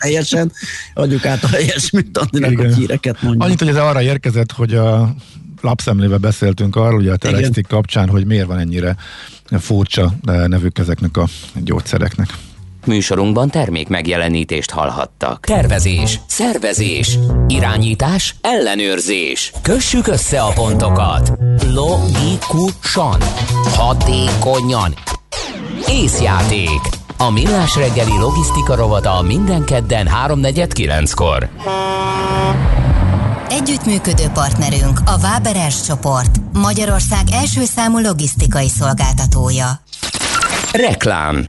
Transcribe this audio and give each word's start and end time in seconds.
teljesen, 0.00 0.52
adjuk 0.94 1.26
át 1.26 1.44
a 1.44 1.48
helyes 1.48 1.90
műtandinak, 1.90 2.58
a 2.58 2.74
híreket 2.74 3.22
mondjuk. 3.22 3.44
Annyit, 3.44 3.58
hogy 3.58 3.68
ez 3.68 3.76
arra 3.76 4.02
érkezett, 4.02 4.52
hogy 4.52 4.74
a 4.74 5.14
lapszemlébe 5.60 6.16
beszéltünk 6.16 6.76
arról, 6.76 6.98
ugye 7.00 7.12
a 7.12 7.16
telesztik 7.16 7.66
kapcsán, 7.66 8.08
hogy 8.08 8.26
miért 8.26 8.46
van 8.46 8.58
ennyire 8.58 8.96
furcsa 9.58 10.14
nevük 10.46 10.78
ezeknek 10.78 11.16
a 11.16 11.28
gyógyszereknek. 11.54 12.28
Műsorunkban 12.86 13.50
termék 13.50 13.88
megjelenítést 13.88 14.70
hallhattak. 14.70 15.44
Tervezés, 15.46 16.20
szervezés, 16.26 17.18
irányítás, 17.48 18.34
ellenőrzés. 18.40 19.52
Kössük 19.62 20.06
össze 20.06 20.40
a 20.40 20.52
pontokat. 20.52 21.32
Logikusan, 21.74 23.20
hatékonyan. 23.74 24.94
Észjáték. 25.88 26.99
A 27.22 27.30
millás 27.30 27.76
reggeli 27.76 28.18
logisztika 28.18 28.74
rovata 28.74 29.22
minden 29.22 29.64
kedden 29.64 30.08
3.49-kor. 30.26 31.48
Együttműködő 33.48 34.28
partnerünk 34.32 35.00
a 35.04 35.18
Váberes 35.18 35.82
csoport, 35.82 36.40
Magyarország 36.52 37.24
első 37.32 37.64
számú 37.64 37.98
logisztikai 37.98 38.68
szolgáltatója. 38.68 39.66
Reklám 40.72 41.44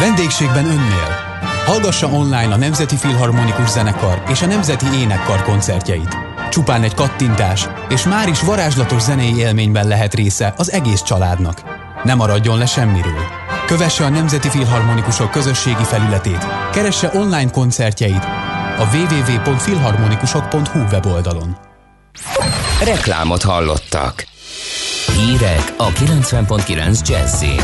Vendégségben 0.00 0.64
önnél. 0.64 1.08
Hallgassa 1.66 2.06
online 2.06 2.52
a 2.52 2.56
Nemzeti 2.56 2.96
Filharmonikus 2.96 3.68
Zenekar 3.68 4.22
és 4.28 4.42
a 4.42 4.46
Nemzeti 4.46 4.86
Énekkar 5.00 5.42
koncertjeit. 5.42 6.25
Csupán 6.50 6.82
egy 6.82 6.94
kattintás, 6.94 7.68
és 7.88 8.04
már 8.04 8.28
is 8.28 8.40
varázslatos 8.40 9.02
zenei 9.02 9.36
élményben 9.36 9.88
lehet 9.88 10.14
része 10.14 10.54
az 10.56 10.72
egész 10.72 11.02
családnak. 11.02 11.62
Ne 12.04 12.14
maradjon 12.14 12.58
le 12.58 12.66
semmiről. 12.66 13.24
Kövesse 13.66 14.04
a 14.04 14.08
Nemzeti 14.08 14.48
Filharmonikusok 14.48 15.30
közösségi 15.30 15.84
felületét, 15.84 16.46
keresse 16.72 17.10
online 17.14 17.50
koncertjeit 17.50 18.24
a 18.78 18.88
www.filharmonikusok.hu 18.94 20.78
weboldalon. 20.92 21.56
Reklámot 22.84 23.42
hallottak. 23.42 24.26
Hírek 25.16 25.74
a 25.76 25.88
90.9 25.88 27.08
Jazzin. 27.08 27.60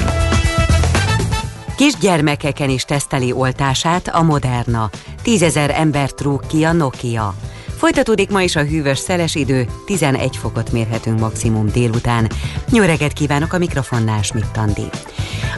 Kisgyermekeken 1.76 2.68
is 2.68 2.84
teszteli 2.84 3.32
oltását 3.32 4.08
a 4.08 4.22
Moderna. 4.22 4.90
Tízezer 5.22 5.70
embert 5.70 6.20
rúg 6.20 6.46
ki 6.46 6.64
a 6.64 6.72
Nokia. 6.72 7.34
Folytatódik 7.82 8.30
ma 8.30 8.42
is 8.42 8.56
a 8.56 8.64
hűvös 8.64 8.98
szeles 8.98 9.34
idő, 9.34 9.66
11 9.86 10.36
fokot 10.36 10.72
mérhetünk 10.72 11.18
maximum 11.18 11.68
délután. 11.68 12.30
Jó 12.72 12.82
reggelt 12.82 13.12
kívánok 13.12 13.52
a 13.52 13.58
mikrofonnál, 13.58 14.22
Schmidt-Tandi. 14.22 14.84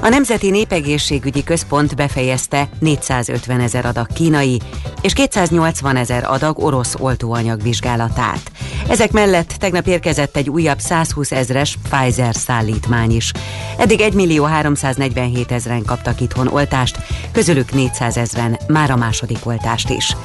A 0.01 0.09
Nemzeti 0.09 0.51
Népegészségügyi 0.51 1.45
Központ 1.45 1.97
befejezte 1.97 2.69
450 2.79 3.61
ezer 3.61 3.87
adag 3.87 4.07
kínai 4.13 4.61
és 5.01 5.13
280 5.13 5.97
ezer 5.97 6.25
adag 6.25 6.59
orosz 6.59 6.95
oltóanyag 6.99 7.63
vizsgálatát. 7.63 8.51
Ezek 8.89 9.13
mellett 9.13 9.55
tegnap 9.59 9.87
érkezett 9.87 10.37
egy 10.37 10.51
újabb 10.51 10.79
120 10.79 11.33
ezres 11.33 11.79
Pfizer 11.91 12.35
szállítmány 12.35 13.11
is. 13.11 13.33
Eddig 13.79 14.01
1 14.01 14.13
millió 14.15 14.45
347 14.45 15.53
ezeren 15.53 15.85
kaptak 15.85 16.21
itthon 16.21 16.49
oltást, 16.49 16.99
közülük 17.33 17.73
400 17.73 18.17
ezeren 18.17 18.59
már 18.67 18.91
a 18.91 18.97
második 18.97 19.47
oltást 19.47 19.91
is. 19.91 20.17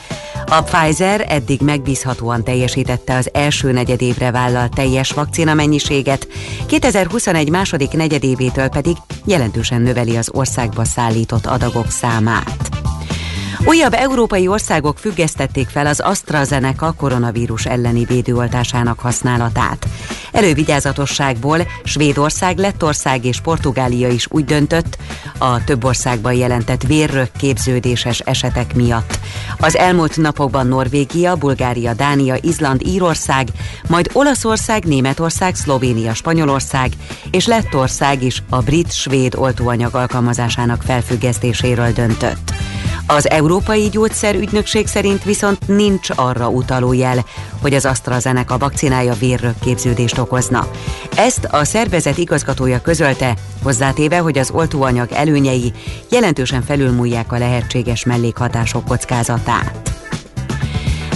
A 0.52 0.64
Pfizer 0.64 1.26
eddig 1.28 1.62
megbízhatóan 1.90 2.44
teljesítette 2.44 3.16
az 3.16 3.30
első 3.34 3.72
negyedévre 3.72 4.32
vállalt 4.32 4.76
teljes 4.76 5.12
vakcina 5.12 5.54
mennyiséget, 5.54 6.28
2021 6.66 7.50
második 7.50 7.92
negyedévétől 7.92 8.68
pedig 8.68 8.96
jelentősen 9.26 9.82
növeli 9.82 10.16
az 10.16 10.30
országba 10.34 10.86
szállított 10.86 11.46
adagok 11.46 11.90
számát. 11.92 12.79
Újabb 13.66 13.94
európai 13.94 14.48
országok 14.48 14.98
függesztették 14.98 15.68
fel 15.68 15.86
az 15.86 16.00
AstraZeneca 16.00 16.94
koronavírus 16.98 17.66
elleni 17.66 18.06
védőoltásának 18.06 19.00
használatát. 19.00 19.88
Elővigyázatosságból 20.32 21.68
Svédország, 21.84 22.58
Lettország 22.58 23.26
és 23.26 23.42
Portugália 23.42 24.08
is 24.08 24.28
úgy 24.30 24.46
döntött 24.46 24.98
a 25.38 25.64
több 25.64 25.84
országban 25.84 26.34
jelentett 26.34 26.84
vérrök 26.84 27.32
képződéses 27.38 28.20
esetek 28.20 28.76
miatt. 28.76 29.20
Az 29.60 29.78
elmúlt 29.78 30.18
napokban 30.18 30.68
Norvégia, 30.68 31.36
Bulgária, 31.36 31.94
Dánia, 31.94 32.36
Izland, 32.42 32.82
Írország, 32.88 33.48
majd 33.88 34.10
Olaszország, 34.14 34.84
Németország, 34.84 35.56
Szlovénia, 35.56 36.14
Spanyolország 36.14 36.92
és 37.32 37.46
Lettország 37.46 38.24
is 38.24 38.44
a 38.50 38.60
brit-svéd 38.62 39.36
oltóanyag 39.36 39.96
alkalmazásának 39.96 40.82
felfüggesztéséről 40.82 41.92
döntött. 41.92 42.59
Az 43.12 43.30
Európai 43.30 43.90
Gyógyszerügynökség 43.90 44.88
szerint 44.88 45.24
viszont 45.24 45.68
nincs 45.68 46.10
arra 46.16 46.50
utaló 46.50 46.94
jel, 46.94 47.26
hogy 47.62 47.74
az 47.74 47.86
AstraZeneca 47.86 48.58
vakcinája 48.58 49.14
vérrökképződést 49.14 50.18
okozna. 50.18 50.68
Ezt 51.16 51.46
a 51.46 51.64
szervezet 51.64 52.18
igazgatója 52.18 52.82
közölte, 52.82 53.36
hozzátéve, 53.64 54.18
hogy 54.18 54.38
az 54.38 54.52
oltóanyag 54.52 55.12
előnyei 55.12 55.72
jelentősen 56.10 56.62
felülmúlják 56.62 57.32
a 57.32 57.38
lehetséges 57.38 58.06
mellékhatások 58.06 58.86
kockázatát. 58.86 59.90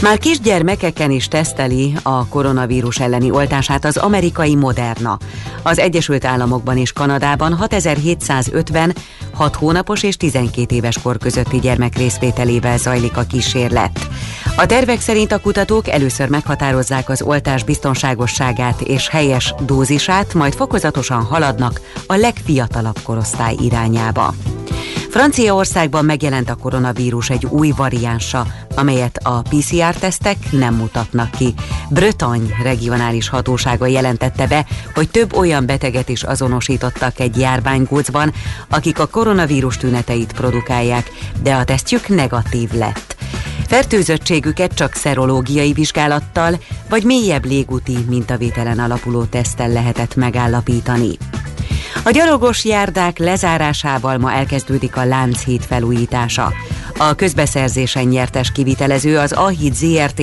Már 0.03 0.17
kisgyermekeken 0.17 1.11
is 1.11 1.27
teszteli 1.27 1.93
a 2.01 2.27
koronavírus 2.27 2.99
elleni 2.99 3.31
oltását 3.31 3.85
az 3.85 3.97
amerikai 3.97 4.55
Moderna. 4.55 5.17
Az 5.61 5.79
Egyesült 5.79 6.25
Államokban 6.25 6.77
és 6.77 6.93
Kanadában 6.93 7.53
6750 7.53 8.95
6 9.33 9.55
hónapos 9.55 10.03
és 10.03 10.17
12 10.17 10.75
éves 10.75 10.97
kor 11.01 11.17
közötti 11.17 11.59
gyermek 11.59 11.97
részvételével 11.97 12.77
zajlik 12.77 13.17
a 13.17 13.23
kísérlet. 13.23 14.07
A 14.55 14.65
tervek 14.65 15.01
szerint 15.01 15.31
a 15.31 15.39
kutatók 15.39 15.87
először 15.87 16.29
meghatározzák 16.29 17.09
az 17.09 17.21
oltás 17.21 17.63
biztonságosságát 17.63 18.81
és 18.81 19.09
helyes 19.09 19.53
dózisát, 19.65 20.33
majd 20.33 20.53
fokozatosan 20.53 21.23
haladnak 21.23 21.81
a 22.07 22.15
legfiatalabb 22.15 22.99
korosztály 23.03 23.55
irányába. 23.61 24.33
Franciaországban 25.13 26.05
megjelent 26.05 26.49
a 26.49 26.55
koronavírus 26.55 27.29
egy 27.29 27.45
új 27.45 27.71
variánsa, 27.75 28.47
amelyet 28.75 29.19
a 29.23 29.41
PCR-tesztek 29.41 30.37
nem 30.51 30.75
mutatnak 30.75 31.31
ki. 31.31 31.53
Bretagne 31.89 32.55
regionális 32.63 33.29
hatósága 33.29 33.85
jelentette 33.85 34.47
be, 34.47 34.65
hogy 34.93 35.09
több 35.09 35.35
olyan 35.35 35.65
beteget 35.65 36.09
is 36.09 36.23
azonosítottak 36.23 37.19
egy 37.19 37.37
járványgócban, 37.37 38.33
akik 38.69 38.99
a 38.99 39.07
koronavírus 39.07 39.77
tüneteit 39.77 40.33
produkálják, 40.33 41.11
de 41.43 41.53
a 41.53 41.63
tesztjük 41.63 42.07
negatív 42.07 42.71
lett. 42.71 43.15
Fertőzöttségüket 43.67 44.73
csak 44.73 44.93
szerológiai 44.93 45.73
vizsgálattal 45.73 46.59
vagy 46.89 47.03
mélyebb 47.03 47.45
légúti 47.45 47.97
mintavételen 48.09 48.79
alapuló 48.79 49.23
teszttel 49.23 49.69
lehetett 49.69 50.15
megállapítani. 50.15 51.17
A 52.03 52.09
gyalogos 52.11 52.65
járdák 52.65 53.17
lezárásával 53.17 54.17
ma 54.17 54.31
elkezdődik 54.31 54.95
a 54.95 55.05
Lánchíd 55.05 55.61
felújítása. 55.61 56.53
A 56.97 57.13
közbeszerzésen 57.13 58.03
nyertes 58.03 58.51
kivitelező 58.51 59.17
az 59.17 59.31
Ahid 59.31 59.73
ZRT, 59.73 60.21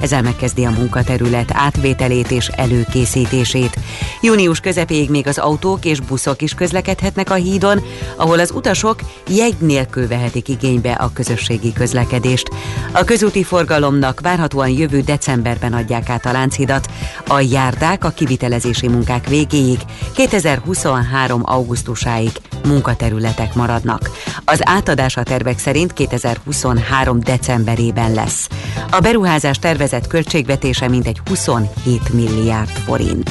ezzel 0.00 0.22
megkezdi 0.22 0.64
a 0.64 0.70
munkaterület 0.70 1.50
átvételét 1.52 2.30
és 2.30 2.46
előkészítését. 2.46 3.78
Június 4.20 4.60
közepéig 4.60 5.10
még 5.10 5.26
az 5.26 5.38
autók 5.38 5.84
és 5.84 6.00
buszok 6.00 6.42
is 6.42 6.54
közlekedhetnek 6.54 7.30
a 7.30 7.34
hídon, 7.34 7.82
ahol 8.16 8.38
az 8.38 8.50
utasok 8.50 9.00
jegy 9.28 9.56
nélkül 9.58 10.08
vehetik 10.08 10.48
igénybe 10.48 10.92
a 10.92 11.10
közösségi 11.12 11.72
közlekedést. 11.72 12.48
A 12.92 13.04
közúti 13.04 13.42
forgalomnak 13.42 14.20
várhatóan 14.20 14.68
jövő 14.68 15.00
decemberben 15.00 15.72
adják 15.72 16.08
át 16.08 16.26
a 16.26 16.32
Lánchidat. 16.32 16.88
A 17.26 17.40
járdák 17.40 18.04
a 18.04 18.10
kivitelezési 18.10 18.88
munkák 18.88 19.28
végéig 19.28 19.78
2023. 20.14 21.11
augusztusáig 21.42 22.30
munkaterületek 22.66 23.54
maradnak. 23.54 24.10
Az 24.44 24.60
átadása 24.64 25.22
tervek 25.22 25.58
szerint 25.58 25.92
2023. 25.92 27.20
decemberében 27.20 28.12
lesz. 28.12 28.48
A 28.90 29.00
beruházás 29.00 29.58
tervezett 29.58 30.06
költségvetése 30.06 30.88
mintegy 30.88 31.20
27 31.28 32.12
milliárd 32.12 32.70
forint. 32.70 33.30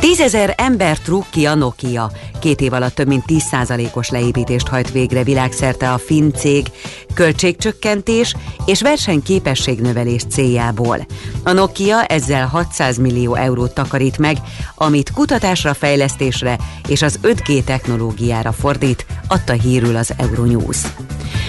Tízezer 0.00 0.54
ember 0.56 0.98
trúg 0.98 1.24
a 1.44 1.54
Nokia. 1.54 2.10
Két 2.40 2.60
év 2.60 2.72
alatt 2.72 2.94
több 2.94 3.06
mint 3.06 3.24
10%-os 3.26 4.08
leépítést 4.08 4.68
hajt 4.68 4.90
végre 4.90 5.22
világszerte 5.22 5.92
a 5.92 5.98
finn 5.98 6.30
cég 6.30 6.66
költségcsökkentés 7.14 8.34
és 8.66 8.80
versenyképességnövelés 8.80 10.22
céljából. 10.30 11.06
A 11.44 11.52
Nokia 11.52 12.04
ezzel 12.04 12.46
600 12.46 12.98
millió 12.98 13.34
eurót 13.34 13.74
takarít 13.74 14.18
meg, 14.18 14.36
amit 14.74 15.12
kutatásra, 15.12 15.74
fejlesztésre 15.74 16.58
és 16.88 17.02
az 17.02 17.18
5G 17.22 17.64
technológiára 17.64 18.52
fordít, 18.52 19.06
adta 19.28 19.52
hírül 19.52 19.96
az 19.96 20.12
Euronews. 20.16 20.78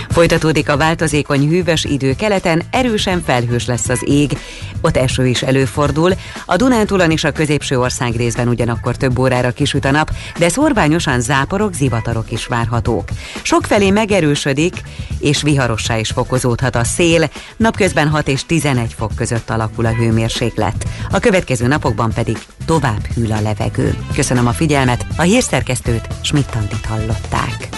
Folytatódik 0.09 0.69
a 0.69 0.77
változékony 0.77 1.47
hűvös 1.47 1.83
idő 1.83 2.15
keleten, 2.15 2.63
erősen 2.71 3.21
felhős 3.25 3.65
lesz 3.65 3.89
az 3.89 4.01
ég, 4.05 4.37
ott 4.81 4.97
eső 4.97 5.27
is 5.27 5.41
előfordul. 5.41 6.11
A 6.45 6.55
Dunántúlon 6.55 7.11
és 7.11 7.23
a 7.23 7.31
középső 7.31 7.79
ország 7.79 8.15
részben 8.15 8.47
ugyanakkor 8.47 8.97
több 8.97 9.19
órára 9.19 9.51
kisüt 9.51 9.85
a 9.85 9.91
nap, 9.91 10.11
de 10.37 10.49
szorványosan 10.81 11.21
záporok, 11.21 11.73
zivatarok 11.73 12.31
is 12.31 12.45
várhatók. 12.45 13.09
Sokfelé 13.41 13.89
megerősödik, 13.89 14.81
és 15.19 15.41
viharossá 15.41 15.97
is 15.97 16.09
fokozódhat 16.09 16.75
a 16.75 16.83
szél, 16.83 17.29
napközben 17.57 18.07
6 18.07 18.27
és 18.27 18.45
11 18.45 18.93
fok 18.97 19.15
között 19.15 19.49
alakul 19.49 19.85
a 19.85 19.93
hőmérséklet. 19.93 20.85
A 21.11 21.19
következő 21.19 21.67
napokban 21.67 22.11
pedig 22.13 22.37
tovább 22.65 23.05
hűl 23.15 23.31
a 23.31 23.41
levegő. 23.41 23.97
Köszönöm 24.13 24.47
a 24.47 24.51
figyelmet, 24.51 25.05
a 25.17 25.21
hírszerkesztőt 25.21 26.07
Schmidt-Tandit 26.21 26.85
hallották. 26.85 27.69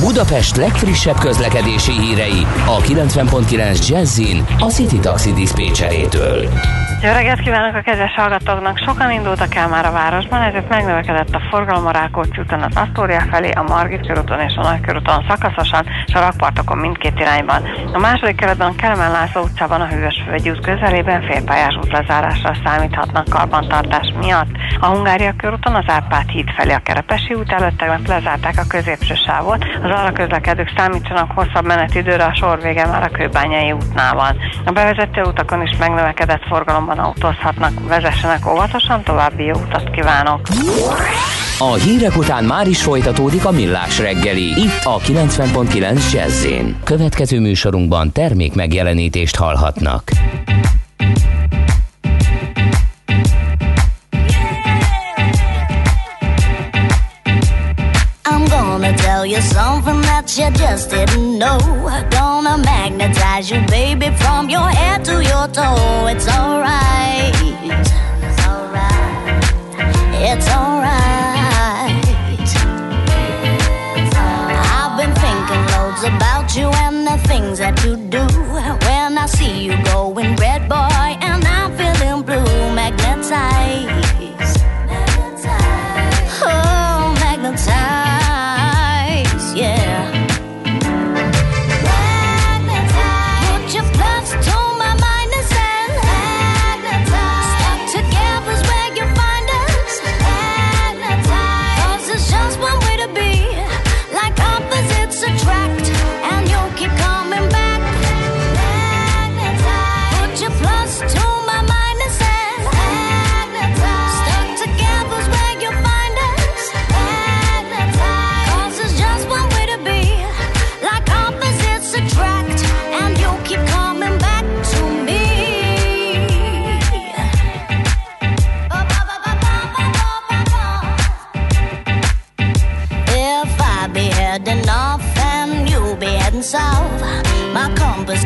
Budapest 0.00 0.56
legfrissebb 0.56 1.18
közlekedési 1.18 1.92
hírei 1.92 2.46
a 2.66 2.80
90.9 2.80 3.88
Jazzin 3.88 4.44
a 4.58 4.66
City 4.66 4.98
Taxi 4.98 5.32
Dispécsejétől. 5.32 6.48
Jó 7.02 7.12
reggelt 7.12 7.40
kívánok 7.40 7.74
a 7.74 7.80
kedves 7.80 8.14
hallgatóknak! 8.14 8.78
Sokan 8.78 9.10
indultak 9.10 9.54
el 9.54 9.68
már 9.68 9.86
a 9.86 9.92
városban, 9.92 10.42
ezért 10.42 10.68
megnövekedett 10.68 11.34
a 11.34 11.40
forgalom 11.50 11.83
a 11.86 11.90
Rákóczi 11.90 12.40
úton 12.40 12.62
az 12.62 12.76
Asztória 12.76 13.20
felé, 13.30 13.50
a 13.50 13.62
Margit 13.62 14.06
körúton 14.06 14.40
és 14.40 14.54
a 14.56 14.62
Nagykörúton 14.62 15.24
szakaszosan, 15.28 15.86
és 16.06 16.14
a 16.14 16.20
rakpartokon 16.20 16.78
mindkét 16.78 17.20
irányban. 17.20 17.62
A 17.92 17.98
második 17.98 18.36
keretben 18.36 18.76
Kelemen 18.76 19.10
László 19.10 19.42
utcában 19.42 19.80
a 19.80 19.86
Hűvös 19.86 20.24
Völgyi 20.26 20.50
út 20.50 20.60
közelében 20.60 21.22
félpályás 21.22 21.76
útlezárásra 21.76 22.56
számíthatnak 22.64 23.28
karbantartás 23.28 24.12
miatt. 24.20 24.48
A 24.80 24.86
Hungária 24.86 25.34
körúton 25.36 25.74
az 25.74 25.84
Árpád 25.86 26.28
híd 26.28 26.50
felé 26.56 26.72
a 26.72 26.78
Kerepesi 26.78 27.34
út 27.34 27.52
előtt 27.52 27.78
tegnap 27.78 28.06
lezárták 28.06 28.54
a 28.58 28.66
középső 28.68 29.14
sávot, 29.14 29.64
az 29.82 29.90
arra 29.90 30.12
közlekedők 30.12 30.72
számítsanak 30.76 31.30
hosszabb 31.34 31.66
menetidőre, 31.66 32.24
a 32.24 32.34
sor 32.34 32.60
vége 32.60 32.86
már 32.86 33.02
a 33.02 33.16
Kőbányai 33.16 33.72
útnál 33.72 34.14
van. 34.14 34.36
A 34.64 34.70
bevezető 34.70 35.22
utakon 35.22 35.62
is 35.62 35.76
megnövekedett 35.78 36.46
forgalomban 36.48 36.98
autózhatnak, 36.98 37.72
vezessenek 37.88 38.46
óvatosan, 38.46 39.02
további 39.02 39.44
jó 39.44 39.54
utat 39.54 39.90
kívánok! 39.90 40.40
A 41.64 41.74
hírek 41.74 42.16
után 42.16 42.44
már 42.44 42.68
is 42.68 42.82
folytatódik 42.82 43.44
a 43.44 43.50
millás 43.50 43.98
reggeli, 43.98 44.42
itt 44.42 44.84
a 44.84 44.98
90.9 44.98 46.12
jazz 46.12 46.46
Következő 46.84 47.40
műsorunkban 47.40 48.12
termék 48.12 48.54
megjelenítést 48.54 49.36
hallhatnak. 49.36 50.10
you 59.26 59.40
something 59.40 60.02
that 60.02 60.36
you 60.36 60.50
just 60.50 60.90
didn't 60.90 61.38
know. 61.38 61.58
Gonna 62.10 62.56
magnetize 62.58 63.50
you, 63.50 63.60
baby, 63.66 64.10
from 64.16 64.50
your 64.50 64.68
head 64.68 65.02
to 65.04 65.12
your 65.12 65.48
toe. 65.48 66.08
It's 66.12 66.28
alright. 66.28 67.32
It's 68.22 68.46
alright. 68.46 69.42
It's 70.30 70.48
alright. 70.48 71.13
You 76.56 76.68
and 76.68 77.06
the 77.06 77.16
things 77.26 77.58
that 77.58 77.82
you 77.84 77.96
do. 77.96 78.24
When 78.86 79.18
I 79.18 79.26
see 79.26 79.64
you 79.64 79.76
going 79.84 80.36
red, 80.36 80.68
boy, 80.68 81.23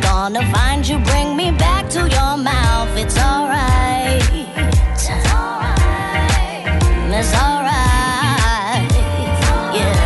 gonna 0.00 0.40
find 0.52 0.88
you, 0.88 0.98
bring 1.00 1.36
me 1.36 1.50
back 1.50 1.90
to 1.90 2.08
your 2.08 2.36
mouth. 2.38 2.88
It's 2.96 3.18
alright. 3.18 4.22
It's 4.96 5.10
alright. 5.30 6.64
It's 7.12 7.34
alright. 7.34 8.90
Yeah. 9.76 9.98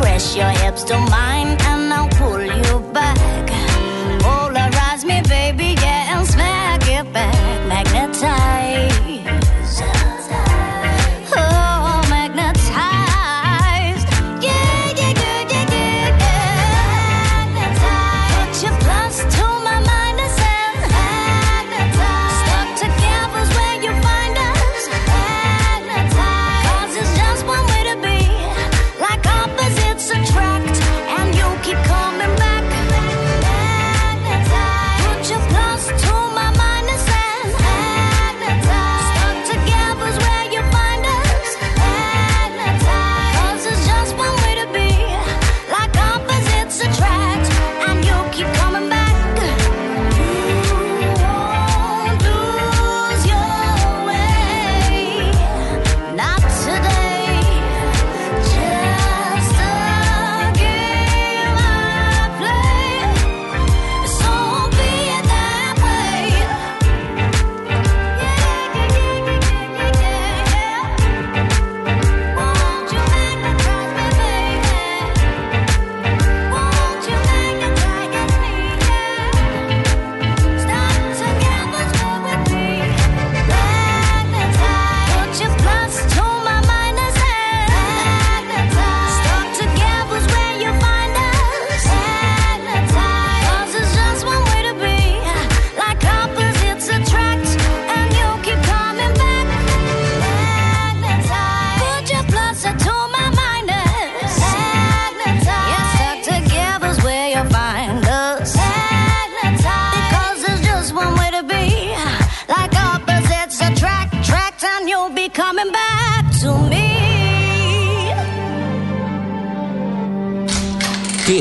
Press 0.00 0.34
your 0.34 0.52
hips 0.62 0.84
to 0.84 0.96
mine 0.96 1.37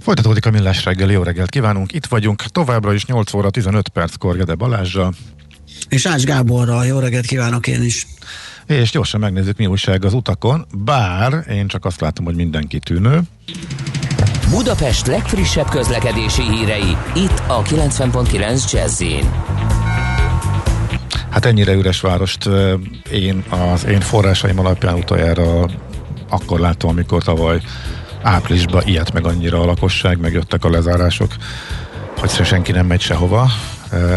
Folytatódik 0.00 0.46
a 0.46 0.50
Millás 0.50 0.84
reggeli, 0.84 1.12
jó 1.12 1.22
reggelt 1.22 1.50
kívánunk. 1.50 1.92
Itt 1.92 2.06
vagyunk 2.06 2.42
továbbra 2.42 2.92
is 2.92 3.04
8 3.04 3.34
óra 3.34 3.50
15 3.50 3.88
perckor 3.88 4.36
Gede 4.36 4.54
Balázsra. 4.54 5.12
És 5.88 6.06
Ács 6.06 6.24
Gáborral, 6.24 6.86
jó 6.86 6.98
reggelt 6.98 7.26
kívánok 7.26 7.66
én 7.66 7.82
is. 7.82 8.06
És 8.66 8.90
gyorsan 8.90 9.20
megnézzük, 9.20 9.56
mi 9.56 9.66
újság 9.66 10.04
az 10.04 10.14
utakon, 10.14 10.66
bár 10.84 11.44
én 11.50 11.66
csak 11.66 11.84
azt 11.84 12.00
látom, 12.00 12.24
hogy 12.24 12.34
mindenki 12.34 12.78
tűnő. 12.78 13.20
Budapest 14.50 15.06
legfrissebb 15.06 15.68
közlekedési 15.68 16.42
hírei, 16.42 16.96
itt 17.14 17.42
a 17.46 17.62
90.9 17.62 18.72
jazz 18.72 19.02
Hát 21.30 21.44
ennyire 21.44 21.72
üres 21.72 22.00
várost 22.00 22.48
én 23.10 23.44
az 23.48 23.84
én 23.84 24.00
forrásaim 24.00 24.58
alapján 24.58 24.94
utoljára 24.94 25.68
akkor 26.28 26.60
láttam, 26.60 26.90
amikor 26.90 27.22
tavaly 27.22 27.60
áprilisban 28.22 28.82
ilyet 28.86 29.12
meg 29.12 29.26
annyira 29.26 29.60
a 29.60 29.64
lakosság, 29.64 30.20
megjöttek 30.20 30.64
a 30.64 30.70
lezárások, 30.70 31.34
hogy 32.20 32.30
senki 32.30 32.72
nem 32.72 32.86
megy 32.86 33.00
sehova. 33.00 33.50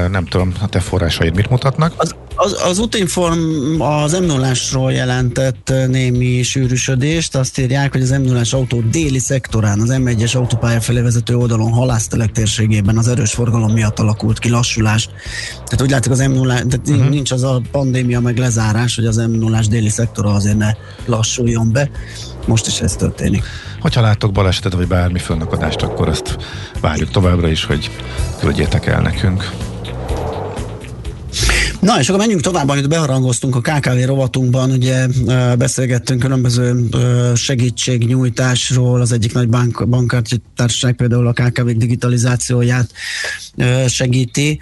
Nem 0.09 0.25
tudom, 0.25 0.53
a 0.61 0.67
te 0.67 0.79
forrásaid 0.79 1.35
mit 1.35 1.49
mutatnak? 1.49 1.93
Az, 1.97 2.15
az, 2.35 2.61
az 2.63 2.79
Utinform 2.79 3.81
az 3.81 4.19
m 4.19 4.23
0 4.23 4.91
jelentett 4.91 5.73
némi 5.87 6.41
sűrűsödést. 6.41 7.35
Azt 7.35 7.59
írják, 7.59 7.91
hogy 7.91 8.01
az 8.01 8.09
m 8.09 8.21
0 8.21 8.41
autó 8.51 8.81
déli 8.81 9.19
szektorán, 9.19 9.79
az 9.79 9.89
M1-es 9.91 10.35
autópálya 10.35 10.81
felé 10.81 11.01
vezető 11.01 11.35
oldalon 11.35 11.71
halásztelek 11.71 12.31
térségében 12.31 12.97
az 12.97 13.07
erős 13.07 13.33
forgalom 13.33 13.71
miatt 13.71 13.99
alakult 13.99 14.39
ki 14.39 14.49
lassulás. 14.49 15.09
Tehát 15.53 15.81
úgy 15.81 15.89
látszik 15.89 16.11
az 16.11 16.19
m 16.19 16.31
0 16.31 16.53
tehát 16.53 16.79
uh-huh. 16.87 17.09
nincs 17.09 17.31
az 17.31 17.43
a 17.43 17.61
pandémia 17.71 18.19
meg 18.19 18.37
lezárás, 18.37 18.95
hogy 18.95 19.05
az 19.05 19.15
m 19.15 19.31
0 19.31 19.59
déli 19.69 19.89
szektora 19.89 20.33
azért 20.33 20.57
ne 20.57 20.71
lassuljon 21.05 21.71
be. 21.71 21.89
Most 22.45 22.67
is 22.67 22.81
ez 22.81 22.95
történik. 22.95 23.43
Hogyha 23.83 24.01
láttok 24.01 24.31
balesetet 24.31 24.73
vagy 24.73 24.87
bármi 24.87 25.19
fönnakadást, 25.19 25.81
akkor 25.81 26.07
ezt 26.07 26.37
várjuk 26.81 27.09
továbbra 27.09 27.47
is, 27.47 27.65
hogy 27.65 27.89
küldjétek 28.39 28.85
el 28.85 29.01
nekünk. 29.01 29.51
Na, 31.79 31.99
és 31.99 32.07
akkor 32.07 32.19
menjünk 32.19 32.41
tovább, 32.41 32.69
amit 32.69 32.89
beharangoztunk 32.89 33.55
a 33.55 33.61
KKV 33.61 34.05
rovatunkban, 34.05 34.71
ugye 34.71 35.07
beszélgettünk 35.57 36.19
különböző 36.19 36.89
segítségnyújtásról, 37.35 39.01
az 39.01 39.11
egyik 39.11 39.33
nagy 39.33 39.49
bank, 39.49 39.87
bankkártyatársaság 39.87 40.93
például 40.93 41.27
a 41.27 41.33
KKV 41.33 41.67
digitalizációját 41.67 42.91
segíti. 43.87 44.59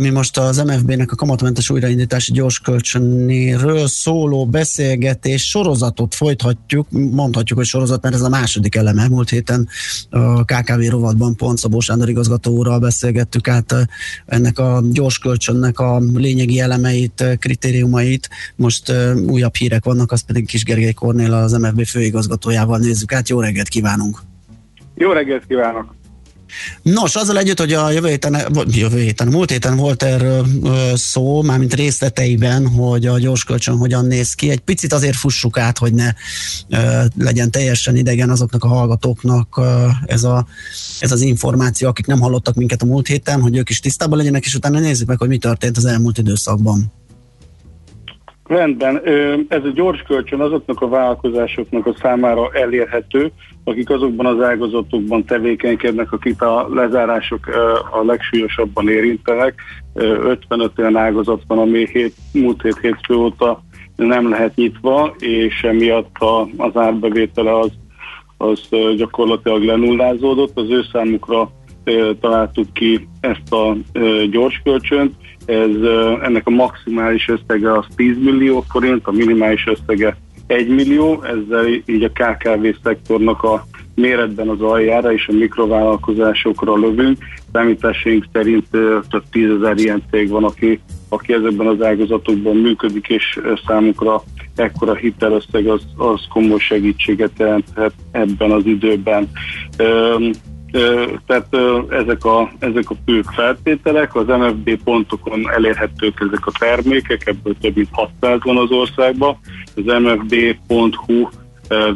Mi 0.00 0.10
most 0.10 0.38
az 0.38 0.56
MFB-nek 0.56 1.12
a 1.12 1.14
kamatmentes 1.14 1.70
újraindítási 1.70 2.32
gyors 2.32 2.58
kölcsönéről 2.58 3.86
szóló 3.86 4.46
beszélgetés 4.46 5.48
sorozatot 5.48 6.14
folytatjuk, 6.14 6.86
mondhatjuk, 6.90 7.58
hogy 7.58 7.66
sorozat, 7.66 8.02
mert 8.02 8.14
ez 8.14 8.20
a 8.20 8.28
második 8.28 8.74
eleme. 8.74 9.08
Múlt 9.08 9.30
héten 9.30 9.68
a 10.10 10.44
KKV 10.44 10.80
rovatban 10.88 11.36
pont 11.36 11.58
Szabó 11.58 11.80
Sándor 11.80 12.08
igazgatóúrral 12.08 12.78
beszélgettük 12.78 13.48
át 13.48 13.74
ennek 14.26 14.58
a 14.58 14.82
gyors 14.92 15.18
kölcsönnek 15.18 15.78
a 15.78 15.98
lényegi 16.14 16.60
elemeit, 16.60 17.24
kritériumait. 17.38 18.28
Most 18.56 18.92
újabb 19.26 19.54
hírek 19.54 19.84
vannak, 19.84 20.12
az 20.12 20.20
pedig 20.20 20.46
Kis 20.46 20.64
Gergely 20.64 20.92
Kornél, 20.92 21.32
az 21.32 21.52
MFB 21.52 21.84
főigazgatójával 21.84 22.78
nézzük 22.78 23.12
át. 23.12 23.28
Jó 23.28 23.40
reggelt 23.40 23.68
kívánunk! 23.68 24.22
Jó 24.94 25.12
reggelt 25.12 25.46
kívánok! 25.46 25.94
Nos, 26.82 27.16
azzal 27.16 27.38
együtt, 27.38 27.58
hogy 27.58 27.72
a 27.72 27.90
jövő 27.90 28.08
héten, 28.08 28.56
jövő 28.66 29.00
héten, 29.00 29.28
múlt 29.28 29.50
héten 29.50 29.76
volt 29.76 30.02
erről 30.02 30.46
szó, 30.94 31.42
mármint 31.42 31.74
részleteiben, 31.74 32.68
hogy 32.68 33.06
a 33.06 33.18
gyorskölcsön 33.18 33.76
hogyan 33.76 34.06
néz 34.06 34.32
ki. 34.32 34.50
Egy 34.50 34.60
picit 34.60 34.92
azért 34.92 35.16
fussuk 35.16 35.58
át, 35.58 35.78
hogy 35.78 35.94
ne 35.94 36.12
legyen 37.18 37.50
teljesen 37.50 37.96
idegen 37.96 38.30
azoknak 38.30 38.64
a 38.64 38.68
hallgatóknak 38.68 39.60
ez, 40.06 40.24
a, 40.24 40.46
ez 41.00 41.12
az 41.12 41.20
információ, 41.20 41.88
akik 41.88 42.06
nem 42.06 42.20
hallottak 42.20 42.54
minket 42.54 42.82
a 42.82 42.86
múlt 42.86 43.06
héten, 43.06 43.40
hogy 43.40 43.56
ők 43.56 43.70
is 43.70 43.80
tisztában 43.80 44.18
legyenek, 44.18 44.44
és 44.44 44.54
utána 44.54 44.78
nézzük 44.78 45.08
meg, 45.08 45.18
hogy 45.18 45.28
mi 45.28 45.38
történt 45.38 45.76
az 45.76 45.84
elmúlt 45.84 46.18
időszakban. 46.18 46.92
Rendben, 48.48 49.00
ez 49.48 49.64
a 49.64 49.72
gyors 49.74 50.02
kölcsön 50.02 50.40
azoknak 50.40 50.80
a 50.80 50.88
vállalkozásoknak 50.88 51.86
a 51.86 51.94
számára 52.00 52.50
elérhető, 52.52 53.30
akik 53.64 53.90
azokban 53.90 54.26
az 54.26 54.42
ágazatokban 54.42 55.24
tevékenykednek, 55.24 56.12
akik 56.12 56.42
a 56.42 56.68
lezárások 56.70 57.46
a 57.90 58.04
legsúlyosabban 58.04 58.88
érintenek. 58.88 59.54
55 59.94 60.78
olyan 60.78 60.96
ágazat 60.96 61.42
van, 61.46 61.58
ami 61.58 61.88
hét, 61.92 62.14
múlt 62.32 62.62
hét 62.62 62.78
hétfő 62.80 63.14
óta 63.14 63.62
nem 63.96 64.28
lehet 64.28 64.54
nyitva, 64.54 65.14
és 65.18 65.62
emiatt 65.62 66.16
az 66.56 66.76
árbevétele 66.76 67.58
az, 67.58 67.72
az 68.36 68.68
gyakorlatilag 68.96 69.62
lenullázódott. 69.62 70.58
Az 70.58 70.70
ő 70.70 70.84
számukra 70.92 71.50
találtuk 72.20 72.72
ki 72.72 73.08
ezt 73.20 73.52
a 73.52 73.76
gyors 74.30 74.60
kölcsönt. 74.64 75.14
Ez, 75.46 75.70
ennek 76.22 76.46
a 76.46 76.50
maximális 76.50 77.28
összege 77.28 77.72
az 77.72 77.86
10 77.96 78.16
millió 78.18 78.64
forint, 78.68 79.06
a 79.06 79.12
minimális 79.12 79.66
összege 79.66 80.16
1 80.46 80.68
millió, 80.68 81.22
ezzel 81.22 81.66
így 81.86 82.02
a 82.02 82.10
KKV 82.10 82.66
szektornak 82.82 83.42
a 83.42 83.66
méretben 83.94 84.48
az 84.48 84.60
aljára 84.60 85.12
és 85.12 85.28
a 85.28 85.32
mikrovállalkozásokra 85.32 86.76
lövünk. 86.76 87.18
Számításaink 87.52 88.24
szerint 88.32 88.66
több 89.10 89.22
tízezer 89.30 89.76
ilyen 89.76 90.02
cég 90.10 90.28
van, 90.28 90.44
aki, 90.44 90.80
aki 91.08 91.32
ezekben 91.32 91.66
az 91.66 91.82
ágazatokban 91.82 92.56
működik, 92.56 93.08
és 93.08 93.40
számukra 93.66 94.22
ekkora 94.56 94.94
hitelösszeg 94.94 95.66
az, 95.66 95.82
az 95.96 96.20
komoly 96.32 96.58
segítséget 96.58 97.32
jelenthet 97.38 97.92
ebben 98.10 98.50
az 98.50 98.66
időben. 98.66 99.30
Tehát 101.26 101.56
ezek 101.88 102.24
a, 102.24 102.50
ezek 102.58 102.90
a 102.90 102.94
fő 103.06 103.22
feltételek, 103.22 104.14
az 104.14 104.26
MFB 104.26 104.82
pontokon 104.84 105.50
elérhetők 105.50 106.20
ezek 106.28 106.46
a 106.46 106.52
termékek, 106.58 107.26
ebből 107.26 107.56
több 107.60 107.76
mint 107.76 107.88
600 107.92 108.38
van 108.42 108.56
az 108.56 108.70
országban. 108.70 109.38
Az 109.76 110.02
mfb.hu 110.02 111.28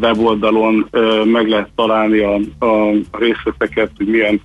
weboldalon 0.01 0.89
meg 1.25 1.49
lehet 1.49 1.71
találni 1.75 2.19
a, 2.19 2.35
a 2.67 2.95
részleteket, 3.11 3.91
hogy 3.97 4.07
milyen 4.07 4.41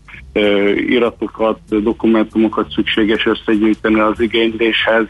iratokat, 0.75 1.59
dokumentumokat 1.83 2.71
szükséges 2.71 3.25
összegyűjteni 3.25 3.99
az 3.99 4.19
igényléshez, 4.19 5.05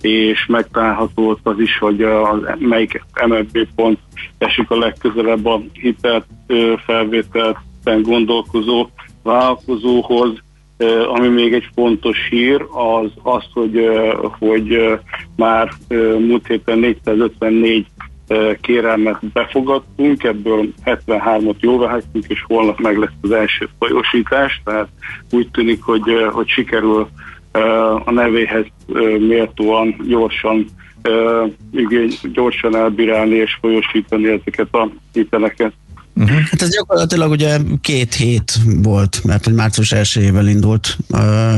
és 0.00 0.46
megtalálható 0.46 1.28
ott 1.28 1.46
az 1.46 1.58
is, 1.58 1.78
hogy 1.78 2.02
az, 2.02 2.38
melyik 2.58 3.04
MFB 3.26 3.58
pont 3.74 3.98
esik 4.38 4.70
a 4.70 4.78
legközelebb 4.78 5.46
a 5.46 5.62
hitelt 5.72 6.26
felvételben 7.82 8.02
gondolkozó 8.02 8.88
vállalkozóhoz, 9.22 10.42
ami 11.08 11.28
még 11.28 11.52
egy 11.52 11.68
fontos 11.74 12.28
hír, 12.30 12.66
az 12.70 13.10
az, 13.22 13.44
hogy, 13.52 13.88
hogy 14.38 14.98
már 15.36 15.72
múlt 16.18 16.46
héten 16.46 16.78
454 16.78 17.86
kérelmet 18.60 19.26
befogadtunk, 19.32 20.24
ebből 20.24 20.68
73-ot 20.84 21.58
jóváhagytunk, 21.60 22.24
és 22.28 22.44
holnap 22.46 22.80
meg 22.80 22.98
lesz 22.98 23.10
az 23.20 23.30
első 23.30 23.68
folyosítás, 23.78 24.60
tehát 24.64 24.88
úgy 25.30 25.48
tűnik, 25.50 25.82
hogy, 25.82 26.02
hogy 26.32 26.48
sikerül 26.48 27.08
a 28.04 28.10
nevéhez 28.10 28.66
méltóan 29.18 29.96
gyorsan 30.08 30.66
gyorsan 32.32 32.76
elbírálni 32.76 33.34
és 33.34 33.58
folyosítani 33.60 34.28
ezeket 34.28 34.74
a 34.74 34.88
hiteleket. 35.12 35.72
Uh-huh. 36.14 36.38
Hát 36.38 36.62
ez 36.62 36.70
gyakorlatilag 36.70 37.30
ugye 37.30 37.58
két 37.80 38.14
hét 38.14 38.58
volt, 38.64 39.24
mert 39.24 39.44
hogy 39.44 39.54
március 39.54 39.92
1 39.92 40.32
indult 40.46 40.98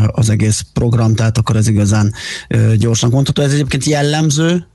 az 0.07 0.29
egész 0.29 0.65
program, 0.73 1.15
tehát 1.15 1.39
akkor 1.39 1.57
ez 1.57 1.69
igazán 1.69 2.13
gyorsan 2.77 3.11
mondható. 3.11 3.43
Ez 3.43 3.53
egyébként 3.53 3.85
jellemző 3.85 4.67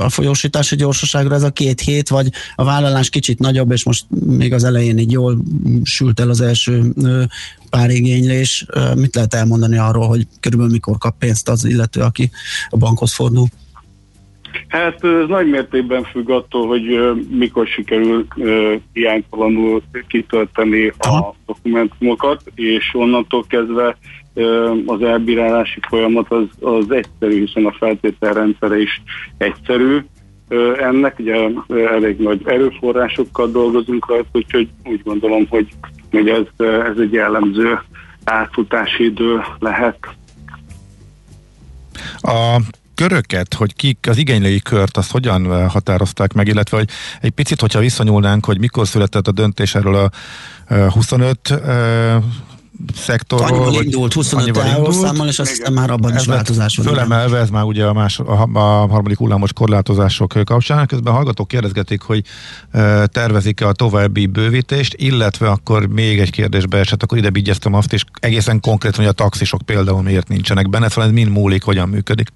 a 0.00 0.08
folyósítási 0.08 0.76
gyorsaságra 0.76 1.34
ez 1.34 1.42
a 1.42 1.50
két 1.50 1.80
hét, 1.80 2.08
vagy 2.08 2.32
a 2.54 2.64
vállalás 2.64 3.08
kicsit 3.08 3.38
nagyobb, 3.38 3.70
és 3.70 3.84
most 3.84 4.06
még 4.26 4.52
az 4.52 4.64
elején 4.64 4.98
így 4.98 5.10
jól 5.10 5.42
sült 5.82 6.20
el 6.20 6.30
az 6.30 6.40
első 6.40 6.94
pár 7.70 7.90
igénylés. 7.90 8.66
Mit 8.94 9.14
lehet 9.14 9.34
elmondani 9.34 9.78
arról, 9.78 10.08
hogy 10.08 10.26
körülbelül 10.40 10.72
mikor 10.72 10.98
kap 10.98 11.18
pénzt 11.18 11.48
az 11.48 11.64
illető, 11.64 12.00
aki 12.00 12.30
a 12.68 12.76
bankhoz 12.76 13.12
fordul? 13.12 13.48
Hát 14.68 15.04
ez 15.04 15.28
nagy 15.28 15.50
mértékben 15.50 16.04
függ 16.04 16.30
attól, 16.30 16.66
hogy 16.66 17.14
mikor 17.30 17.66
sikerül 17.66 18.26
hiánytalanul 18.92 19.82
kitölteni 20.08 20.88
a 20.88 21.34
dokumentumokat, 21.46 22.42
és 22.54 22.90
onnantól 22.92 23.44
kezdve 23.48 23.96
az 24.86 25.02
elbírálási 25.02 25.80
folyamat 25.88 26.30
az, 26.30 26.44
az 26.60 26.90
egyszerű, 26.90 27.44
hiszen 27.44 27.66
a 27.66 27.72
feltételrendszere 27.72 28.80
is 28.80 29.02
egyszerű. 29.38 29.98
Ennek 30.78 31.18
ugye 31.18 31.48
elég 31.68 32.18
nagy 32.18 32.42
erőforrásokkal 32.44 33.50
dolgozunk 33.50 34.08
rajta, 34.08 34.28
úgyhogy 34.32 34.68
úgy 34.84 35.02
gondolom, 35.02 35.46
hogy, 35.48 35.68
hogy 36.10 36.28
ez, 36.28 36.66
ez 36.66 36.98
egy 36.98 37.12
jellemző 37.12 37.80
átfutási 38.24 39.04
idő 39.04 39.40
lehet. 39.58 39.98
A 42.20 42.60
köröket, 42.94 43.54
hogy 43.54 43.74
kik 43.74 44.06
az 44.08 44.16
igénylői 44.16 44.60
kört, 44.60 44.96
azt 44.96 45.10
hogyan 45.10 45.68
határozták 45.68 46.32
meg, 46.32 46.46
illetve 46.46 46.76
hogy 46.76 46.88
egy 47.20 47.30
picit, 47.30 47.60
hogyha 47.60 47.78
visszanyúlnánk, 47.80 48.44
hogy 48.44 48.58
mikor 48.58 48.88
született 48.88 49.28
a 49.28 49.32
döntés 49.32 49.74
erről 49.74 49.94
a 49.94 50.10
25 50.90 51.54
szektorról. 52.94 53.46
Annyival 53.46 53.82
indult, 53.82 54.12
25 54.12 54.92
számmal, 54.92 55.28
és 55.28 55.38
aztán 55.38 55.72
már 55.72 55.90
abban 55.90 56.16
is 56.16 56.26
változás 56.26 56.76
van. 56.76 56.86
Fölemelve, 56.86 57.38
ez 57.38 57.50
már 57.50 57.64
ugye 57.64 57.84
a, 57.84 57.92
más, 57.92 58.18
a, 58.18 58.48
a 58.52 58.86
harmadik 58.86 59.18
hullámos 59.18 59.52
korlátozások 59.52 60.38
kapcsán. 60.44 60.86
Közben 60.86 61.12
a 61.12 61.16
hallgatók 61.16 61.48
kérdezgetik, 61.48 62.02
hogy 62.02 62.24
e, 62.70 63.06
tervezik-e 63.06 63.66
a 63.66 63.72
további 63.72 64.26
bővítést, 64.26 64.94
illetve 64.96 65.48
akkor 65.48 65.86
még 65.86 66.20
egy 66.20 66.30
kérdésbe 66.30 66.78
esett, 66.78 67.02
akkor 67.02 67.18
ide 67.18 67.30
vigyeztem 67.30 67.74
azt, 67.74 67.92
és 67.92 68.04
egészen 68.20 68.60
konkrétan, 68.60 68.98
hogy 68.98 69.08
a 69.08 69.12
taxisok 69.12 69.62
például 69.62 70.02
miért 70.02 70.28
nincsenek 70.28 70.70
benne, 70.70 70.88
szóval 70.88 71.04
ez 71.04 71.10
mind 71.10 71.30
múlik, 71.30 71.62
hogyan 71.62 71.88
működik. 71.88 72.28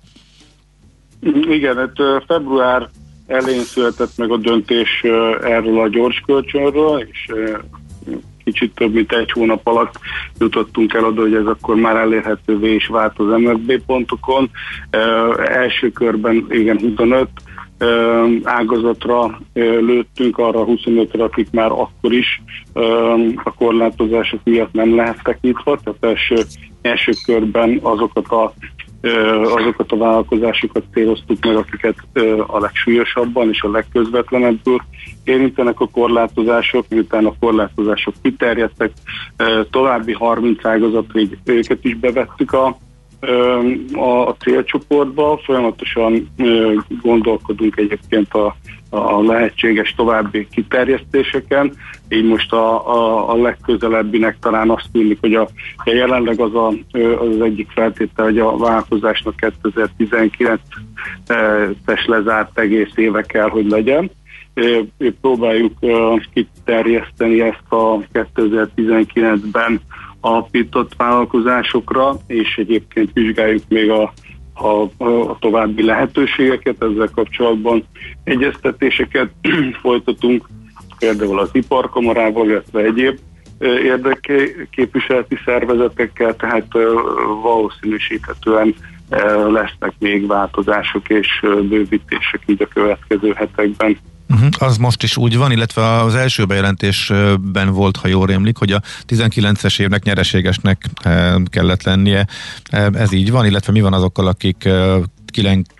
Igen, 1.51 1.77
hát 1.77 2.25
február 2.27 2.89
elején 3.27 3.63
született 3.63 4.17
meg 4.17 4.31
a 4.31 4.37
döntés 4.37 5.03
erről 5.43 5.81
a 5.81 5.89
gyors 5.89 6.23
kölcsönről, 6.27 7.07
és 7.11 7.33
kicsit 8.45 8.75
több 8.75 8.93
mint 8.93 9.13
egy 9.13 9.33
hónap 9.33 9.67
alatt 9.67 9.99
jutottunk 10.39 10.95
el 10.95 11.05
oda, 11.05 11.21
hogy 11.21 11.35
ez 11.35 11.47
akkor 11.47 11.77
már 11.77 11.97
elérhetővé 11.97 12.75
is 12.75 12.87
vált 12.87 13.19
az 13.19 13.41
MFB 13.41 13.83
pontokon. 13.87 14.51
első 15.37 15.91
körben 15.91 16.47
igen 16.51 16.79
25 16.81 17.29
ágazatra 18.43 19.41
lőttünk, 19.55 20.39
arra 20.39 20.65
25-re, 20.65 21.23
akik 21.23 21.51
már 21.51 21.71
akkor 21.71 22.13
is 22.13 22.43
a 23.45 23.55
korlátozások 23.55 24.41
miatt 24.45 24.73
nem 24.73 24.97
lehettek 24.97 25.41
nyitva, 25.41 25.79
tehát 25.85 26.05
első, 26.05 26.43
első 26.83 27.13
körben 27.27 27.79
azokat 27.83 28.29
a 28.29 28.55
azokat 29.43 29.93
a 29.93 29.97
vállalkozásokat 29.97 30.83
céloztuk 30.93 31.45
meg, 31.45 31.57
akiket 31.57 31.97
a 32.47 32.59
legsúlyosabban 32.59 33.49
és 33.49 33.63
a 33.63 33.71
legközvetlenebbül 33.71 34.81
érintenek 35.25 35.81
a 35.81 35.89
korlátozások, 35.89 36.85
miután 36.89 37.27
a 37.27 37.35
korlátozások 37.41 38.15
kiterjedtek, 38.23 38.93
további 39.71 40.13
30 40.13 40.65
ágazatra 40.65 41.21
így 41.21 41.39
őket 41.45 41.85
is 41.85 41.97
bevettük 41.97 42.53
a 42.53 42.77
a, 43.93 44.29
a 44.29 44.37
célcsoportba, 44.39 45.41
folyamatosan 45.45 46.29
gondolkodunk 47.03 47.77
egyébként 47.77 48.35
a, 48.35 48.57
a 48.91 49.23
lehetséges 49.23 49.95
további 49.97 50.47
kiterjesztéseken, 50.51 51.73
így 52.09 52.25
most 52.25 52.53
a, 52.53 52.89
a, 52.89 53.31
a 53.31 53.37
legközelebbinek 53.37 54.37
talán 54.41 54.71
azt 54.71 54.89
tűnik, 54.93 55.19
hogy 55.21 55.35
a, 55.35 55.49
a 55.77 55.91
jelenleg 55.91 56.41
az, 56.41 56.55
a, 56.55 56.67
az 56.97 57.41
egyik 57.41 57.71
feltétel, 57.71 58.25
hogy 58.25 58.39
a 58.39 58.57
változásnak 58.57 59.35
2019-es 59.69 62.07
lezárt 62.07 62.59
egész 62.59 62.93
éve 62.95 63.23
kell, 63.23 63.49
hogy 63.49 63.67
legyen. 63.67 64.11
Próbáljuk 65.21 65.73
kiterjeszteni 66.33 67.41
ezt 67.41 67.73
a 67.73 67.99
2019-ben 68.13 69.81
alapított 70.21 70.93
vállalkozásokra, 70.97 72.17
és 72.27 72.57
egyébként 72.57 73.11
vizsgáljuk 73.13 73.63
még 73.69 73.91
a, 73.91 74.13
a, 74.63 75.05
a 75.05 75.37
további 75.41 75.85
lehetőségeket, 75.85 76.83
ezzel 76.83 77.11
kapcsolatban 77.15 77.85
egyeztetéseket 78.25 79.31
folytatunk, 79.83 80.49
például 80.99 81.39
az 81.39 81.51
iparkamarával, 81.53 82.47
illetve 82.47 82.81
egyéb 82.81 83.19
érdekképviseleti 83.61 85.39
szervezetekkel, 85.45 86.37
tehát 86.37 86.67
valószínűsíthetően 87.43 88.75
lesznek 89.49 89.93
még 89.99 90.27
változások 90.27 91.09
és 91.09 91.41
bővítések 91.41 92.43
így 92.47 92.63
a 92.63 92.67
következő 92.67 93.33
hetekben. 93.33 93.99
Uh-huh. 94.31 94.49
Az 94.59 94.77
most 94.77 95.03
is 95.03 95.17
úgy 95.17 95.37
van, 95.37 95.53
illetve 95.53 95.83
az 95.83 96.15
első 96.15 96.45
bejelentésben 96.45 97.71
volt, 97.73 97.97
ha 97.97 98.09
jól 98.09 98.27
rémlik, 98.27 98.57
hogy 98.57 98.73
a 98.73 98.81
19-es 99.09 99.81
évnek 99.81 100.03
nyereségesnek 100.03 100.83
eh, 101.03 101.35
kellett 101.45 101.83
lennie. 101.83 102.27
Eh, 102.71 102.87
ez 102.87 103.13
így 103.13 103.31
van, 103.31 103.47
illetve 103.47 103.73
mi 103.73 103.81
van 103.81 103.93
azokkal, 103.93 104.27
akik 104.27 104.57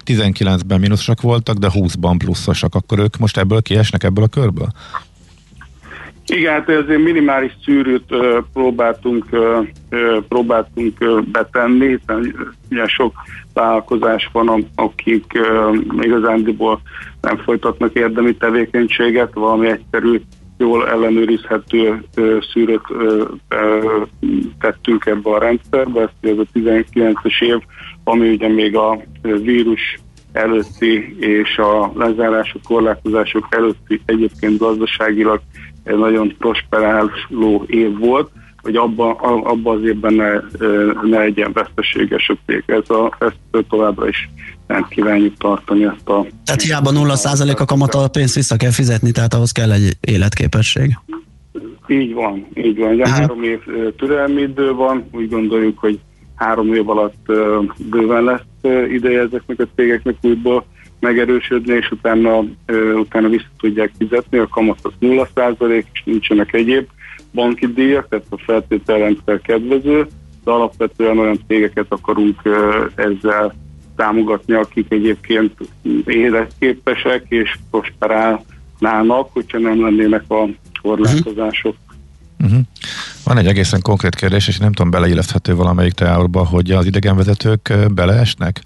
19-ben 0.07 0.63
eh, 0.69 0.79
mínuszosak 0.79 1.21
voltak, 1.21 1.57
de 1.57 1.69
20-ban 1.75 2.15
pluszosak, 2.19 2.75
akkor 2.75 2.99
ők 2.99 3.19
most 3.19 3.37
ebből 3.37 3.63
kiesnek 3.63 4.03
ebből 4.03 4.25
a 4.25 4.29
körből? 4.29 4.69
Igen, 6.27 6.53
hát 6.53 6.69
ezért 6.69 7.03
minimális 7.03 7.53
szűrőt 7.65 8.13
uh, 8.13 8.39
próbáltunk, 8.53 9.27
uh, 9.31 9.67
próbáltunk 10.29 10.97
uh, 11.01 11.23
betenni, 11.23 11.87
hiszen 11.87 12.35
ugye 12.71 12.87
sok 12.87 13.15
vállalkozás 13.53 14.29
van, 14.33 14.69
akik 14.75 15.25
uh, 15.35 15.77
igazándiból 16.01 16.81
nem 17.21 17.37
folytatnak 17.37 17.93
érdemi 17.93 18.37
tevékenységet, 18.37 19.35
valami 19.35 19.69
egyszerű, 19.69 20.21
jól 20.59 20.89
ellenőrizhető 20.89 22.05
szűrőt 22.53 22.83
tettünk 24.61 25.07
ebbe 25.07 25.31
a 25.31 25.39
rendszerbe, 25.39 26.01
ez, 26.01 26.39
a 26.39 26.47
19-es 26.55 27.43
év, 27.43 27.59
ami 28.05 28.31
ugye 28.31 28.49
még 28.49 28.77
a 28.77 28.99
vírus 29.23 29.99
előtti 30.33 31.17
és 31.21 31.59
a 31.59 31.93
lezárások, 31.95 32.63
korlátozások 32.63 33.47
előtti 33.51 34.01
egyébként 34.05 34.59
gazdaságilag 34.59 35.41
egy 35.85 35.97
nagyon 35.97 36.35
prosperáló 36.39 37.65
év 37.67 37.99
volt, 37.99 38.31
hogy 38.63 38.77
abban 38.77 39.11
abba 39.43 39.73
az 39.73 39.83
évben 39.83 40.15
ne, 40.15 40.33
ne 41.03 41.19
legyen 41.19 41.53
veszteséges 41.53 42.29
a. 42.29 42.63
Ez 42.67 42.91
a, 42.91 43.17
ezt 43.19 43.67
továbbra 43.69 44.09
is 44.09 44.29
nem 44.69 44.87
kívánjuk 44.89 45.37
tartani 45.37 45.85
ezt 45.85 46.09
a... 46.09 46.27
Tehát 46.45 46.63
hiába 46.63 46.91
0% 46.95 47.59
a 47.59 47.65
kamat 47.65 47.95
a 47.95 48.09
pénzt 48.09 48.35
vissza 48.35 48.57
kell 48.57 48.71
fizetni, 48.71 49.11
tehát 49.11 49.35
ahhoz 49.35 49.53
kell 49.53 49.73
egy 49.73 49.97
életképesség. 50.01 50.99
Így 51.87 52.15
van, 52.15 52.47
így 52.55 52.79
van. 52.79 52.93
Ugye 52.93 53.03
uh-huh. 53.03 53.19
három 53.19 53.43
év 53.43 53.59
türelmi 53.97 54.41
idő 54.41 54.73
van, 54.73 55.09
úgy 55.13 55.29
gondoljuk, 55.29 55.79
hogy 55.79 55.99
három 56.35 56.75
év 56.75 56.89
alatt 56.89 57.33
bőven 57.91 58.25
lesz 58.25 58.85
ideje 58.91 59.21
ezeknek 59.21 59.61
a 59.61 59.69
cégeknek 59.77 60.17
újból 60.21 60.65
megerősödni, 61.01 61.75
és 61.75 61.91
utána, 61.91 62.45
utána 62.95 63.29
vissza 63.29 63.51
tudják 63.59 63.93
fizetni, 63.99 64.39
a 64.39 64.49
kamat 64.49 64.79
az 64.83 64.93
0 64.99 65.29
és 65.69 66.03
nincsenek 66.05 66.53
egyéb 66.53 66.87
banki 67.33 67.67
díjak, 67.67 68.09
tehát 68.09 68.25
a 68.31 68.39
feltételrendszer 68.39 69.41
kedvező, 69.41 70.07
de 70.45 70.51
alapvetően 70.51 71.19
olyan 71.19 71.41
cégeket 71.47 71.87
akarunk 71.89 72.43
ezzel 72.95 73.55
támogatni, 73.99 74.55
akik 74.55 74.87
egyébként 74.89 75.53
életképesek 76.05 77.25
és 77.29 77.59
prosperálnának, 77.71 79.33
hogyha 79.33 79.59
nem 79.59 79.83
lennének 79.83 80.31
a 80.31 80.49
korlátozások. 80.83 81.77
Uh-huh. 82.41 82.61
Van 83.25 83.39
egy 83.39 83.47
egészen 83.47 83.83
konkrét 83.83 84.15
kérdés, 84.15 84.49
és 84.49 84.59
nem 84.59 84.73
tudom, 84.73 84.91
beleilleszthető 84.91 85.55
valamelyik 85.55 85.93
teáorba, 85.93 86.47
hogy 86.47 86.71
az 86.71 86.87
idegenvezetők 86.87 87.73
beleesnek? 87.95 88.61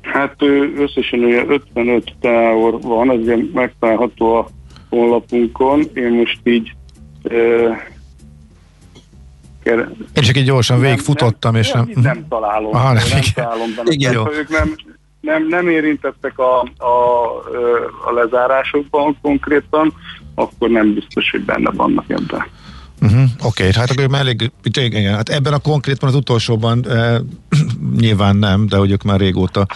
Hát 0.00 0.42
összesen 0.76 1.18
ugye 1.18 1.44
55 1.48 2.14
táor 2.20 2.80
van, 2.80 3.10
ez 3.10 3.38
megtalálható 3.52 4.34
a 4.34 4.48
honlapunkon. 4.88 5.84
Én 5.94 6.10
most 6.10 6.40
így 6.44 6.72
én 9.62 10.22
csak 10.22 10.36
így 10.36 10.44
gyorsan 10.44 10.80
végigfutottam, 10.80 11.54
és 11.54 11.70
nem... 11.70 11.90
Nem, 11.94 12.02
nem 12.02 12.26
találom. 12.28 12.74
Aha, 12.74 12.92
nem, 12.92 13.02
nem 13.10 13.20
találom 13.34 13.74
benne. 13.76 13.92
Igen. 13.92 14.12
Jó. 14.12 14.32
Ők 14.32 14.48
nem, 14.48 14.74
nem, 15.20 15.46
nem 15.48 15.68
érintettek 15.68 16.38
a, 16.38 16.60
a, 16.60 17.26
a 18.04 18.12
lezárásokban 18.12 19.18
konkrétan, 19.22 19.92
akkor 20.34 20.70
nem 20.70 20.94
biztos, 20.94 21.30
hogy 21.30 21.44
benne 21.44 21.70
vannak 21.70 22.04
ebben. 22.08 22.46
Uh-huh, 23.02 23.22
Oké, 23.22 23.68
okay, 23.68 23.72
hát 23.72 23.90
akkor 23.90 24.14
elég, 24.14 24.50
igen, 24.62 25.14
hát 25.14 25.28
ebben 25.28 25.52
a 25.52 25.58
konkrétban 25.58 26.08
az 26.08 26.14
utolsóban 26.14 26.88
e, 26.88 27.20
nyilván 28.00 28.36
nem, 28.36 28.66
de 28.66 28.76
hogy 28.76 28.90
ők 28.90 29.02
már 29.02 29.20
régóta 29.20 29.66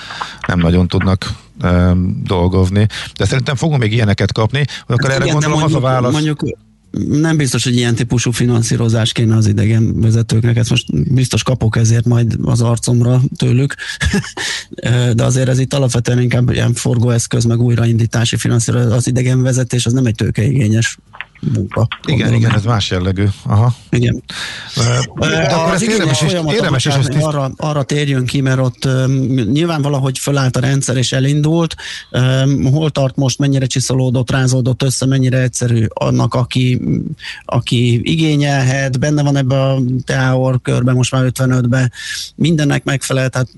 nem 0.46 0.58
nagyon 0.58 0.88
tudnak 0.88 1.24
e, 1.60 1.92
dolgozni. 2.22 2.86
De 3.18 3.24
szerintem 3.24 3.54
fogunk 3.54 3.80
még 3.80 3.92
ilyeneket 3.92 4.32
kapni, 4.32 4.58
hogy 4.58 4.94
akkor 4.96 5.10
hát 5.10 5.18
erre 5.18 5.24
igen, 5.24 5.32
gondolom 5.32 5.58
mondjuk, 5.58 5.82
az 5.82 5.88
a 5.88 5.92
válasz. 5.92 6.12
Mondjuk 6.12 6.40
nem 7.08 7.36
biztos, 7.36 7.64
hogy 7.64 7.76
ilyen 7.76 7.94
típusú 7.94 8.30
finanszírozás 8.30 9.12
kéne 9.12 9.36
az 9.36 9.46
idegen 9.46 10.00
vezetőknek, 10.00 10.56
ezt 10.56 10.70
most 10.70 11.12
biztos 11.12 11.42
kapok 11.42 11.76
ezért 11.76 12.04
majd 12.04 12.36
az 12.42 12.60
arcomra 12.60 13.20
tőlük, 13.36 13.74
de 15.14 15.24
azért 15.24 15.48
ez 15.48 15.58
itt 15.58 15.74
alapvetően 15.74 16.20
inkább 16.20 16.50
ilyen 16.50 16.74
forgóeszköz, 16.74 17.44
meg 17.44 17.60
újraindítási 17.60 18.36
finanszírozás, 18.36 18.92
az 18.92 19.06
idegen 19.06 19.42
vezetés, 19.42 19.86
az 19.86 19.92
nem 19.92 20.06
egy 20.06 20.14
tőkeigényes 20.14 20.98
munka. 21.52 21.88
Igen, 22.06 22.32
igen, 22.32 22.54
ez 22.54 22.64
más 22.64 22.90
jellegű. 22.90 23.26
Aha. 23.42 23.74
Igen. 23.90 24.22
De 25.18 25.54
akkor 25.54 25.72
ezt 25.72 25.82
érdemes 25.82 26.22
is, 26.22 26.32
érdemes 26.32 26.84
is 26.84 26.94
ezt 26.94 27.14
arra, 27.14 27.52
arra 27.56 27.82
térjön 27.82 28.26
ki, 28.26 28.40
mert 28.40 28.58
ott 28.58 28.84
um, 28.84 29.12
nyilván 29.34 29.82
valahogy 29.82 30.18
fölállt 30.18 30.56
a 30.56 30.60
rendszer 30.60 30.96
és 30.96 31.12
elindult. 31.12 31.76
Um, 32.10 32.64
hol 32.64 32.90
tart 32.90 33.16
most, 33.16 33.38
mennyire 33.38 33.66
csiszolódott, 33.66 34.30
rázódott 34.30 34.82
össze, 34.82 35.06
mennyire 35.06 35.38
egyszerű 35.38 35.86
annak, 35.88 36.34
aki, 36.34 36.80
aki 37.44 38.00
igényelhet, 38.02 39.00
benne 39.00 39.22
van 39.22 39.36
ebbe 39.36 39.62
a 39.62 39.80
teáor 40.04 40.60
körbe, 40.62 40.92
most 40.92 41.12
már 41.12 41.24
55-be, 41.34 41.90
mindennek 42.34 42.84
megfelel, 42.84 43.28
tehát 43.28 43.48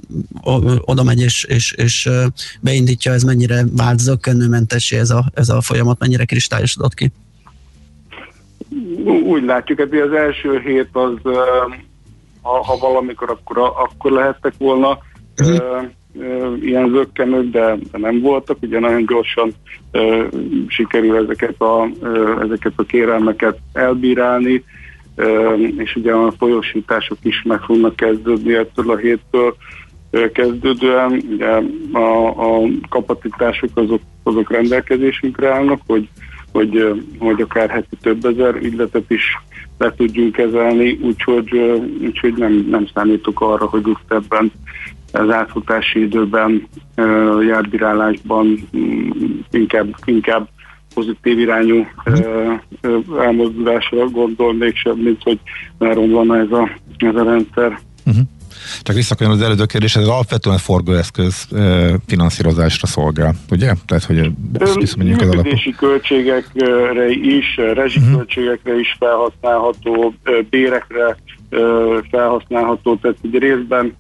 oda 0.81 1.03
megy 1.03 1.21
és, 1.21 1.45
és, 1.45 1.73
és 1.73 2.09
beindítja, 2.61 3.13
ez 3.13 3.23
mennyire 3.23 3.65
vált 3.73 3.99
zöggenőmentessé 3.99 4.99
ez 4.99 5.11
a, 5.11 5.31
ez 5.35 5.49
a 5.49 5.61
folyamat, 5.61 5.99
mennyire 5.99 6.25
kristályosodott 6.25 6.95
ki? 6.95 7.13
Úgy 9.25 9.45
látjuk, 9.45 9.79
hogy 9.79 9.99
az 9.99 10.13
első 10.13 10.59
hét 10.59 10.89
az, 10.93 11.13
ha, 12.43 12.65
ha 12.65 12.77
valamikor, 12.81 13.31
akkor, 13.31 13.59
akkor 13.59 14.13
lehettek 14.13 14.53
volna 14.59 14.99
uh-huh. 15.41 15.85
ilyen 16.61 16.89
zöggenők, 16.91 17.51
de, 17.51 17.77
de 17.93 17.99
nem 17.99 18.21
voltak, 18.21 18.57
ugye 18.61 18.79
nagyon 18.79 19.07
gyorsan 19.07 19.53
sikerül 20.69 21.17
ezeket 21.17 21.61
a, 21.61 21.89
ezeket 22.41 22.73
a 22.77 22.83
kérelmeket 22.83 23.59
elbírálni, 23.73 24.65
és 25.77 25.97
ugye 25.97 26.13
a 26.13 26.33
folyosítások 26.39 27.19
is 27.23 27.43
meg 27.43 27.61
fognak 27.61 27.97
kezdődni 27.97 28.55
ettől 28.55 28.91
a 28.91 28.97
héttől 28.97 29.57
kezdődően. 30.33 31.23
Ugye 31.31 31.63
a, 31.93 32.27
a 32.27 32.69
kapacitások 32.89 33.71
azok, 33.75 34.01
azok 34.23 34.51
rendelkezésünkre 34.51 35.55
állnak, 35.55 35.81
hogy 35.87 36.09
hogy, 36.57 37.03
hogy 37.19 37.41
akár 37.41 37.71
heti 37.71 37.97
több 38.01 38.25
ezer 38.25 38.55
ügyletet 38.55 39.11
is 39.11 39.23
le 39.79 39.95
tudjunk 39.97 40.33
kezelni, 40.33 40.99
úgyhogy, 41.03 41.51
úgyhogy 42.03 42.35
nem, 42.35 42.67
nem 42.71 42.87
számítok 42.95 43.41
arra, 43.41 43.67
hogy 43.67 43.89
itt 43.89 44.13
ebben 44.13 44.53
az 45.13 45.31
átfutási 45.31 46.01
időben, 46.01 46.69
járbírálásban 47.47 48.69
mm, 48.77 49.11
inkább, 49.51 49.95
inkább 50.05 50.49
pozitív 50.95 51.39
irányú 51.39 51.87
elmozdulásra 53.19 54.09
gondolnék 54.09 54.77
sem, 54.77 54.97
mint 54.97 55.23
hogy 55.23 55.39
van 55.79 56.35
ez 56.35 56.51
a, 56.51 56.71
ez 56.99 57.15
a 57.15 57.25
rendszer. 57.25 57.79
Uh-huh. 58.07 58.25
Csak 58.83 58.97
visszakanyolom 58.97 59.39
az 59.39 59.45
előző 59.45 59.65
kérdés, 59.65 59.97
ez 59.97 60.07
alapvetően 60.07 60.59
forgóeszköz 60.59 61.49
finanszírozásra 62.07 62.87
szolgál, 62.87 63.35
ugye? 63.51 63.73
Tehát, 63.87 64.05
hogy 64.05 64.31
visszamegyünk 64.75 65.21
az 65.21 65.29
alapot. 65.29 65.77
költségekre 65.77 67.09
is, 67.09 67.57
rezsiköltségekre 67.57 68.79
is 68.79 68.97
felhasználható, 68.99 70.15
bérekre 70.51 71.17
felhasználható, 72.11 72.97
tehát 72.97 73.17
egy 73.23 73.39
részben 73.39 73.95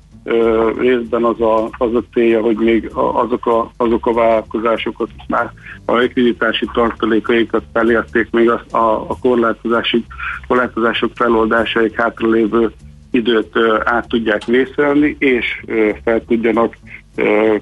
részben 0.78 1.24
az 1.24 1.40
a, 1.40 1.64
az 1.78 1.94
a 1.94 2.02
célja, 2.12 2.40
hogy 2.40 2.56
még 2.56 2.90
azok 2.94 3.46
a, 3.46 3.70
azok 3.76 4.06
a 4.06 4.12
vállalkozásokat 4.12 5.08
már 5.28 5.52
a 5.84 5.96
likviditási 5.96 6.68
tartalékaikat 6.72 7.62
felérték 7.72 8.30
még 8.30 8.50
a, 8.50 8.76
a, 8.76 9.04
a 9.08 9.18
korlátozási, 9.20 10.04
korlátozások 10.46 11.10
feloldásaik 11.14 12.00
hátralévő 12.00 12.72
időt 13.16 13.52
át 13.84 14.08
tudják 14.08 14.44
vészelni, 14.44 15.16
és 15.18 15.62
fel 16.04 16.24
tudjanak 16.24 16.76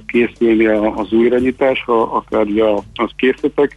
készülni 0.07 0.67
az 0.67 1.12
újranyitásra, 1.12 2.12
akár 2.12 2.47
az 2.95 3.11
készletek, 3.17 3.77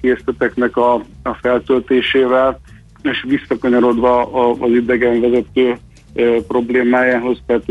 készleteknek 0.00 0.76
a, 0.76 0.94
a 1.22 1.34
feltöltésével, 1.40 2.60
és 3.02 3.24
visszakanyarodva 3.28 4.22
az 4.60 4.70
idegenvezető 4.70 5.76
problémájához, 6.48 7.38
tehát 7.46 7.64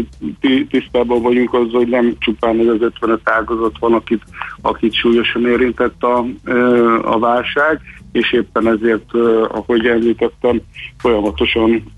tisztában 0.70 1.22
vagyunk 1.22 1.54
azzal, 1.54 1.80
hogy 1.80 1.88
nem 1.88 2.16
csupán 2.20 2.60
ez 2.60 2.68
az 2.68 2.82
55 2.82 3.20
ágazat 3.24 3.78
van, 3.80 3.94
akit, 3.94 4.22
akit 4.62 4.94
súlyosan 4.94 5.46
érintett 5.46 6.04
a, 6.04 6.26
a 7.02 7.20
válság, 7.20 7.82
és 8.12 8.34
éppen 8.34 8.68
ezért, 8.68 9.14
ahogy 9.52 9.86
említettem, 9.86 10.62
folyamatosan 10.98 11.94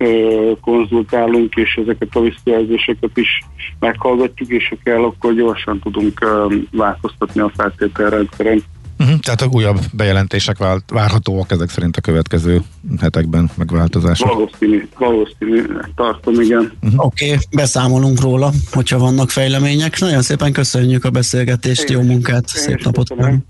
konzultálunk, 0.61 1.53
és 1.55 1.79
ezeket 1.83 2.15
a 2.15 2.21
visszajelzéseket 2.21 3.17
is 3.17 3.43
meghallgatjuk, 3.79 4.49
és 4.49 4.67
ha 4.69 4.75
kell, 4.83 5.03
akkor 5.03 5.33
gyorsan 5.33 5.79
tudunk 5.79 6.25
változtatni 6.71 7.41
a 7.41 7.51
feltételrendszeren. 7.55 8.63
Uh-huh, 8.99 9.19
tehát 9.19 9.41
a 9.41 9.47
újabb 9.51 9.79
bejelentések 9.93 10.57
vált, 10.57 10.83
várhatóak 10.89 11.51
ezek 11.51 11.69
szerint 11.69 11.97
a 11.97 12.01
következő 12.01 12.61
hetekben 13.01 13.49
megváltozások. 13.57 14.33
Valószínű, 14.33 14.87
valószínű, 14.97 15.63
tartom, 15.95 16.41
igen. 16.41 16.71
Uh-huh. 16.81 17.05
Oké, 17.05 17.25
okay, 17.25 17.37
beszámolunk 17.55 18.21
róla, 18.21 18.51
hogyha 18.71 18.97
vannak 18.97 19.29
fejlemények. 19.29 19.99
Nagyon 19.99 20.21
szépen 20.21 20.51
köszönjük 20.53 21.05
a 21.05 21.09
beszélgetést, 21.09 21.89
én 21.89 21.97
jó 21.97 22.03
munkát, 22.03 22.43
én 22.55 22.61
szép 22.61 22.83
napot 22.83 23.09
kívánok. 23.09 23.41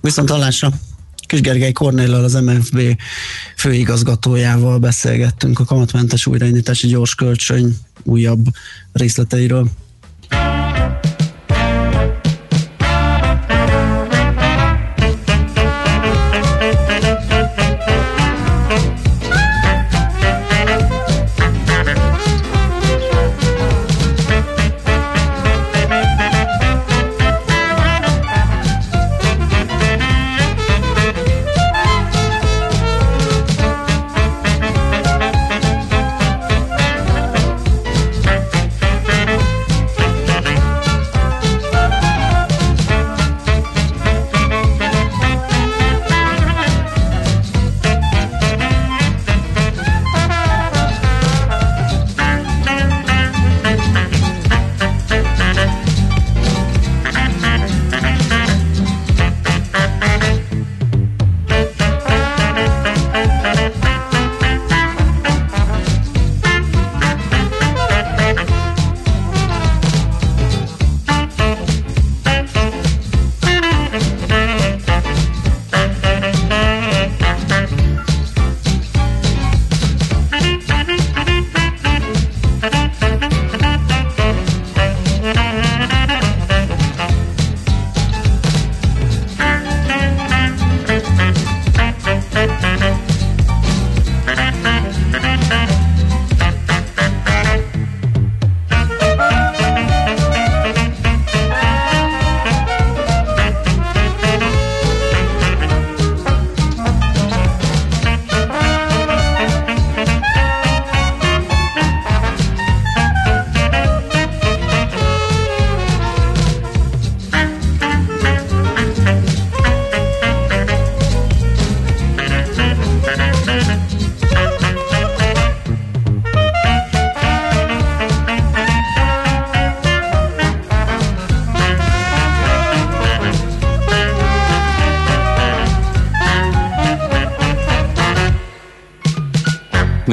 Viszont 0.00 0.30
hallásra. 0.30 0.72
Kis 1.26 1.40
Gergely 1.40 1.72
Kornéllal, 1.72 2.24
az 2.24 2.32
MFB 2.34 2.80
főigazgatójával 3.56 4.78
beszélgettünk 4.78 5.58
a 5.58 5.64
kamatmentes 5.64 6.26
újraindítási 6.26 6.86
gyors 6.86 7.14
kölcsön 7.14 7.76
újabb 8.02 8.46
részleteiről. 8.92 9.70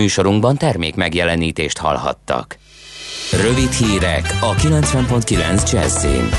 Műsorunkban 0.08 0.58
termék 0.58 0.96
megjelenítést 0.96 1.78
hallhattak. 1.78 2.58
Rövid 3.42 3.72
hírek 3.72 4.38
a 4.42 4.56
90.9 4.56 5.72
Jazzin. 5.72 6.30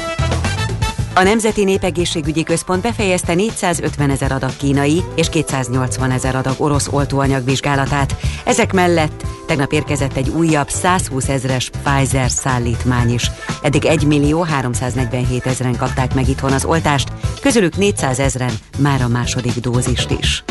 A 1.14 1.22
Nemzeti 1.22 1.64
Népegészségügyi 1.64 2.42
Központ 2.42 2.82
befejezte 2.82 3.34
450 3.34 4.10
ezer 4.10 4.32
adag 4.32 4.56
kínai 4.56 5.02
és 5.14 5.28
280 5.28 6.10
ezer 6.10 6.36
adag 6.36 6.54
orosz 6.58 6.88
oltóanyag 6.90 7.44
vizsgálatát. 7.44 8.16
Ezek 8.44 8.72
mellett 8.72 9.24
tegnap 9.46 9.72
érkezett 9.72 10.16
egy 10.16 10.28
újabb 10.28 10.68
120 10.68 11.28
ezres 11.28 11.70
Pfizer 11.70 12.30
szállítmány 12.30 13.12
is. 13.12 13.30
Eddig 13.62 13.84
1 13.84 14.06
millió 14.06 14.42
347 14.42 15.46
ezeren 15.46 15.76
kapták 15.76 16.14
meg 16.14 16.28
itthon 16.28 16.52
az 16.52 16.64
oltást, 16.64 17.08
közülük 17.40 17.76
400 17.76 18.18
ezeren 18.18 18.52
már 18.78 19.02
a 19.02 19.08
második 19.08 19.54
dózist 19.54 20.10
is. 20.10 20.44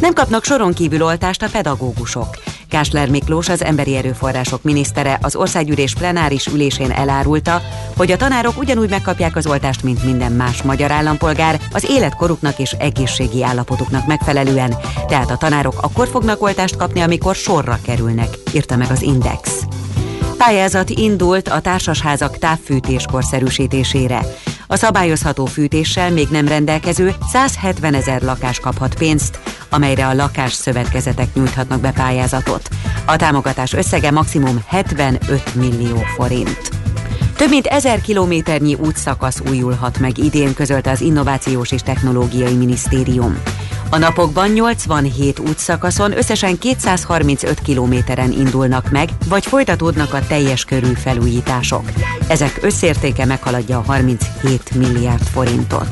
Nem 0.00 0.12
kapnak 0.12 0.44
soron 0.44 0.72
kívül 0.72 1.02
oltást 1.02 1.42
a 1.42 1.48
pedagógusok. 1.52 2.26
Kásler 2.68 3.08
Miklós, 3.08 3.48
az 3.48 3.64
Emberi 3.64 3.96
Erőforrások 3.96 4.62
minisztere 4.62 5.18
az 5.22 5.36
országgyűlés 5.36 5.94
plenáris 5.94 6.46
ülésén 6.46 6.90
elárulta, 6.90 7.62
hogy 7.96 8.10
a 8.10 8.16
tanárok 8.16 8.58
ugyanúgy 8.58 8.90
megkapják 8.90 9.36
az 9.36 9.46
oltást, 9.46 9.82
mint 9.82 10.04
minden 10.04 10.32
más 10.32 10.62
magyar 10.62 10.90
állampolgár, 10.90 11.60
az 11.72 11.86
életkoruknak 11.88 12.58
és 12.58 12.72
egészségi 12.72 13.44
állapotuknak 13.44 14.06
megfelelően. 14.06 14.76
Tehát 15.08 15.30
a 15.30 15.36
tanárok 15.36 15.74
akkor 15.80 16.08
fognak 16.08 16.42
oltást 16.42 16.76
kapni, 16.76 17.00
amikor 17.00 17.34
sorra 17.34 17.78
kerülnek, 17.82 18.28
írta 18.52 18.76
meg 18.76 18.90
az 18.90 19.02
Index. 19.02 19.62
Pályázat 20.36 20.90
indult 20.90 21.48
a 21.48 21.60
társasházak 21.60 22.38
távfűtés 22.38 23.04
korszerűsítésére. 23.12 24.20
A 24.66 24.76
szabályozható 24.76 25.44
fűtéssel 25.44 26.10
még 26.10 26.28
nem 26.30 26.48
rendelkező 26.48 27.14
170 27.32 27.94
ezer 27.94 28.22
lakás 28.22 28.60
kaphat 28.60 28.94
pénzt, 28.94 29.40
amelyre 29.68 30.06
a 30.06 30.14
lakásszövetkezetek 30.14 31.34
nyújthatnak 31.34 31.80
be 31.80 31.92
pályázatot. 31.92 32.68
A 33.06 33.16
támogatás 33.16 33.72
összege 33.72 34.10
maximum 34.10 34.62
75 34.66 35.54
millió 35.54 35.96
forint. 36.16 36.70
Több 37.36 37.48
mint 37.48 37.66
ezer 37.66 38.00
kilométernyi 38.00 38.74
útszakasz 38.74 39.42
újulhat 39.48 39.98
meg 39.98 40.18
idén, 40.18 40.54
közölte 40.54 40.90
az 40.90 41.00
Innovációs 41.00 41.72
és 41.72 41.82
Technológiai 41.82 42.54
Minisztérium. 42.54 43.42
A 43.90 43.98
napokban 43.98 44.48
87 44.48 45.38
útszakaszon 45.38 46.16
összesen 46.16 46.58
235 46.58 47.60
kilométeren 47.60 48.32
indulnak 48.32 48.90
meg, 48.90 49.08
vagy 49.28 49.46
folytatódnak 49.46 50.14
a 50.14 50.26
teljes 50.26 50.64
körű 50.64 50.92
felújítások. 50.92 51.90
Ezek 52.28 52.58
összértéke 52.62 53.24
meghaladja 53.24 53.78
a 53.78 53.82
37 53.82 54.74
milliárd 54.74 55.22
forintot. 55.22 55.88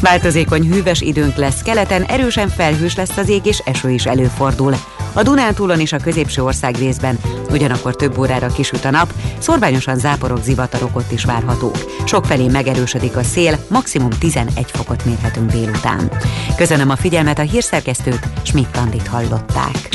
Változékony 0.00 0.68
hűvös 0.68 1.00
időnk 1.00 1.36
lesz, 1.36 1.62
keleten 1.62 2.02
erősen 2.02 2.48
felhős 2.48 2.96
lesz 2.96 3.16
az 3.16 3.28
ég 3.28 3.46
és 3.46 3.58
eső 3.58 3.90
is 3.90 4.06
előfordul. 4.06 4.74
A 5.12 5.22
Dunántúlon 5.22 5.80
és 5.80 5.92
a 5.92 5.96
középső 5.96 6.42
ország 6.42 6.76
részben 6.76 7.18
ugyanakkor 7.50 7.96
több 7.96 8.18
órára 8.18 8.46
kisüt 8.46 8.84
a 8.84 8.90
nap, 8.90 9.12
szorványosan 9.38 9.98
záporok, 9.98 10.42
zivatarok 10.42 10.96
ott 10.96 11.12
is 11.12 11.24
várhatók. 11.24 11.76
Sokfelé 12.04 12.46
megerősödik 12.46 13.16
a 13.16 13.22
szél, 13.22 13.58
maximum 13.68 14.10
11 14.10 14.70
fokot 14.70 15.04
mérhetünk 15.04 15.50
délután. 15.50 16.10
Köszönöm 16.56 16.90
a 16.90 16.96
figyelmet 16.96 17.38
a 17.38 17.42
hírszerkesztőt, 17.42 18.28
Schmidt-Tandit 18.42 19.06
hallották. 19.06 19.88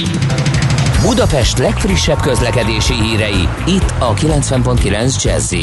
Budapest 1.02 1.58
legfrissebb 1.58 2.22
közlekedési 2.22 2.94
hírei, 2.94 3.48
itt 3.66 3.94
a 4.00 4.14
90.9 4.14 5.24
jazz 5.24 5.54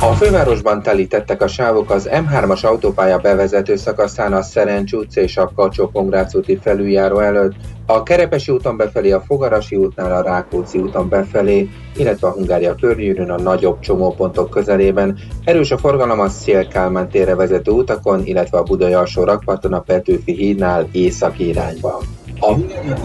a 0.00 0.12
fővárosban 0.12 0.82
telítettek 0.82 1.42
a 1.42 1.46
sávok 1.46 1.90
az 1.90 2.08
M3-as 2.12 2.64
autópálya 2.64 3.18
bevezető 3.18 3.76
szakaszán 3.76 4.32
a 4.32 4.42
Szerencs 4.42 4.92
utca 4.92 5.20
és 5.20 5.36
a 5.36 5.52
kacsó 5.56 5.90
úti 6.32 6.56
felüljáró 6.62 7.18
előtt, 7.18 7.54
a 7.86 8.02
Kerepesi 8.02 8.52
úton 8.52 8.76
befelé, 8.76 9.10
a 9.10 9.20
Fogarasi 9.20 9.76
útnál 9.76 10.12
a 10.12 10.22
Rákóczi 10.22 10.78
úton 10.78 11.08
befelé, 11.08 11.68
illetve 11.96 12.26
a 12.26 12.32
Hungária 12.32 12.74
körgyűrűn 12.74 13.30
a 13.30 13.38
nagyobb 13.38 13.80
csomópontok 13.80 14.50
közelében. 14.50 15.18
Erős 15.44 15.70
a 15.70 15.78
forgalom 15.78 16.20
a 16.20 16.28
Szélkálmán 16.28 17.08
térre 17.08 17.34
vezető 17.34 17.70
utakon, 17.70 18.26
illetve 18.26 18.58
a 18.58 18.62
Budai 18.62 18.92
alsó 18.92 19.24
rakparton 19.24 19.72
a 19.72 19.80
Petőfi 19.80 20.32
hídnál 20.32 20.88
északi 20.92 21.48
irányban. 21.48 22.13
A 22.40 22.54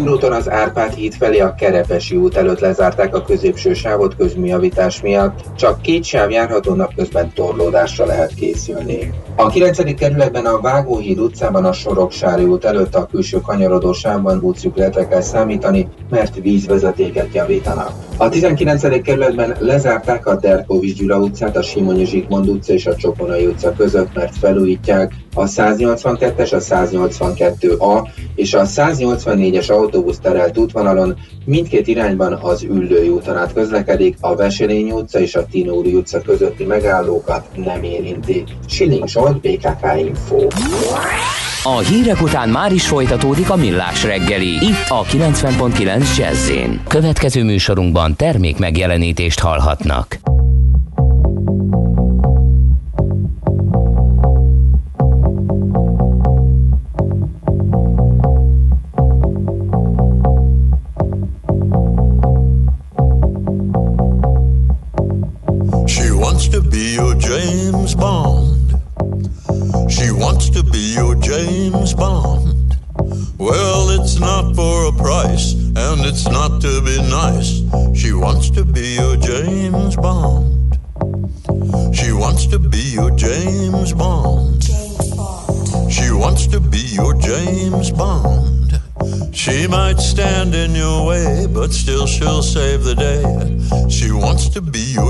úton 0.10 0.32
az 0.32 0.50
Árpád 0.50 0.94
híd 0.94 1.14
felé 1.14 1.40
a 1.40 1.56
Kerepesi 1.56 2.16
út 2.16 2.36
előtt 2.36 2.60
lezárták 2.60 3.16
a 3.16 3.22
középső 3.22 3.74
sávot 3.74 4.16
közműjavítás 4.16 5.02
miatt, 5.02 5.40
csak 5.58 5.82
két 5.82 6.04
sáv 6.04 6.32
járható 6.32 6.74
napközben 6.74 7.32
torlódásra 7.34 8.06
lehet 8.06 8.34
készülni. 8.34 9.14
A 9.36 9.50
9. 9.50 9.96
kerületben 9.96 10.46
a 10.46 10.62
Vágóhíd 10.62 11.20
utcában 11.20 11.66
a 11.66 11.74
Soroksári 11.74 12.44
út 12.44 12.66
előtt 12.66 12.96
a 12.96 13.06
külső 13.06 13.40
kanyarodó 13.40 13.94
sávban 13.94 14.40
útszükletre 14.42 15.08
kell 15.08 15.22
számítani, 15.22 15.88
mert 16.10 16.36
vízvezetéket 16.36 17.34
javítanak. 17.34 17.92
A 18.18 18.30
19. 18.30 19.02
kerületben 19.02 19.56
lezárták 19.60 20.26
a 20.26 20.36
Derkovics 20.36 20.98
Gyula 20.98 21.18
utcát, 21.18 21.58
a 21.58 21.62
Simonyi 21.62 22.06
Zsigmond 22.06 22.50
utca 22.50 22.74
és 22.74 22.86
a 22.86 22.96
Csokonai 22.96 23.46
utca 23.46 23.74
között, 23.74 24.14
mert 24.14 24.38
felújítják 24.38 25.14
a 25.40 25.48
182-es, 25.48 26.54
a 26.54 26.58
182A 26.58 28.08
és 28.36 28.54
a 28.54 28.66
184-es 28.66 29.72
autóbusz 29.72 30.20
terelt 30.20 30.58
útvonalon 30.58 31.16
mindkét 31.46 31.88
irányban 31.88 32.34
az 32.34 32.64
Üllői 32.64 33.10
úton 33.10 33.38
át 33.38 33.54
közlekedik, 33.54 34.18
a 34.20 34.36
Veselény 34.36 34.92
utca 34.92 35.20
és 35.20 35.36
a 35.36 35.46
Tinóri 35.46 35.94
utca 35.94 36.22
közötti 36.22 36.64
megállókat 36.64 37.48
nem 37.56 37.84
érinti. 37.84 38.44
Siling 38.68 39.08
Zsolt, 39.08 39.42
BKK 39.42 39.86
Info. 39.98 40.48
A 41.64 41.78
hírek 41.78 42.22
után 42.22 42.50
már 42.50 42.72
is 42.72 42.88
folytatódik 42.88 43.50
a 43.50 43.56
millás 43.56 44.04
reggeli, 44.04 44.48
itt 44.48 44.86
a 44.88 45.04
90.9 45.04 46.18
jazz 46.18 46.52
Következő 46.88 47.44
műsorunkban 47.44 48.16
termék 48.16 48.58
megjelenítést 48.58 49.40
hallhatnak. 49.40 50.39
might 89.70 90.00
stand 90.00 90.56
in 90.56 90.74
your 90.74 91.06
way, 91.06 91.46
but 91.48 91.72
still 91.72 92.08
she'll 92.08 92.42
save 92.42 92.84
the 92.84 92.96
day. 92.96 93.22
She 93.90 94.12
wants 94.12 94.50
to 94.50 94.62
be 94.62 94.80
your 94.80 95.09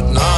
but 0.00 0.12
not 0.12 0.37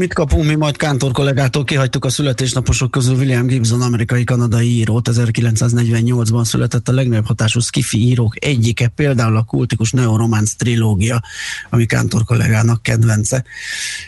Mit 0.00 0.14
kapunk 0.14 0.44
mi 0.44 0.54
majd 0.54 0.76
Kántor 0.76 1.12
kollégától? 1.12 1.64
Kihagytuk 1.64 2.04
a 2.04 2.08
születésnaposok 2.08 2.90
közül 2.90 3.16
William 3.16 3.46
Gibson, 3.46 3.82
amerikai-kanadai 3.82 4.68
írót. 4.68 5.08
1948-ban 5.12 6.44
született 6.44 6.88
a 6.88 6.92
legnagyobb 6.92 7.26
hatású 7.26 7.60
skifi 7.60 7.98
írók 7.98 8.44
egyike, 8.44 8.88
például 8.88 9.36
a 9.36 9.42
kultikus 9.42 9.90
neorománc 9.90 10.52
trilógia, 10.52 11.22
ami 11.70 11.86
Kántor 11.86 12.24
kollégának 12.24 12.82
kedvence. 12.82 13.44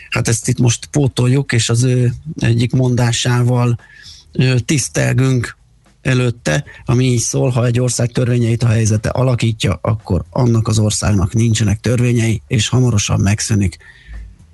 Hát 0.09 0.27
ezt 0.27 0.47
itt 0.47 0.59
most 0.59 0.85
pótoljuk, 0.85 1.51
és 1.51 1.69
az 1.69 1.83
ő 1.83 2.13
egyik 2.39 2.71
mondásával 2.71 3.79
tisztelgünk 4.65 5.57
előtte, 6.01 6.63
ami 6.85 7.05
így 7.05 7.19
szól, 7.19 7.49
ha 7.49 7.65
egy 7.65 7.79
ország 7.79 8.11
törvényeit 8.11 8.63
a 8.63 8.67
helyzete 8.67 9.09
alakítja, 9.09 9.79
akkor 9.81 10.23
annak 10.29 10.67
az 10.67 10.79
országnak 10.79 11.33
nincsenek 11.33 11.79
törvényei, 11.79 12.41
és 12.47 12.67
hamarosan 12.67 13.19
megszűnik 13.19 13.77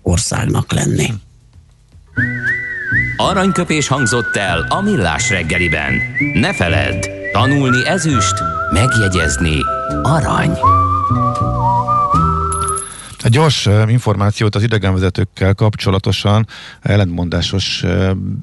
országnak 0.02 0.72
lenni. 0.72 1.14
Aranyköpés 3.18 3.88
hangzott 3.88 4.36
el 4.36 4.66
a 4.70 4.82
millás 4.82 5.30
reggeliben. 5.30 5.94
Ne 6.34 6.54
feledd, 6.54 7.06
tanulni 7.32 7.88
ezüst, 7.88 8.34
megjegyezni 8.74 9.58
arany. 10.02 10.58
Egy 13.24 13.32
gyors 13.32 13.68
információt 13.88 14.56
az 14.56 14.64
idegenvezetőkkel 14.64 15.54
kapcsolatosan 15.54 16.48
ellentmondásos 16.82 17.84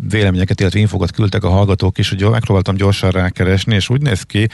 véleményeket, 0.09 0.61
illetve 0.61 0.79
infokat 0.79 1.11
küldtek 1.11 1.45
a 1.45 1.49
hallgatók 1.49 1.99
is, 1.99 2.09
hogy 2.09 2.31
megpróbáltam 2.31 2.75
gyorsan 2.75 3.11
rákeresni, 3.11 3.75
és 3.75 3.89
úgy 3.89 4.01
néz 4.01 4.23
ki, 4.23 4.49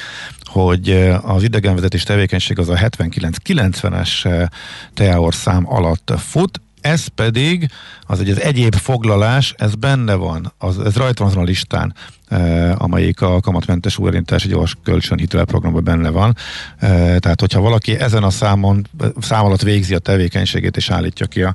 hogy 0.44 0.90
az 1.22 1.42
idegenvezetés 1.42 2.02
tevékenység 2.02 2.58
az 2.58 2.68
a 2.68 2.74
79-90-es 2.74 4.48
teaor 4.94 5.34
szám 5.34 5.64
alatt 5.68 6.12
fut, 6.18 6.60
ez 6.82 7.06
pedig, 7.06 7.70
az 8.06 8.20
egy 8.20 8.30
az 8.30 8.40
egyéb 8.40 8.74
foglalás, 8.74 9.54
ez 9.58 9.74
benne 9.74 10.14
van, 10.14 10.52
az, 10.58 10.78
ez 10.78 10.96
rajta 10.96 11.24
van 11.24 11.36
a 11.36 11.42
listán, 11.42 11.94
eh, 12.28 12.82
amelyik 12.82 13.20
a 13.20 13.40
kamatmentes 13.40 13.98
újraindítási 13.98 14.48
gyors 14.48 14.76
kölcsönhitelprogramban 14.82 15.84
benne 15.84 16.08
van. 16.08 16.36
Eh, 16.78 17.16
tehát, 17.18 17.40
hogyha 17.40 17.60
valaki 17.60 17.98
ezen 17.98 18.22
a 18.22 18.30
számon, 18.30 18.86
szám 19.20 19.44
alatt 19.44 19.62
végzi 19.62 19.94
a 19.94 19.98
tevékenységét 19.98 20.76
és 20.76 20.90
állítja 20.90 21.26
ki 21.26 21.42
a 21.42 21.54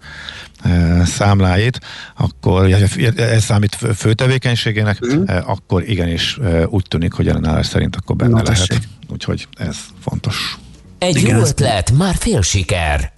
eh, 0.63 1.05
számláit, 1.05 1.79
akkor 2.15 2.71
ez 3.15 3.43
számít 3.43 3.75
fő 3.95 4.13
tevékenységének, 4.13 5.05
mm. 5.05 5.23
eh, 5.25 5.49
akkor 5.49 5.89
igenis 5.89 6.37
eh, 6.43 6.63
úgy 6.67 6.85
tűnik, 6.87 7.13
hogy 7.13 7.27
ellenállás 7.27 7.65
szerint 7.65 7.95
akkor 7.95 8.15
benne 8.15 8.41
Na, 8.41 8.41
lehet. 8.41 8.79
Úgyhogy 9.09 9.47
ez 9.57 9.77
fontos. 9.99 10.57
Egy 10.97 11.15
Igen, 11.15 11.37
jó 11.37 11.43
ötlet, 11.43 11.91
már 11.91 12.15
fél 12.15 12.41
siker. 12.41 13.16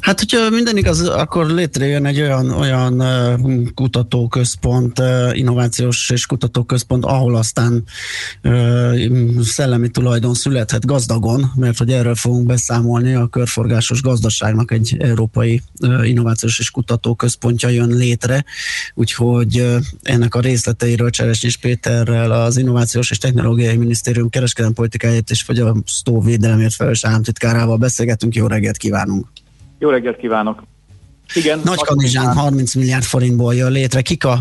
Hát, 0.00 0.18
hogyha 0.18 0.50
minden 0.50 0.76
igaz, 0.76 1.00
akkor 1.00 1.46
létrejön 1.46 2.06
egy 2.06 2.20
olyan, 2.20 2.50
olyan 2.50 3.02
kutatóközpont, 3.74 5.02
innovációs 5.32 6.10
és 6.10 6.26
kutatóközpont, 6.26 7.04
ahol 7.04 7.36
aztán 7.36 7.84
szellemi 9.40 9.88
tulajdon 9.88 10.34
születhet 10.34 10.86
gazdagon, 10.86 11.52
mert 11.54 11.78
hogy 11.78 11.92
erről 11.92 12.14
fogunk 12.14 12.46
beszámolni, 12.46 13.14
a 13.14 13.26
körforgásos 13.26 14.02
gazdaságnak 14.02 14.70
egy 14.70 14.96
európai 14.98 15.62
innovációs 16.02 16.58
és 16.58 16.70
kutatóközpontja 16.70 17.68
jön 17.68 17.88
létre, 17.88 18.44
úgyhogy 18.94 19.66
ennek 20.02 20.34
a 20.34 20.40
részleteiről 20.40 21.10
Cseresnyis 21.10 21.56
Péterrel 21.56 22.32
az 22.32 22.56
Innovációs 22.56 23.10
és 23.10 23.18
Technológiai 23.18 23.76
Minisztérium 23.76 24.28
kereskedelmi 24.28 24.74
politikáját 24.74 25.30
és 25.30 25.42
fogyasztóvédelemért 25.42 26.74
felelős 26.74 27.04
államtitkárával 27.04 27.76
beszélgetünk. 27.76 28.34
Jó 28.34 28.46
reggelt 28.46 28.76
kívánunk! 28.76 29.26
Jó 29.80 29.88
reggelt 29.88 30.16
kívánok! 30.16 30.62
Igen, 31.34 31.60
Nagy 31.64 31.78
Kanizsán 31.78 32.34
30 32.34 32.74
milliárd 32.74 33.02
forintból 33.02 33.54
jön 33.54 33.72
létre. 33.72 34.02
Kik 34.02 34.24
a 34.24 34.38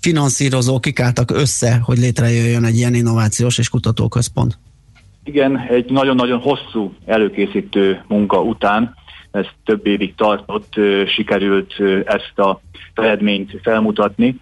finanszírozók, 0.00 0.80
kik 0.80 1.00
álltak 1.00 1.30
össze, 1.30 1.80
hogy 1.84 1.98
létrejöjjön 1.98 2.64
egy 2.64 2.76
ilyen 2.76 2.94
innovációs 2.94 3.58
és 3.58 3.68
kutatóközpont? 3.68 4.58
Igen, 5.24 5.58
egy 5.58 5.90
nagyon-nagyon 5.90 6.38
hosszú 6.38 6.94
előkészítő 7.06 8.04
munka 8.08 8.42
után, 8.42 8.94
ez 9.30 9.46
több 9.64 9.86
évig 9.86 10.14
tartott, 10.14 10.74
sikerült 11.06 11.74
ezt 12.04 12.38
a 12.38 12.60
eredményt 12.94 13.60
felmutatni. 13.62 14.40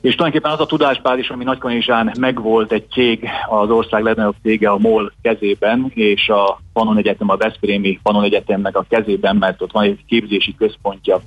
És 0.00 0.14
tulajdonképpen 0.14 0.52
az 0.52 0.60
a 0.60 0.66
tudásbázis, 0.66 1.28
ami 1.28 1.44
Nagykanizsán 1.44 2.12
megvolt 2.18 2.72
egy 2.72 2.86
cég, 2.90 3.28
az 3.48 3.70
ország 3.70 4.02
legnagyobb 4.02 4.34
cége 4.42 4.70
a 4.70 4.78
MOL 4.78 5.12
kezében, 5.22 5.90
és 5.94 6.28
a 6.28 6.60
Panon 6.72 6.98
Egyetem, 6.98 7.28
a 7.28 7.36
Veszprémi 7.36 7.98
Panon 8.02 8.24
Egyetemnek 8.24 8.76
a 8.76 8.84
kezében, 8.88 9.36
mert 9.36 9.62
ott 9.62 9.72
van 9.72 9.84
egy 9.84 10.04
képzési 10.06 10.54
központja 10.54 11.20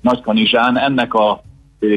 Nagykanizsán. 0.00 0.78
Ennek 0.78 1.14
a 1.14 1.42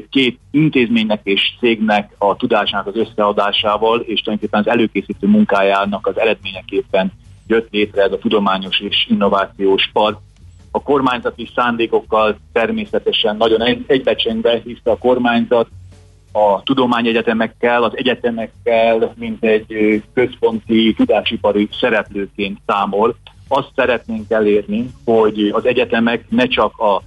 két 0.09 0.39
intézménynek 0.51 1.19
és 1.23 1.41
cégnek 1.59 2.15
a 2.17 2.35
tudásának 2.35 2.87
az 2.87 2.95
összeadásával, 2.95 3.99
és 3.99 4.21
tulajdonképpen 4.21 4.59
az 4.59 4.67
előkészítő 4.67 5.27
munkájának 5.27 6.07
az 6.07 6.19
eredményeképpen 6.19 7.11
jött 7.47 7.67
létre 7.71 8.03
ez 8.03 8.11
a 8.11 8.17
tudományos 8.17 8.79
és 8.79 9.07
innovációs 9.09 9.89
park. 9.93 10.17
A 10.71 10.81
kormányzati 10.81 11.49
szándékokkal 11.55 12.37
természetesen 12.51 13.37
nagyon 13.37 13.83
egybecsengve 13.87 14.61
hisz 14.63 14.79
a 14.83 14.97
kormányzat, 14.97 15.67
a 16.31 16.63
tudományegyetemekkel, 16.63 17.83
az 17.83 17.97
egyetemekkel, 17.97 19.13
mint 19.15 19.43
egy 19.43 20.03
központi 20.13 20.93
tudásipari 20.97 21.69
szereplőként 21.79 22.59
számol. 22.65 23.15
Azt 23.47 23.71
szeretnénk 23.75 24.31
elérni, 24.31 24.89
hogy 25.05 25.49
az 25.53 25.65
egyetemek 25.65 26.25
ne 26.29 26.45
csak 26.45 26.77
a 26.77 27.01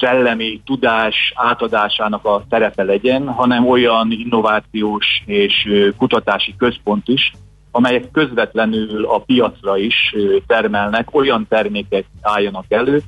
szellemi 0.00 0.60
tudás 0.64 1.32
átadásának 1.34 2.24
a 2.24 2.44
terepe 2.48 2.82
legyen, 2.82 3.28
hanem 3.28 3.68
olyan 3.68 4.10
innovációs 4.10 5.22
és 5.26 5.68
kutatási 5.96 6.54
központ 6.58 7.08
is, 7.08 7.32
amelyek 7.70 8.10
közvetlenül 8.10 9.04
a 9.04 9.18
piacra 9.18 9.76
is 9.76 10.14
termelnek, 10.46 11.14
olyan 11.14 11.46
termékek 11.48 12.04
álljanak 12.20 12.64
elő, 12.68 13.02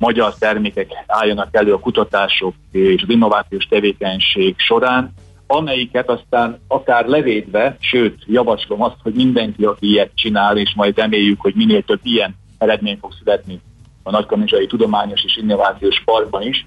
magyar 0.00 0.34
termékek 0.38 1.04
álljanak 1.06 1.48
elő 1.50 1.72
a 1.72 1.78
kutatások 1.78 2.54
és 2.72 3.02
az 3.02 3.08
innovációs 3.08 3.64
tevékenység 3.64 4.54
során, 4.58 5.12
amelyiket 5.46 6.08
aztán 6.08 6.60
akár 6.68 7.06
levédve, 7.06 7.76
sőt, 7.80 8.22
javaslom 8.26 8.82
azt, 8.82 8.96
hogy 9.02 9.14
mindenki, 9.14 9.64
aki 9.64 9.86
ilyet 9.86 10.10
csinál, 10.14 10.56
és 10.58 10.74
majd 10.74 10.96
reméljük, 10.96 11.40
hogy 11.40 11.54
minél 11.54 11.82
több 11.82 12.00
ilyen 12.02 12.34
eredmény 12.58 12.98
fog 13.00 13.12
születni 13.18 13.60
a 14.02 14.10
Nagykanizsai 14.10 14.66
Tudományos 14.66 15.24
és 15.24 15.36
Innovációs 15.36 16.02
Parkban 16.04 16.42
is, 16.42 16.66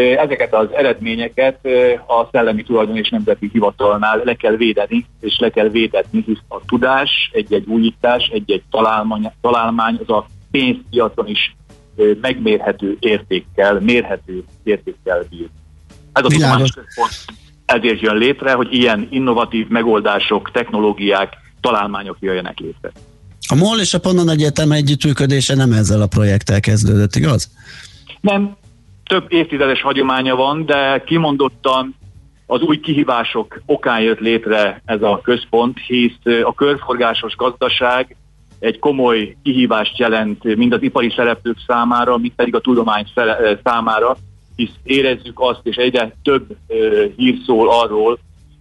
ezeket 0.00 0.54
az 0.54 0.68
eredményeket 0.72 1.66
a 2.06 2.28
Szellemi 2.32 2.62
Tulajdon 2.62 2.96
és 2.96 3.08
Nemzeti 3.08 3.48
Hivatalnál 3.52 4.20
le 4.24 4.34
kell 4.34 4.56
védeni, 4.56 5.06
és 5.20 5.38
le 5.38 5.50
kell 5.50 5.68
védetni, 5.68 6.22
hisz 6.26 6.42
a 6.48 6.60
tudás, 6.66 7.30
egy-egy 7.32 7.66
újítás, 7.66 8.30
egy-egy 8.32 8.62
találmány, 8.70 9.32
találmány 9.40 9.98
az 10.06 10.10
a 10.10 10.26
pénzpiacon 10.50 11.26
is 11.26 11.56
megmérhető 12.20 12.96
értékkel, 13.00 13.80
mérhető 13.80 14.44
értékkel 14.62 15.24
bír. 15.30 15.48
Ez 16.12 16.24
a 16.24 16.28
tudományos 16.28 16.70
központ 16.70 17.42
ezért 17.66 18.00
jön 18.00 18.16
létre, 18.16 18.52
hogy 18.52 18.74
ilyen 18.74 19.08
innovatív 19.10 19.68
megoldások, 19.68 20.50
technológiák, 20.50 21.32
találmányok 21.60 22.16
jöjjenek 22.20 22.58
létre. 22.58 22.90
A 23.48 23.54
MOL 23.54 23.80
és 23.80 23.94
a 23.94 24.00
Pannon 24.00 24.28
Egyetem 24.28 24.70
együttműködése 24.70 25.54
nem 25.54 25.72
ezzel 25.72 26.00
a 26.00 26.06
projekttel 26.06 26.60
kezdődött, 26.60 27.14
igaz? 27.14 27.50
Nem, 28.20 28.56
több 29.04 29.32
évtizedes 29.32 29.82
hagyománya 29.82 30.36
van, 30.36 30.66
de 30.66 31.02
kimondottan 31.06 31.94
az 32.46 32.60
új 32.60 32.80
kihívások 32.80 33.62
okán 33.66 34.00
jött 34.00 34.18
létre 34.18 34.82
ez 34.84 35.02
a 35.02 35.20
központ, 35.22 35.78
hisz 35.86 36.42
a 36.42 36.54
körforgásos 36.54 37.36
gazdaság 37.36 38.16
egy 38.64 38.78
komoly 38.78 39.36
kihívást 39.42 39.98
jelent 39.98 40.56
mind 40.56 40.72
az 40.72 40.82
ipari 40.82 41.12
szereplők 41.16 41.56
számára, 41.66 42.16
mind 42.16 42.32
pedig 42.34 42.54
a 42.54 42.60
tudomány 42.60 43.06
számára, 43.62 44.16
hisz 44.56 44.74
érezzük 44.82 45.40
azt, 45.40 45.60
és 45.62 45.76
egyre 45.76 46.14
több 46.22 46.56
hír 47.16 47.36
szól 47.46 47.70
arról, 47.70 48.18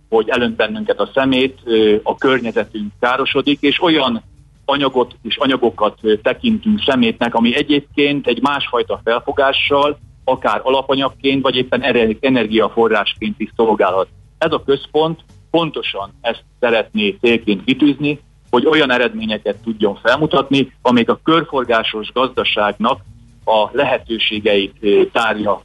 hogy 0.09 0.29
elönt 0.29 0.55
bennünket 0.55 0.99
a 0.99 1.09
szemét, 1.13 1.59
a 2.03 2.15
környezetünk 2.15 2.91
károsodik, 2.99 3.61
és 3.61 3.81
olyan 3.81 4.23
anyagot 4.65 5.15
és 5.21 5.37
anyagokat 5.37 5.99
tekintünk 6.21 6.83
szemétnek, 6.85 7.35
ami 7.35 7.55
egyébként 7.55 8.27
egy 8.27 8.41
másfajta 8.41 9.01
felfogással, 9.03 9.97
akár 10.23 10.61
alapanyagként, 10.63 11.41
vagy 11.41 11.55
éppen 11.55 11.81
energiaforrásként 12.19 13.39
is 13.39 13.49
szolgálhat. 13.55 14.07
Ez 14.37 14.51
a 14.51 14.63
központ 14.65 15.19
pontosan 15.51 16.13
ezt 16.21 16.43
szeretné 16.59 17.17
célként 17.21 17.63
kitűzni, 17.63 18.19
hogy 18.53 18.65
olyan 18.65 18.91
eredményeket 18.91 19.57
tudjon 19.63 19.99
felmutatni, 20.03 20.73
amelyek 20.81 21.09
a 21.09 21.19
körforgásos 21.23 22.11
gazdaságnak 22.11 22.99
a 23.45 23.69
lehetőségeit 23.71 24.75
tárja 25.11 25.61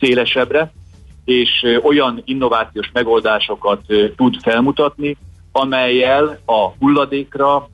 szélesebbre, 0.00 0.72
és 1.24 1.78
olyan 1.82 2.22
innovációs 2.24 2.90
megoldásokat 2.92 3.80
tud 4.16 4.36
felmutatni, 4.42 5.16
amelyel 5.52 6.38
a 6.44 6.68
hulladékra 6.78 7.68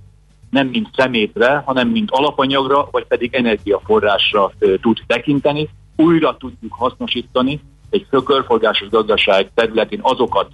nem 0.51 0.67
mint 0.67 0.89
szemétre, 0.97 1.63
hanem 1.67 1.89
mint 1.89 2.11
alapanyagra, 2.11 2.89
vagy 2.91 3.05
pedig 3.05 3.35
energiaforrásra 3.35 4.53
tud 4.81 4.99
tekinteni. 5.07 5.69
Újra 5.97 6.37
tudjuk 6.37 6.73
hasznosítani 6.73 7.61
egy 7.91 8.07
körforgásos 8.25 8.89
gazdaság 8.89 9.51
területén 9.55 10.01
azokat 10.03 10.51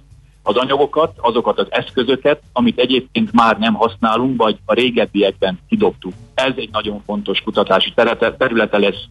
az 0.47 0.55
anyagokat, 0.55 1.13
azokat 1.17 1.59
az 1.59 1.67
eszközöket, 1.69 2.41
amit 2.53 2.79
egyébként 2.79 3.31
már 3.31 3.57
nem 3.57 3.73
használunk, 3.73 4.41
vagy 4.41 4.57
a 4.65 4.73
régebbiekben 4.73 5.59
kidobtuk. 5.69 6.13
Ez 6.33 6.53
egy 6.55 6.69
nagyon 6.71 7.01
fontos 7.05 7.41
kutatási 7.41 7.93
területe 8.37 8.77
lesz 8.77 9.03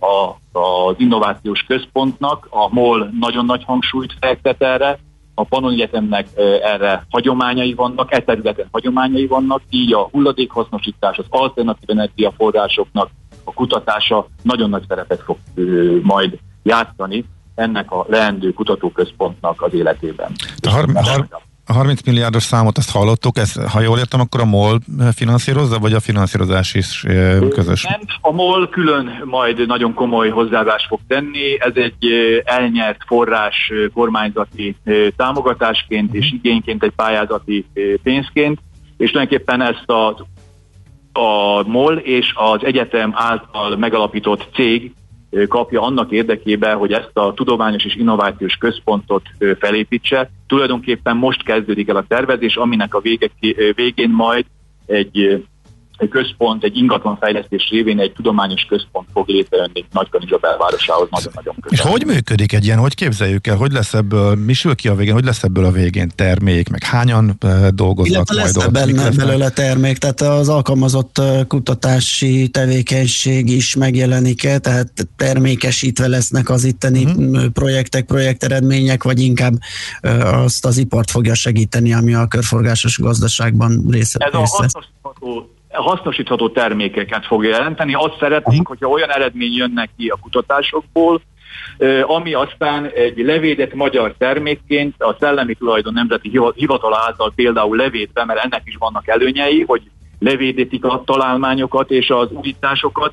a, 0.00 0.58
az 0.58 0.94
innovációs 0.98 1.62
központnak. 1.62 2.48
A 2.50 2.74
MOL 2.74 3.10
nagyon 3.20 3.44
nagy 3.44 3.64
hangsúlyt 3.64 4.16
fektet 4.20 4.62
erre, 4.62 4.98
a 5.34 5.44
Panon 5.44 5.72
Egyetemnek 5.72 6.26
erre 6.62 7.06
hagyományai 7.10 7.74
vannak, 7.74 8.14
e 8.14 8.20
területen 8.20 8.68
hagyományai 8.70 9.26
vannak, 9.26 9.62
így 9.70 9.92
a 9.92 10.08
hulladékhasznosítás, 10.10 11.18
az 11.18 11.26
alternatív 11.28 11.90
energiaforrásoknak 11.90 13.10
a 13.44 13.52
kutatása 13.52 14.26
nagyon 14.42 14.70
nagy 14.70 14.84
szerepet 14.88 15.22
fog 15.22 15.36
majd 16.02 16.38
játszani 16.62 17.24
ennek 17.56 17.90
a 17.90 18.04
leendő 18.08 18.52
kutatóközpontnak 18.52 19.62
az 19.62 19.74
életében. 19.74 20.32
A, 20.60 20.70
har- 20.70 21.06
har- 21.06 21.44
a 21.68 21.72
30 21.72 22.02
milliárdos 22.02 22.42
számot 22.42 22.78
azt 22.78 22.90
hallottuk, 22.90 23.38
ez, 23.38 23.52
ha 23.72 23.80
jól 23.80 23.98
értem, 23.98 24.20
akkor 24.20 24.40
a 24.40 24.44
MOL 24.44 24.80
finanszírozza, 25.14 25.78
vagy 25.78 25.92
a 25.92 26.00
finanszírozás 26.00 26.74
is 26.74 27.04
közös? 27.50 27.82
Nem, 27.82 28.00
a 28.20 28.32
MOL 28.32 28.68
külön 28.68 29.22
majd 29.24 29.66
nagyon 29.66 29.94
komoly 29.94 30.28
hozzáadást 30.28 30.86
fog 30.86 31.00
tenni, 31.08 31.56
ez 31.58 31.72
egy 31.74 32.06
elnyert 32.44 33.00
forrás 33.06 33.72
kormányzati 33.94 34.76
támogatásként 35.16 36.14
és 36.14 36.32
igényként 36.32 36.82
egy 36.82 36.92
pályázati 36.96 37.66
pénzként, 38.02 38.58
és 38.96 39.10
tulajdonképpen 39.10 39.62
ezt 39.62 39.90
a, 39.90 40.08
a 41.12 41.62
MOL 41.66 41.96
és 41.96 42.32
az 42.34 42.64
egyetem 42.64 43.12
által 43.14 43.76
megalapított 43.76 44.48
cég 44.54 44.92
kapja 45.48 45.82
annak 45.82 46.10
érdekében, 46.10 46.76
hogy 46.76 46.92
ezt 46.92 47.10
a 47.16 47.34
tudományos 47.34 47.84
és 47.84 47.94
innovációs 47.96 48.56
központot 48.56 49.22
felépítse. 49.58 50.30
Tulajdonképpen 50.46 51.16
most 51.16 51.42
kezdődik 51.42 51.88
el 51.88 51.96
a 51.96 52.04
tervezés, 52.08 52.56
aminek 52.56 52.94
a 52.94 53.00
vége, 53.00 53.30
végén 53.74 54.10
majd 54.10 54.44
egy 54.86 55.44
központ, 56.10 56.64
egy 56.64 56.76
ingatlanfejlesztés 56.76 57.68
révén 57.70 58.00
egy 58.00 58.12
tudományos 58.12 58.64
központ 58.64 59.08
fog 59.12 59.28
létrejönni 59.28 59.84
Nagykanizsa 59.92 60.36
belvárosához 60.36 61.08
nagyon-nagyon 61.10 61.54
közel. 61.60 61.78
És 61.78 61.90
hogy 61.90 62.06
működik 62.06 62.52
egy 62.52 62.64
ilyen, 62.64 62.78
hogy 62.78 62.94
képzeljük 62.94 63.46
el, 63.46 63.56
hogy 63.56 63.72
lesz 63.72 63.94
ebből, 63.94 64.34
mi 64.34 64.52
sül 64.52 64.74
ki 64.74 64.88
a 64.88 64.94
végén, 64.94 65.12
hogy 65.12 65.24
lesz 65.24 65.42
ebből 65.42 65.64
a 65.64 65.70
végén? 65.70 66.10
Termék, 66.14 66.68
meg 66.68 66.82
hányan 66.82 67.38
dolgoznak 67.70 68.14
Illetve 68.14 68.34
majd 68.34 68.54
lesz 68.54 68.66
ott? 68.66 68.72
benne 68.72 69.10
belőle 69.10 69.50
termék, 69.50 69.98
tehát 69.98 70.20
az 70.20 70.48
alkalmazott 70.48 71.20
kutatási 71.46 72.48
tevékenység 72.48 73.50
is 73.50 73.74
megjelenik 73.74 74.44
-e, 74.44 74.58
tehát 74.58 75.08
termékesítve 75.16 76.08
lesznek 76.08 76.50
az 76.50 76.64
itteni 76.64 77.04
uh-huh. 77.04 77.46
projektek, 77.46 78.04
projekteredmények, 78.04 79.02
vagy 79.02 79.20
inkább 79.20 79.54
azt 80.20 80.64
az 80.66 80.78
ipart 80.78 81.10
fogja 81.10 81.34
segíteni, 81.34 81.92
ami 81.92 82.14
a 82.14 82.26
körforgásos 82.26 82.98
gazdaságban 82.98 83.86
része. 83.90 84.18
Ez 84.18 84.34
a 84.34 84.46
hasznosítható 85.82 86.48
termékeket 86.48 87.26
fog 87.26 87.44
jelenteni. 87.44 87.94
Azt 87.94 88.18
szeretnénk, 88.18 88.66
hogyha 88.66 88.88
olyan 88.88 89.10
eredmény 89.10 89.54
jönnek 89.54 89.90
ki 89.96 90.08
a 90.08 90.18
kutatásokból, 90.20 91.20
ami 92.02 92.34
aztán 92.34 92.90
egy 92.94 93.18
levédett 93.18 93.74
magyar 93.74 94.14
termékként 94.18 94.94
a 94.98 95.16
Szellemi 95.20 95.54
Tulajdon 95.54 95.92
Nemzeti 95.92 96.40
Hivatal 96.54 96.96
által 96.96 97.32
például 97.34 97.76
levédve, 97.76 98.24
mert 98.24 98.44
ennek 98.44 98.62
is 98.64 98.76
vannak 98.78 99.08
előnyei, 99.08 99.64
hogy 99.66 99.82
levédítik 100.18 100.84
a 100.84 101.02
találmányokat 101.06 101.90
és 101.90 102.10
az 102.10 102.30
újításokat, 102.30 103.12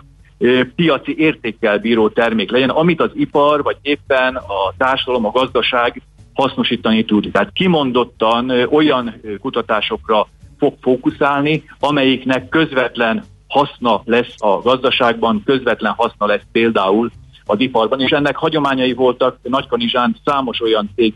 piaci 0.75 1.15
értékkel 1.17 1.77
bíró 1.77 2.09
termék 2.09 2.51
legyen, 2.51 2.69
amit 2.69 3.01
az 3.01 3.11
ipar, 3.13 3.63
vagy 3.63 3.77
éppen 3.81 4.35
a 4.35 4.73
társadalom, 4.77 5.25
a 5.25 5.31
gazdaság 5.31 6.01
hasznosítani 6.33 7.05
tud. 7.05 7.29
Tehát 7.31 7.51
kimondottan 7.53 8.49
olyan 8.49 9.21
kutatásokra 9.39 10.27
fog 10.63 10.77
fókuszálni, 10.81 11.63
amelyiknek 11.79 12.49
közvetlen 12.49 13.23
haszna 13.47 14.01
lesz 14.05 14.35
a 14.37 14.61
gazdaságban, 14.61 15.41
közvetlen 15.45 15.93
haszna 15.97 16.25
lesz 16.25 16.45
például 16.51 17.11
az 17.45 17.59
iparban, 17.59 18.01
és 18.01 18.11
ennek 18.11 18.35
hagyományai 18.35 18.93
voltak 18.93 19.37
Nagykanizsán 19.41 20.15
számos 20.25 20.61
olyan 20.61 20.89
cég 20.95 21.13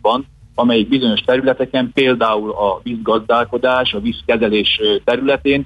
amelyik 0.56 0.88
bizonyos 0.88 1.20
területeken, 1.20 1.91
például 1.93 2.52
a 2.52 2.80
vízgazdálkodás, 2.84 3.93
a 3.93 4.00
vízkezelés 4.00 4.82
területén 5.04 5.66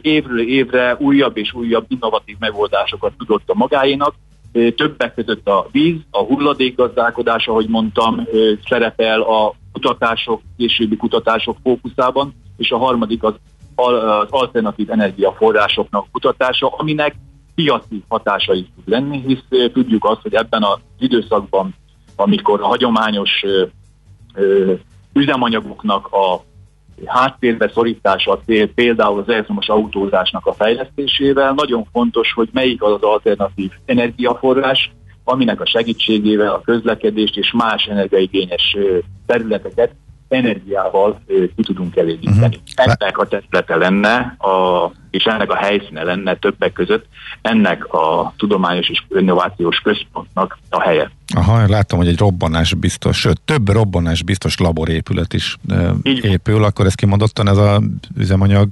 évről 0.00 0.40
évre 0.40 0.96
újabb 0.98 1.36
és 1.36 1.52
újabb 1.52 1.84
innovatív 1.88 2.36
megoldásokat 2.38 3.12
tudott 3.18 3.50
a 3.50 3.54
magáénak. 3.54 4.14
Többek 4.76 5.14
között 5.14 5.48
a 5.48 5.66
víz, 5.72 5.96
a 6.10 6.22
hulladékgazdálkodás, 6.22 7.46
ahogy 7.46 7.68
mondtam, 7.68 8.26
szerepel 8.68 9.20
a 9.20 9.54
kutatások, 9.72 10.40
későbbi 10.56 10.96
kutatások 10.96 11.56
fókuszában, 11.62 12.34
és 12.58 12.70
a 12.70 12.78
harmadik 12.78 13.22
az, 13.22 13.34
az 13.74 14.26
alternatív 14.30 14.90
energiaforrásoknak 14.90 16.06
kutatása, 16.12 16.68
aminek 16.68 17.14
piaci 17.54 18.02
hatása 18.08 18.54
is 18.54 18.66
tud 18.74 18.88
lenni, 18.88 19.22
hisz 19.26 19.70
tudjuk 19.72 20.04
azt, 20.04 20.22
hogy 20.22 20.34
ebben 20.34 20.62
az 20.62 20.78
időszakban, 20.98 21.74
amikor 22.16 22.60
a 22.60 22.66
hagyományos 22.66 23.44
üzemanyagoknak 25.12 26.06
a 26.12 26.42
háttérbe 27.06 27.70
szorítása 27.74 28.40
például 28.74 29.20
az 29.20 29.28
elektromos 29.28 29.68
autózásnak 29.68 30.46
a 30.46 30.52
fejlesztésével, 30.52 31.52
nagyon 31.52 31.84
fontos, 31.92 32.32
hogy 32.32 32.48
melyik 32.52 32.82
az 32.82 32.92
az 32.92 33.02
alternatív 33.02 33.70
energiaforrás, 33.84 34.90
aminek 35.24 35.60
a 35.60 35.66
segítségével 35.66 36.52
a 36.52 36.60
közlekedést 36.60 37.36
és 37.36 37.52
más 37.52 37.84
energiaigényes 37.84 38.76
területeket 39.26 39.94
energiával 40.28 41.20
ki 41.26 41.62
tudunk 41.62 41.96
elégíteni. 41.96 42.60
Uh-huh. 42.76 42.96
Ennek 42.98 43.18
a 43.18 43.26
területe 43.26 43.76
lenne, 43.76 44.36
a, 44.38 44.90
és 45.10 45.24
ennek 45.24 45.50
a 45.50 45.56
helyszíne 45.56 46.02
lenne 46.02 46.36
többek 46.36 46.72
között 46.72 47.06
ennek 47.42 47.92
a 47.92 48.34
tudományos 48.36 48.88
és 48.88 49.02
innovációs 49.08 49.78
központnak 49.78 50.58
a 50.70 50.80
helye. 50.80 51.10
Aha, 51.34 51.68
látom, 51.68 51.98
hogy 51.98 52.08
egy 52.08 52.18
robbanás 52.18 52.74
biztos, 52.74 53.18
sőt, 53.18 53.40
több 53.44 53.68
robbanás 53.68 54.22
biztos 54.22 54.58
laborépület 54.58 55.32
is 55.32 55.56
Így 56.02 56.24
épül, 56.24 56.64
akkor 56.64 56.86
ez 56.86 56.94
kimondottan 56.94 57.48
ez 57.48 57.56
a 57.56 57.82
üzemanyag 58.16 58.68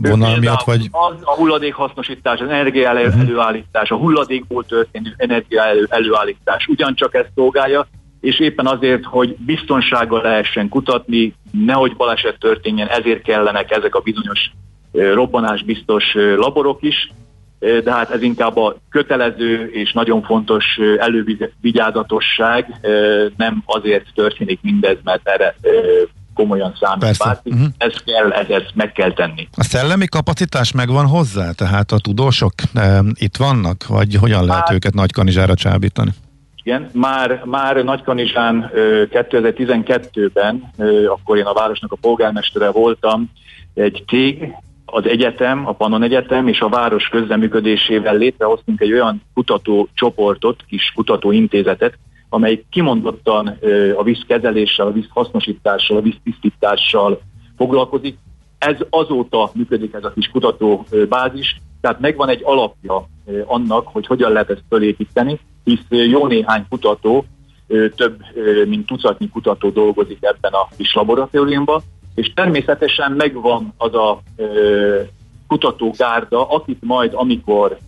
vonal 0.00 0.38
miatt, 0.38 0.62
vagy? 0.62 0.88
Az 0.90 1.16
a 1.22 1.34
hulladékhasznosítás, 1.34 2.40
az 2.40 2.48
energia 2.48 2.92
uh-huh. 2.92 3.20
előállítás, 3.20 3.90
a 3.90 3.96
hulladékból 3.96 4.64
történő 4.64 5.14
energia 5.16 5.64
elő, 5.64 5.86
előállítás 5.90 6.66
ugyancsak 6.66 7.14
ezt 7.14 7.30
szolgálja, 7.34 7.86
és 8.20 8.38
éppen 8.40 8.66
azért, 8.66 9.04
hogy 9.04 9.36
biztonsággal 9.38 10.22
lehessen 10.22 10.68
kutatni, 10.68 11.34
nehogy 11.50 11.96
baleset 11.96 12.38
történjen, 12.38 12.88
ezért 12.88 13.22
kellenek 13.22 13.70
ezek 13.70 13.94
a 13.94 14.00
bizonyos 14.00 14.50
robbanásbiztos 14.92 16.04
laborok 16.36 16.82
is, 16.82 17.10
de 17.58 17.92
hát 17.92 18.10
ez 18.10 18.22
inkább 18.22 18.56
a 18.56 18.76
kötelező 18.90 19.70
és 19.72 19.92
nagyon 19.92 20.22
fontos 20.22 20.64
elővigyázatosság, 20.98 22.80
nem 23.36 23.62
azért 23.66 24.06
történik 24.14 24.58
mindez, 24.62 24.96
mert 25.04 25.28
erre 25.28 25.54
komolyan 26.34 26.76
számít 26.80 27.18
bárki. 27.18 27.50
Uh-huh. 27.50 27.66
Ez 27.78 27.92
kell, 28.04 28.32
ez, 28.32 28.48
ezt 28.48 28.72
meg 28.74 28.92
kell 28.92 29.12
tenni. 29.12 29.48
A 29.56 29.64
szellemi 29.64 30.06
kapacitás 30.06 30.72
megvan 30.72 31.06
hozzá? 31.06 31.50
Tehát 31.50 31.92
a 31.92 31.98
tudósok 31.98 32.52
e, 32.74 33.02
itt 33.14 33.36
vannak? 33.36 33.86
Vagy 33.86 34.14
hogyan 34.14 34.44
lehet 34.44 34.66
hát, 34.66 34.72
őket 34.72 34.94
nagy 34.94 35.12
kanizsára 35.12 35.54
csábítani? 35.54 36.10
Igen, 36.68 36.90
már, 36.92 37.42
már 37.44 37.84
Nagykanizsán 37.84 38.70
2012-ben, 38.74 40.72
akkor 41.06 41.36
én 41.36 41.44
a 41.44 41.52
városnak 41.52 41.92
a 41.92 41.96
polgármestere 42.00 42.70
voltam, 42.70 43.30
egy 43.74 44.04
cég, 44.06 44.52
az 44.84 45.06
egyetem, 45.06 45.66
a 45.66 45.72
Pannon 45.72 46.02
Egyetem 46.02 46.48
és 46.48 46.60
a 46.60 46.68
város 46.68 47.08
közleműködésével 47.08 48.16
létrehoztunk 48.16 48.80
egy 48.80 48.92
olyan 48.92 49.22
kutatócsoportot, 49.34 50.64
kis 50.66 50.92
kutatóintézetet, 50.94 51.98
amely 52.28 52.64
kimondottan 52.70 53.58
a 53.96 54.02
vízkezeléssel, 54.02 54.86
a 54.86 54.92
vízhasznosítással, 54.92 55.96
a 55.96 56.02
víztisztítással 56.02 57.20
foglalkozik. 57.56 58.18
Ez 58.58 58.76
azóta 58.90 59.50
működik 59.54 59.94
ez 59.94 60.04
a 60.04 60.12
kis 60.12 60.28
kutatóbázis, 60.28 61.60
tehát 61.80 62.00
megvan 62.00 62.28
egy 62.28 62.40
alapja 62.44 63.08
annak, 63.46 63.86
hogy 63.86 64.06
hogyan 64.06 64.32
lehet 64.32 64.50
ezt 64.50 64.64
fölépíteni, 64.68 65.38
hisz 65.68 66.08
jó 66.08 66.26
néhány 66.26 66.66
kutató, 66.68 67.24
több 67.96 68.22
mint 68.66 68.86
tucatnyi 68.86 69.28
kutató 69.28 69.70
dolgozik 69.70 70.18
ebben 70.20 70.52
a 70.52 70.68
kis 70.76 70.94
laboratóriumban, 70.94 71.82
és 72.14 72.32
természetesen 72.34 73.12
megvan 73.12 73.74
az 73.76 73.94
a 73.94 74.22
kutatógárda, 75.46 76.48
akit 76.48 76.78
majd, 76.80 77.12
amikor 77.14 77.78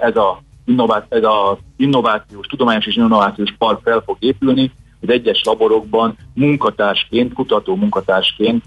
ez 0.00 0.16
a, 0.16 0.42
innová- 0.64 1.12
ez 1.12 1.24
a 1.24 1.58
innovációs, 1.76 2.46
tudományos 2.46 2.86
és 2.86 2.96
innovációs 2.96 3.54
park 3.58 3.80
fel 3.82 4.02
fog 4.04 4.16
épülni, 4.20 4.72
az 5.00 5.08
egyes 5.08 5.42
laborokban 5.44 6.16
munkatársként, 6.34 7.32
kutató 7.32 7.76
munkatársként 7.76 8.64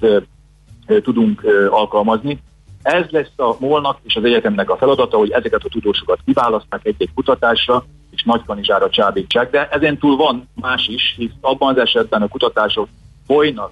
tudunk 1.01 1.43
alkalmazni. 1.69 2.39
Ez 2.81 3.05
lesz 3.09 3.33
a 3.35 3.55
molnak 3.59 3.97
és 4.03 4.15
az 4.15 4.23
egyetemnek 4.23 4.69
a 4.69 4.77
feladata, 4.77 5.17
hogy 5.17 5.31
ezeket 5.31 5.63
a 5.63 5.69
tudósokat 5.69 6.19
kiválaszták 6.25 6.85
egy-egy 6.85 7.13
kutatásra, 7.15 7.83
Nagykanizsára 8.29 8.89
csábítsák, 8.89 9.49
de 9.49 9.67
ezen 9.71 9.97
túl 9.97 10.15
van 10.15 10.49
más 10.55 10.87
is, 10.87 11.13
hisz 11.17 11.31
abban 11.41 11.69
az 11.69 11.81
esetben 11.81 12.21
a 12.21 12.27
kutatások 12.27 12.87
folynak, 13.27 13.71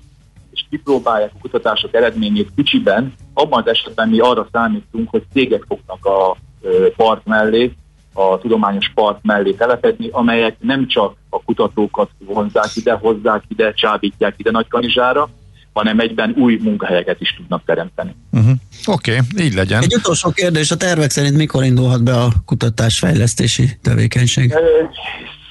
és 0.51 0.65
kipróbálják 0.69 1.31
a 1.33 1.41
kutatások 1.41 1.93
eredményét 1.93 2.51
kicsiben, 2.55 3.13
abban 3.33 3.61
az 3.61 3.67
esetben 3.67 4.09
mi 4.09 4.19
arra 4.19 4.47
számítunk, 4.51 5.09
hogy 5.09 5.23
cégek 5.33 5.63
fognak 5.67 6.05
a 6.05 6.37
part 6.95 7.25
mellé, 7.25 7.73
a 8.13 8.37
tudományos 8.37 8.91
part 8.95 9.19
mellé 9.23 9.51
telepedni, 9.51 10.09
amelyek 10.11 10.55
nem 10.59 10.87
csak 10.87 11.15
a 11.29 11.43
kutatókat 11.43 12.09
vonzák 12.25 12.75
ide, 12.75 12.93
hozzák 12.93 13.43
ide, 13.47 13.73
csábítják 13.73 14.33
ide 14.37 14.51
Nagykanizsára, 14.51 15.29
hanem 15.77 15.99
egyben 15.99 16.33
új 16.37 16.59
munkahelyeket 16.61 17.21
is 17.21 17.33
tudnak 17.37 17.61
teremteni. 17.65 18.15
Uh-huh. 18.31 18.51
Oké, 18.85 19.11
okay, 19.11 19.45
így 19.45 19.53
legyen. 19.53 19.81
Egy 19.81 19.95
utolsó 19.95 20.29
kérdés, 20.29 20.71
a 20.71 20.77
tervek 20.77 21.09
szerint 21.09 21.37
mikor 21.37 21.63
indulhat 21.63 22.03
be 22.03 22.13
a 22.13 22.27
kutatásfejlesztési 22.45 23.69
tevékenység? 23.81 24.53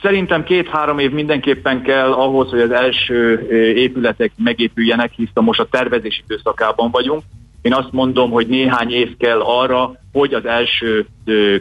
Szerintem 0.02 0.44
két-három 0.44 0.98
év 0.98 1.10
mindenképpen 1.10 1.82
kell 1.82 2.12
ahhoz, 2.12 2.50
hogy 2.50 2.60
az 2.60 2.70
első 2.70 3.46
épületek 3.76 4.32
megépüljenek, 4.36 5.12
hiszen 5.16 5.44
most 5.44 5.60
a 5.60 5.68
tervezési 5.70 6.22
időszakában 6.24 6.90
vagyunk. 6.90 7.22
Én 7.62 7.74
azt 7.74 7.92
mondom, 7.92 8.30
hogy 8.30 8.46
néhány 8.46 8.92
év 8.92 9.16
kell 9.16 9.40
arra, 9.40 10.00
hogy 10.12 10.34
az 10.34 10.46
első 10.46 11.06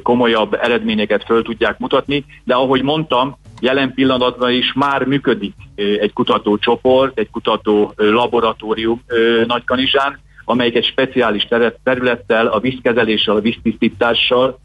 komolyabb 0.04 0.54
eredményeket 0.54 1.24
föl 1.26 1.44
tudják 1.44 1.80
mutatni, 1.80 2.26
de 2.44 2.54
ahogy 2.54 2.82
mondtam, 2.82 3.38
jelen 3.60 3.94
pillanatban 3.94 4.52
is 4.52 4.74
már 4.74 5.04
működik 5.06 5.54
egy 5.76 6.14
kutatócsoport, 6.14 7.20
egy 7.20 7.30
kutató 7.30 7.94
laboratórium 7.96 9.02
Nagykanizsán, 9.48 10.20
amelyik 10.46 10.76
egy 10.76 10.86
speciális 10.86 11.48
területtel, 11.84 12.48
a 12.48 12.60
vízkezeléssel, 12.60 13.36
a 13.36 13.42
víztisztítással 13.42 14.60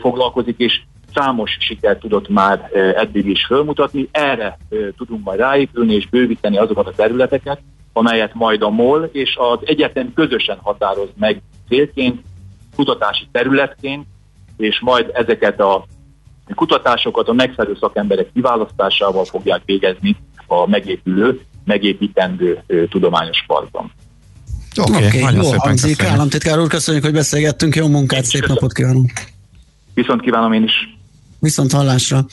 foglalkozik, 0.00 0.58
és 0.58 0.80
számos 1.14 1.56
sikert 1.60 2.00
tudott 2.00 2.28
már 2.28 2.70
eddig 2.96 3.26
is 3.26 3.44
fölmutatni. 3.46 4.08
Erre 4.10 4.58
tudunk 4.96 5.24
majd 5.24 5.38
ráépülni 5.38 5.94
és 5.94 6.08
bővíteni 6.08 6.58
azokat 6.58 6.86
a 6.86 6.92
területeket, 6.96 7.60
amelyet 7.92 8.34
majd 8.34 8.62
a 8.62 8.70
MOL 8.70 9.08
és 9.12 9.36
az 9.36 9.58
egyetem 9.64 10.12
közösen 10.14 10.58
határoz 10.62 11.08
meg 11.18 11.42
célként, 11.68 12.20
kutatási 12.76 13.28
területként, 13.32 14.06
és 14.56 14.80
majd 14.80 15.10
ezeket 15.12 15.60
a 15.60 15.84
kutatásokat 16.54 17.28
a 17.28 17.32
megfelelő 17.32 17.76
szakemberek 17.80 18.32
kiválasztásával 18.32 19.24
fogják 19.24 19.62
végezni 19.64 20.16
a 20.46 20.68
megépülő, 20.68 21.40
megépítendő 21.64 22.62
tudományos 22.90 23.44
parkban. 23.46 23.92
Oké, 24.80 25.06
okay, 25.06 25.22
okay, 25.22 25.34
jó 25.34 25.50
hangzik. 25.56 26.02
Államtitkár 26.02 26.58
úr, 26.58 26.68
köszönjük, 26.68 27.04
hogy 27.04 27.12
beszélgettünk. 27.12 27.76
Jó 27.76 27.88
munkát, 27.88 28.24
szép 28.24 28.40
Köszönöm. 28.40 28.54
napot 28.54 28.72
kívánunk. 28.72 29.12
Viszont 29.94 30.20
kívánom 30.20 30.52
én 30.52 30.62
is. 30.62 30.72
Viszont 31.38 31.72
hallásra. 31.72 32.26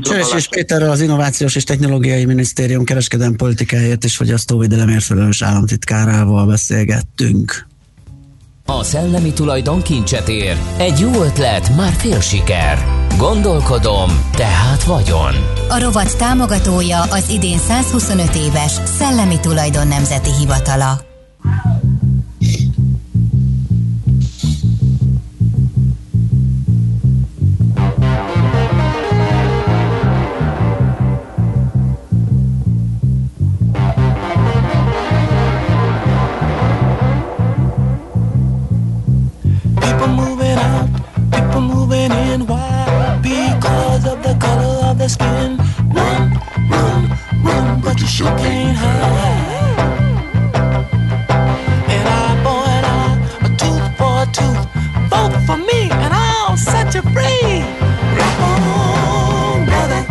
Csöves 0.00 0.32
és 0.36 0.48
Péter 0.48 0.82
az 0.82 1.00
Innovációs 1.00 1.56
és 1.56 1.64
Technológiai 1.64 2.24
Minisztérium 2.24 2.84
kereskedelmi 2.84 3.36
politikáért 3.36 4.04
és 4.04 4.16
fogyasztóvédelemért 4.16 5.04
felelős 5.04 5.42
államtitkárával 5.42 6.46
beszélgettünk. 6.46 7.66
A 8.66 8.82
szellemi 8.82 9.32
tulajdon 9.32 9.82
kincset 9.82 10.28
ér. 10.28 10.56
Egy 10.76 10.98
jó 10.98 11.22
ötlet, 11.22 11.76
már 11.76 11.92
fél 11.92 12.20
siker. 12.20 12.78
Gondolkodom, 13.18 14.10
tehát 14.32 14.84
vagyon. 14.84 15.34
A 15.68 15.78
rovat 15.80 16.16
támogatója 16.16 17.00
az 17.02 17.30
idén 17.30 17.58
125 17.58 18.34
éves 18.34 18.72
Szellemi 18.84 19.40
Tulajdon 19.40 19.86
Nemzeti 19.86 20.30
Hivatala. 20.38 21.13
Skin. 45.14 45.56
Run, 45.96 46.22
run, 46.72 47.02
run, 47.46 47.80
but 47.80 48.00
you 48.00 48.06
sure 48.06 48.34
can't 48.38 48.76
hide. 48.76 49.80
An 51.94 52.06
eye 52.18 52.36
for 52.44 52.62
an 52.76 52.84
eye, 52.98 53.16
a 53.46 53.48
tooth 53.60 53.86
for 53.98 54.14
a 54.24 54.26
tooth. 54.38 54.64
Vote 55.10 55.36
for 55.46 55.58
me, 55.70 55.80
and 56.04 56.12
I'll 56.12 56.56
set 56.56 56.94
you 56.94 57.02
free. 57.14 57.62
Rap 58.18 58.38
on, 58.50 59.64
brother, 59.70 60.02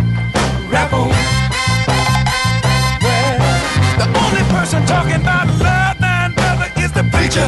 rap 0.74 0.94
on. 0.94 1.10
Well, 3.04 3.36
the 4.00 4.08
only 4.24 4.44
person 4.56 4.86
talking 4.86 5.20
about 5.26 5.48
love, 5.68 6.00
man, 6.00 6.34
brother, 6.34 6.70
is 6.84 6.92
the 6.92 7.04
preacher. 7.14 7.48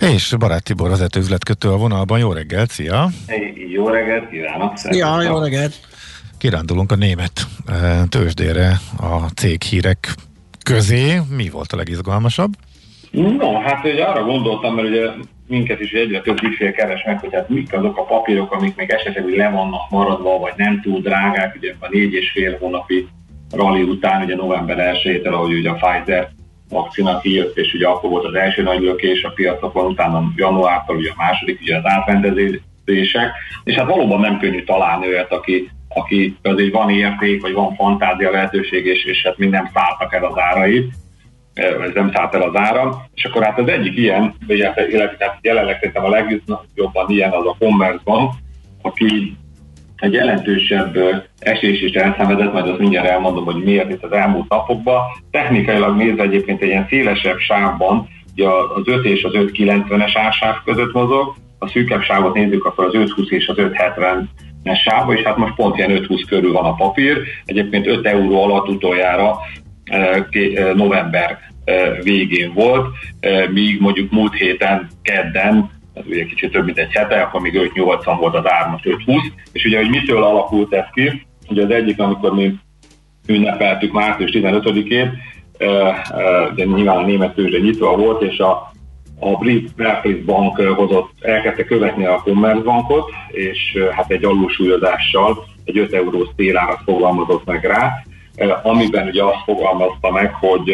És 0.00 0.34
Barát 0.38 0.62
Tibor 0.62 0.88
vezető 0.88 1.20
üzletkötő 1.20 1.68
a 1.68 1.76
vonalban. 1.76 2.18
Jó 2.18 2.32
reggelt, 2.32 2.70
szia! 2.70 3.08
Jó 3.72 3.88
reggelt 3.88 4.30
kívánok! 4.30 4.72
Ja, 4.90 5.22
jó 5.22 5.38
reggelt! 5.38 5.74
Kirándulunk 6.38 6.92
a 6.92 6.96
német 6.96 7.46
eh, 7.66 8.02
tőzsdére 8.08 8.80
a 8.96 9.16
cég 9.34 9.62
hírek 9.62 10.14
közé. 10.64 11.20
Mi 11.36 11.48
volt 11.48 11.72
a 11.72 11.76
legizgalmasabb? 11.76 12.52
No, 13.10 13.60
hát 13.60 13.84
ugye 13.84 14.04
arra 14.04 14.24
gondoltam, 14.24 14.74
mert 14.74 14.88
ugye 14.88 15.06
minket 15.46 15.80
is 15.80 15.92
egyre 15.92 16.20
több 16.20 16.42
ügyfél 16.42 16.72
keres 16.72 17.04
meg, 17.06 17.20
hogy 17.20 17.34
hát 17.34 17.48
mik 17.48 17.72
azok 17.72 17.98
a 17.98 18.02
papírok, 18.02 18.52
amik 18.52 18.76
még 18.76 18.90
esetleg 18.90 19.24
úgy 19.24 19.36
le 19.36 19.50
vannak 19.50 19.90
maradva, 19.90 20.38
vagy 20.38 20.52
nem 20.56 20.80
túl 20.80 21.00
drágák, 21.00 21.54
ugye 21.56 21.74
a 21.78 21.88
négy 21.90 22.12
és 22.12 22.30
fél 22.30 22.56
hónapi 22.60 23.08
rally 23.50 23.82
után, 23.82 24.22
ugye 24.22 24.34
november 24.34 24.96
1-től, 25.02 25.32
ahogy 25.32 25.52
ugye 25.52 25.70
a 25.70 25.74
Pfizer 25.74 26.30
vakcina 26.68 27.18
kijött, 27.18 27.56
és 27.56 27.74
ugye 27.74 27.86
akkor 27.86 28.10
volt 28.10 28.24
az 28.24 28.34
első 28.34 28.62
nagy 28.62 28.80
lökés 28.80 29.22
a 29.22 29.30
piacokon, 29.30 29.86
utána 29.86 30.32
januártól 30.36 30.96
ugye 30.96 31.10
a 31.10 31.14
második, 31.16 31.60
ugye 31.60 31.76
az 31.76 31.82
átrendezések, 31.84 33.32
és 33.64 33.74
hát 33.74 33.86
valóban 33.86 34.20
nem 34.20 34.38
könnyű 34.38 34.64
találni 34.64 35.06
olyat, 35.06 35.32
aki, 35.32 35.70
aki 35.88 36.36
azért 36.42 36.72
van 36.72 36.90
érték, 36.90 37.42
vagy 37.42 37.52
van 37.52 37.74
fantázia 37.74 38.30
lehetőség, 38.30 38.86
és, 38.86 39.04
és 39.04 39.22
hát 39.22 39.38
mind 39.38 39.52
nem 39.52 39.70
szálltak 39.74 40.14
el 40.14 40.24
az 40.24 40.38
árait, 40.38 40.92
ez 41.58 41.90
nem 41.94 42.10
szállt 42.14 42.34
el 42.34 42.42
az 42.42 42.56
ára, 42.56 43.06
és 43.14 43.24
akkor 43.24 43.42
hát 43.42 43.58
az 43.58 43.68
egyik 43.68 43.96
ilyen, 43.96 44.34
illetve 44.46 44.86
jelenleg 45.40 45.74
szerintem 45.74 46.04
a 46.04 46.08
legjobban 46.08 47.08
ilyen 47.08 47.30
az 47.30 47.46
a 47.46 47.56
Commerzbank, 47.58 48.32
aki 48.82 49.36
egy 49.98 50.12
jelentősebb 50.12 50.98
esés 51.38 51.80
is 51.82 51.92
elszenvedett, 51.92 52.52
majd 52.52 52.68
azt 52.68 52.78
mindjárt 52.78 53.08
elmondom, 53.08 53.44
hogy 53.44 53.62
miért 53.64 53.90
itt 53.90 54.02
az 54.02 54.12
elmúlt 54.12 54.48
napokban. 54.48 55.00
Technikailag 55.30 55.96
nézve 55.96 56.22
egyébként 56.22 56.62
egy 56.62 56.68
ilyen 56.68 56.86
szélesebb 56.88 57.38
sávban, 57.38 58.08
ugye 58.32 58.48
az 58.48 58.82
5 58.84 59.04
és 59.04 59.22
az 59.22 59.32
590-es 59.34 60.12
ársáv 60.14 60.54
között 60.64 60.92
mozog, 60.92 61.34
a 61.58 61.68
szűkebb 61.68 62.02
sávot 62.02 62.34
nézzük, 62.34 62.64
akkor 62.64 62.84
az 62.84 62.94
520 62.94 63.30
és 63.30 63.48
az 63.48 63.58
570 63.58 64.30
es 64.62 64.80
sávba, 64.80 65.14
és 65.14 65.22
hát 65.22 65.36
most 65.36 65.54
pont 65.54 65.76
ilyen 65.76 65.90
520 65.90 66.24
körül 66.24 66.52
van 66.52 66.64
a 66.64 66.74
papír. 66.74 67.16
Egyébként 67.44 67.86
5 67.86 68.06
euró 68.06 68.42
alatt 68.42 68.68
utoljára 68.68 69.36
november 70.74 71.38
végén 72.02 72.52
volt, 72.54 72.86
míg 73.50 73.80
mondjuk 73.80 74.10
múlt 74.10 74.34
héten, 74.34 74.88
kedden 75.02 75.70
ez 75.98 76.04
ugye 76.06 76.24
kicsit 76.24 76.52
több 76.52 76.64
mint 76.64 76.78
egy 76.78 76.92
hete, 76.92 77.20
akkor 77.20 77.40
még 77.40 77.72
5-80 77.74 78.16
volt 78.20 78.34
az 78.34 78.50
ár, 78.50 78.70
most 78.70 78.84
5-20, 79.06 79.20
és 79.52 79.64
ugye, 79.64 79.78
hogy 79.78 79.88
mitől 79.88 80.22
alakult 80.22 80.72
ez 80.72 80.86
ki, 80.92 81.26
ugye 81.48 81.64
az 81.64 81.70
egyik, 81.70 82.00
amikor 82.00 82.34
mi 82.34 82.54
ünnepeltük 83.26 83.92
március 83.92 84.30
15-ét, 84.34 85.10
de 86.54 86.64
nyilván 86.64 86.96
a 86.96 87.06
német 87.06 87.34
tőzsde 87.34 87.58
nyitva 87.58 87.96
volt, 87.96 88.22
és 88.22 88.38
a, 88.38 88.72
a 89.20 89.36
brit 89.38 89.74
Barclays 89.76 90.24
Bank 90.24 90.56
hozott, 90.56 91.10
elkezdte 91.20 91.64
követni 91.64 92.06
a 92.06 92.20
Commerzbankot, 92.24 93.10
és 93.28 93.78
hát 93.90 94.10
egy 94.10 94.24
alulsúlyozással 94.24 95.44
egy 95.64 95.78
5 95.78 95.92
eurós 95.92 96.28
télárat 96.36 96.80
fogalmazott 96.84 97.44
meg 97.44 97.64
rá, 97.64 98.02
amiben 98.62 99.06
ugye 99.06 99.24
azt 99.24 99.44
fogalmazta 99.44 100.10
meg, 100.10 100.34
hogy 100.34 100.70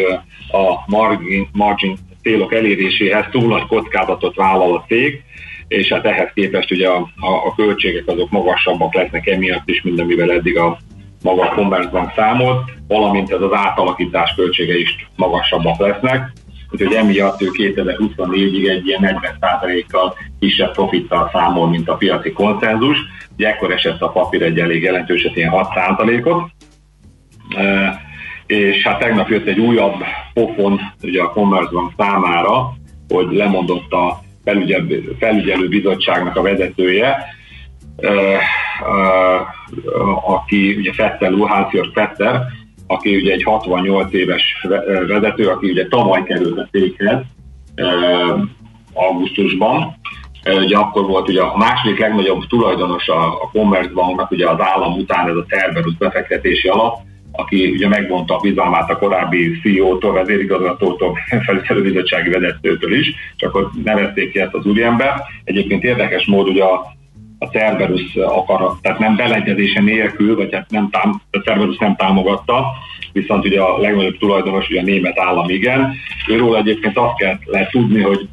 a 0.51 0.83
margin, 0.85 1.49
margin 1.51 1.97
célok 2.25 2.53
eléréséhez 2.53 3.25
túl 3.31 3.47
nagy 3.47 3.65
kockázatot 3.67 4.35
vállal 4.35 4.75
a 4.75 4.85
cég, 4.87 5.23
és 5.67 5.91
hát 5.91 6.05
ehhez 6.05 6.29
képest 6.33 6.71
ugye 6.71 6.87
a, 6.87 7.09
a, 7.15 7.29
a 7.45 7.55
költségek 7.55 8.07
azok 8.07 8.29
magasabbak 8.29 8.93
lesznek 8.93 9.27
emiatt 9.27 9.69
is, 9.69 9.81
mint 9.81 9.99
amivel 9.99 10.31
eddig 10.31 10.57
a 10.57 10.77
maga 11.23 11.41
a 11.41 11.53
Commerzbank 11.53 12.11
számolt, 12.15 12.71
valamint 12.87 13.31
ez 13.31 13.41
az 13.41 13.53
átalakítás 13.53 14.33
költsége 14.35 14.77
is 14.77 15.07
magasabbak 15.15 15.79
lesznek, 15.79 16.31
úgyhogy 16.71 16.93
emiatt 16.93 17.41
ő 17.41 17.49
2024-ig 17.51 18.69
egy 18.69 18.87
ilyen 18.87 19.19
40%-kal 19.41 20.17
kisebb 20.39 20.71
profittal 20.71 21.29
számol, 21.33 21.69
mint 21.69 21.89
a 21.89 21.95
piaci 21.95 22.31
konszenzus. 22.31 22.97
Ugye 23.33 23.47
ekkor 23.47 23.71
esett 23.71 24.01
a 24.01 24.09
papír 24.09 24.41
egy 24.41 24.59
elég 24.59 24.83
jelentőset, 24.83 25.35
ilyen 25.35 25.51
6%-ot. 25.53 26.49
E, 27.57 28.04
és 28.47 28.83
hát 28.83 28.99
tegnap 28.99 29.29
jött 29.29 29.47
egy 29.47 29.59
újabb 29.59 30.03
pofon 30.33 30.79
ugye 31.03 31.21
a 31.21 31.29
Commerzbank 31.29 31.91
számára, 31.97 32.73
hogy 33.07 33.27
lemondott 33.31 33.91
a 33.91 34.23
felügyelő, 35.19 35.67
bizottságnak 35.67 36.35
a 36.35 36.41
vezetője, 36.41 37.17
aki 40.25 40.75
ugye 40.75 40.93
Fettel 40.93 41.33
úr, 41.33 41.49
Hánszjörg 41.49 41.91
Fetter, 41.93 42.41
aki 42.87 43.15
ugye 43.15 43.33
egy 43.33 43.43
68 43.43 44.13
éves 44.13 44.65
vezető, 45.07 45.47
aki 45.47 45.69
ugye 45.69 45.87
tavaly 45.87 46.23
került 46.23 46.57
a 46.57 46.67
székhez 46.71 47.21
augusztusban. 48.93 49.93
Ugye 50.63 50.77
akkor 50.77 51.05
volt 51.05 51.29
ugye 51.29 51.41
a 51.41 51.57
második 51.57 51.99
legnagyobb 51.99 52.47
tulajdonos 52.47 53.07
a, 53.07 53.25
a 53.25 53.49
Commerzbanknak, 53.51 54.31
ugye 54.31 54.49
az 54.49 54.59
állam 54.59 54.97
után 54.97 55.29
ez 55.29 55.35
a 55.35 55.45
Cerberus 55.47 55.95
befektetési 55.95 56.67
alap, 56.67 56.97
aki 57.35 57.69
ugye 57.69 57.87
megvonta 57.87 58.35
a 58.35 58.39
bizalmát 58.39 58.89
a 58.89 58.97
korábbi 58.97 59.59
CEO-tól, 59.61 60.13
vezérigazgatótól, 60.13 61.17
felügyelőbizottsági 61.45 62.29
vezetőtől 62.29 62.93
is, 62.93 63.13
csak 63.35 63.49
akkor 63.49 63.69
nevezték 63.83 64.31
ki 64.31 64.39
ezt 64.39 64.53
az 64.53 64.65
úriember. 64.65 65.21
Egyébként 65.43 65.83
érdekes 65.83 66.25
mód 66.25 66.47
ugye 66.47 66.63
a, 66.63 66.93
a 67.39 67.45
Cerberus 67.45 68.15
akar, 68.15 68.77
tehát 68.81 68.99
nem 68.99 69.15
beleegyezése 69.15 69.81
nélkül, 69.81 70.35
vagy 70.35 70.53
hát 70.53 70.69
nem 70.69 70.89
tám, 70.89 71.21
a 71.31 71.37
Cerberus 71.37 71.77
nem 71.77 71.95
támogatta, 71.95 72.65
viszont 73.13 73.45
ugye 73.45 73.61
a 73.61 73.77
legnagyobb 73.77 74.17
tulajdonos, 74.17 74.69
ugye 74.69 74.79
a 74.79 74.83
német 74.83 75.19
állam 75.19 75.49
igen. 75.49 75.93
Őről 76.27 76.55
egyébként 76.55 76.97
azt 76.97 77.17
kell 77.17 77.37
lehet 77.45 77.71
tudni, 77.71 78.01
hogy 78.01 78.27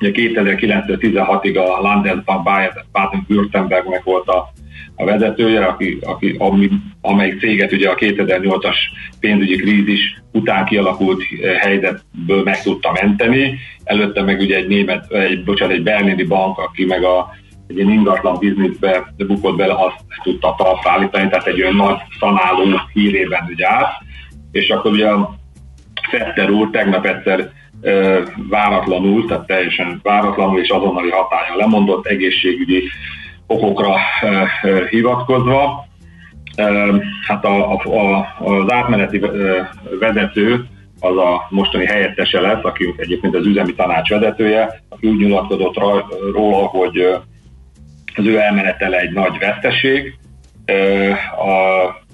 ugye 0.00 0.10
2009-16-ig 0.14 1.56
a 1.56 1.80
Landesbank 1.80 2.48
Baden-Württembergnek 2.92 4.02
volt 4.02 4.28
a 4.28 4.52
a 4.98 5.04
vezetője, 5.04 5.64
aki, 5.64 5.98
aki, 6.02 6.34
ami, 6.38 6.70
amelyik 7.00 7.40
céget 7.40 7.72
ugye 7.72 7.88
a 7.88 7.94
2008-as 7.94 8.76
pénzügyi 9.20 9.56
krízis 9.56 10.22
után 10.32 10.64
kialakult 10.64 11.22
eh, 11.42 11.56
helyzetből 11.56 12.42
meg 12.42 12.62
tudta 12.62 12.92
menteni. 13.00 13.58
Előtte 13.84 14.22
meg 14.22 14.40
ugye 14.40 14.56
egy 14.56 14.66
német, 14.66 15.12
egy, 15.12 15.44
bocsánat, 15.44 15.74
egy 15.74 15.82
berlini 15.82 16.22
bank, 16.22 16.58
aki 16.58 16.84
meg 16.84 17.04
a, 17.04 17.28
egy 17.68 17.76
ilyen 17.76 17.90
ingatlan 17.90 18.38
bizniszbe 18.38 19.14
bukott 19.16 19.56
bele, 19.56 19.74
azt 19.74 20.04
tudta 20.22 20.54
talpra 20.58 20.90
állítani, 20.90 21.28
tehát 21.28 21.46
egy 21.46 21.62
olyan 21.62 21.74
nagy 21.74 21.98
szanáló 22.18 22.80
hírében 22.92 23.48
ugye 23.48 23.72
át. 23.72 23.92
És 24.52 24.68
akkor 24.68 24.90
ugye 24.92 25.08
a 25.08 25.34
Fetter 26.10 26.50
úr 26.50 26.70
tegnap 26.70 27.06
egyszer 27.06 27.52
e, 27.82 28.22
váratlanul, 28.48 29.26
tehát 29.26 29.46
teljesen 29.46 30.00
váratlanul 30.02 30.60
és 30.60 30.68
azonnali 30.68 31.10
hatája 31.10 31.56
lemondott 31.56 32.06
egészségügyi 32.06 32.82
okokra 33.48 33.96
hivatkozva. 34.90 35.86
Hát 37.26 37.44
a, 37.44 37.72
a, 37.72 38.34
az 38.38 38.72
átmeneti 38.72 39.20
vezető 40.00 40.66
az 41.00 41.16
a 41.16 41.46
mostani 41.50 41.86
helyettese 41.86 42.40
lesz, 42.40 42.64
aki 42.64 42.94
egyébként 42.96 43.34
az 43.34 43.46
üzemi 43.46 43.74
tanács 43.74 44.08
vezetője, 44.08 44.82
aki 44.88 45.06
úgy 45.06 45.16
nyilatkozott 45.16 45.76
róla, 46.32 46.66
hogy 46.66 46.98
az 48.14 48.24
ő 48.24 48.38
elmenetele 48.38 48.98
egy 48.98 49.12
nagy 49.12 49.38
veszteség. 49.38 50.18
A, 51.36 52.06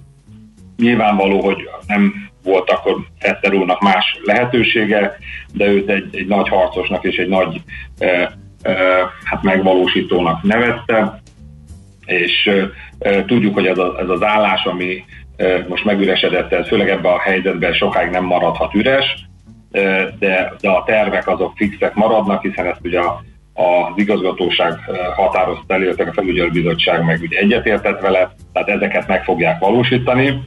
nyilvánvaló, 0.76 1.40
hogy 1.40 1.68
nem 1.86 2.12
volt 2.42 2.70
akkor 2.70 2.96
Fetter 3.18 3.54
úrnak 3.54 3.80
más 3.80 4.20
lehetősége, 4.24 5.18
de 5.52 5.66
őt 5.66 5.88
egy, 5.88 6.16
egy 6.16 6.26
nagy 6.26 6.48
harcosnak 6.48 7.04
és 7.04 7.16
egy 7.16 7.28
nagy 7.28 7.60
e, 7.98 8.06
e, 8.62 8.74
hát 9.24 9.42
megvalósítónak 9.42 10.42
nevezte, 10.42 11.22
és 12.06 12.50
tudjuk, 13.26 13.54
hogy 13.54 13.66
ez, 13.66 13.78
a, 13.78 13.98
ez 14.00 14.08
az 14.08 14.22
állás, 14.22 14.64
ami 14.64 15.04
most 15.68 15.84
megüresedett, 15.84 16.52
ez 16.52 16.68
főleg 16.68 16.88
ebben 16.88 17.12
a 17.12 17.20
helyzetben 17.20 17.72
sokáig 17.72 18.10
nem 18.10 18.24
maradhat 18.24 18.74
üres, 18.74 19.26
de, 20.18 20.52
de 20.60 20.70
a 20.70 20.82
tervek 20.86 21.28
azok 21.28 21.52
fixek 21.56 21.94
maradnak, 21.94 22.42
hiszen 22.42 22.66
ezt 22.66 22.80
ugye 22.82 23.00
a 23.00 23.22
az 23.54 23.92
igazgatóság 23.94 24.78
határozta 25.16 25.74
elő, 25.74 25.90
a 25.90 26.12
felügyelőbizottság 26.12 27.04
meg 27.04 27.20
ugye 27.20 27.38
egyetértett 27.38 28.00
vele, 28.00 28.34
tehát 28.52 28.68
ezeket 28.68 29.08
meg 29.08 29.24
fogják 29.24 29.58
valósítani. 29.58 30.42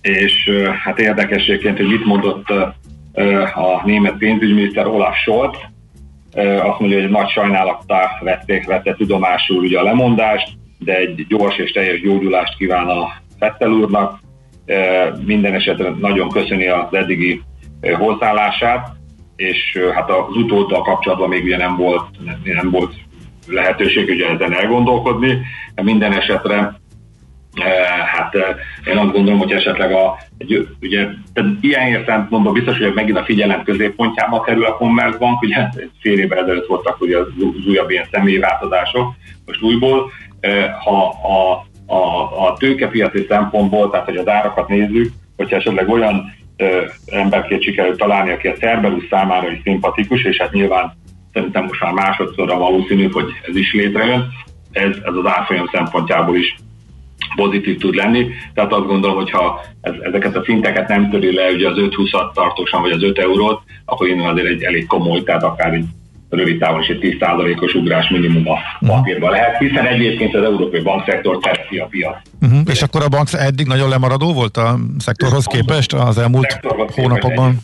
És 0.00 0.50
hát 0.84 0.98
érdekességként, 0.98 1.76
hogy 1.76 1.86
mit 1.86 2.04
mondott 2.04 2.50
a 3.54 3.82
német 3.84 4.16
pénzügyminiszter 4.16 4.86
Olaf 4.86 5.16
Scholz, 5.16 5.56
azt 6.62 6.78
mondja, 6.78 7.00
hogy 7.00 7.10
nagy 7.10 7.28
sajnálattal 7.28 8.08
vették, 8.20 8.66
vette 8.66 8.94
tudomásul 8.94 9.56
ugye 9.56 9.78
a 9.78 9.82
lemondást, 9.82 10.48
de 10.78 10.96
egy 10.96 11.26
gyors 11.28 11.56
és 11.56 11.70
teljes 11.70 12.00
gyógyulást 12.00 12.56
kíván 12.56 12.88
a 12.88 13.12
Fettel 13.38 13.70
úrnak. 13.70 14.18
Minden 15.24 15.54
esetre 15.54 15.90
nagyon 16.00 16.28
köszöni 16.28 16.66
az 16.66 16.94
eddigi 16.94 17.42
hozzáállását, 17.98 18.88
és 19.36 19.78
hát 19.94 20.10
az 20.10 20.36
utóddal 20.36 20.82
kapcsolatban 20.82 21.28
még 21.28 21.44
ugye 21.44 21.56
nem 21.56 21.76
volt, 21.76 22.04
nem 22.44 22.70
volt 22.70 22.94
lehetőség 23.46 24.08
ugye 24.08 24.28
ezen 24.28 24.54
elgondolkodni, 24.54 25.38
de 25.74 25.82
minden 25.82 26.12
esetre 26.12 26.80
hát 28.06 28.34
én 28.84 28.96
azt 28.96 29.12
gondolom, 29.12 29.38
hogy 29.38 29.52
esetleg 29.52 29.92
a, 29.92 30.18
egy, 30.38 30.68
ugye, 30.80 31.06
tehát 31.32 31.50
ilyen 31.60 31.86
értelemben 31.86 32.52
biztos, 32.52 32.78
hogy 32.78 32.94
megint 32.94 33.18
a 33.18 33.24
figyelem 33.24 33.62
középpontjába 33.62 34.40
kerül 34.40 34.64
a 34.64 34.76
Commerzbank, 34.76 35.42
ugye 35.42 35.68
fél 36.00 36.18
évvel 36.18 36.38
ezelőtt 36.38 36.66
voltak 36.66 37.00
ugye 37.00 37.18
az, 37.18 37.26
az 37.36 37.66
újabb 37.66 37.90
ilyen 37.90 38.06
személyváltozások, 38.10 39.14
most 39.46 39.62
újból, 39.62 40.10
ha 40.84 41.08
a, 41.08 41.66
a, 41.94 42.22
a 42.46 42.56
tőkepiaci 42.56 43.26
szempontból, 43.28 43.90
tehát 43.90 44.06
hogy 44.06 44.16
az 44.16 44.28
árakat 44.28 44.68
nézzük, 44.68 45.12
hogyha 45.36 45.56
esetleg 45.56 45.88
olyan 45.88 46.36
emberkét 47.06 47.62
sikerült 47.62 47.98
találni, 47.98 48.30
aki 48.30 48.48
a 48.48 48.52
Cerberus 48.52 49.04
számára 49.10 49.50
is 49.50 49.60
szimpatikus, 49.62 50.22
és 50.22 50.36
hát 50.36 50.52
nyilván 50.52 50.92
szerintem 51.32 51.64
most 51.64 51.82
már 51.82 51.92
másodszorra 51.92 52.58
valószínű, 52.58 53.10
hogy 53.10 53.26
ez 53.48 53.56
is 53.56 53.72
létrejön. 53.72 54.28
Ez, 54.72 54.96
ez 55.04 55.14
az 55.14 55.26
árfolyam 55.26 55.68
szempontjából 55.72 56.36
is 56.36 56.56
pozitív 57.36 57.78
tud 57.78 57.94
lenni. 57.94 58.26
Tehát 58.54 58.72
azt 58.72 58.86
gondolom, 58.86 59.16
hogy 59.16 59.30
ha 59.30 59.60
ez, 59.80 59.92
ezeket 60.02 60.36
a 60.36 60.42
szinteket 60.44 60.88
nem 60.88 61.10
töri 61.10 61.34
le, 61.34 61.50
ugye 61.50 61.68
az 61.68 61.76
5-20-at 61.78 62.32
tartósan, 62.34 62.82
vagy 62.82 62.90
az 62.90 63.02
5 63.02 63.18
eurót, 63.18 63.62
akkor 63.84 64.08
innen 64.08 64.28
azért 64.28 64.46
egy 64.46 64.62
elég 64.62 64.86
komoly, 64.86 65.22
tehát 65.22 65.42
akár 65.42 65.72
egy 65.72 65.84
rövid 66.30 66.58
távon 66.58 66.80
is 66.80 66.88
egy 66.88 67.16
10%-os 67.20 67.74
ugrás 67.74 68.08
minimum 68.08 68.48
a 68.48 68.58
mhm. 68.80 68.90
papírba 68.90 69.30
lehet, 69.30 69.58
hiszen 69.58 69.86
egyébként 69.86 70.34
az 70.34 70.42
európai 70.42 70.80
bankszektor 70.80 71.38
szereti 71.42 71.78
a 71.78 71.86
piac. 71.86 72.16
Uh-huh. 72.40 72.60
És 72.66 72.82
akkor 72.82 73.02
a 73.02 73.08
bank 73.08 73.28
eddig 73.32 73.66
nagyon 73.66 73.88
lemaradó 73.88 74.32
volt 74.32 74.56
a 74.56 74.78
szektorhoz 74.98 75.44
képest 75.44 75.92
az 75.92 76.18
elmúlt 76.18 76.60
hónapokban? 76.94 77.60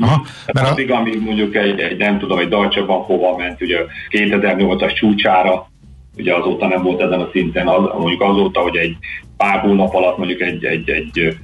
Aha, 0.00 0.26
mert 0.52 0.70
addig, 0.70 0.90
amíg 0.90 1.22
mondjuk 1.24 1.54
egy, 1.54 1.80
egy, 1.80 1.96
nem 1.96 2.18
tudom, 2.18 2.38
egy 2.38 2.48
Deutsche 2.48 2.82
Bank 2.82 3.04
hova 3.04 3.36
ment, 3.36 3.60
ugye 3.60 3.78
2008-as 4.10 4.94
csúcsára, 4.94 5.70
ugye 6.16 6.34
azóta 6.34 6.66
nem 6.66 6.82
volt 6.82 7.00
ezen 7.00 7.20
a 7.20 7.28
szinten, 7.32 7.68
az, 7.68 7.82
mondjuk 7.98 8.22
azóta, 8.22 8.60
hogy 8.60 8.76
egy 8.76 8.96
pár 9.36 9.60
hónap 9.60 9.94
alatt 9.94 10.18
mondjuk 10.18 10.40
egy, 10.40 10.64
egy, 10.64 10.90
egy 10.90 11.36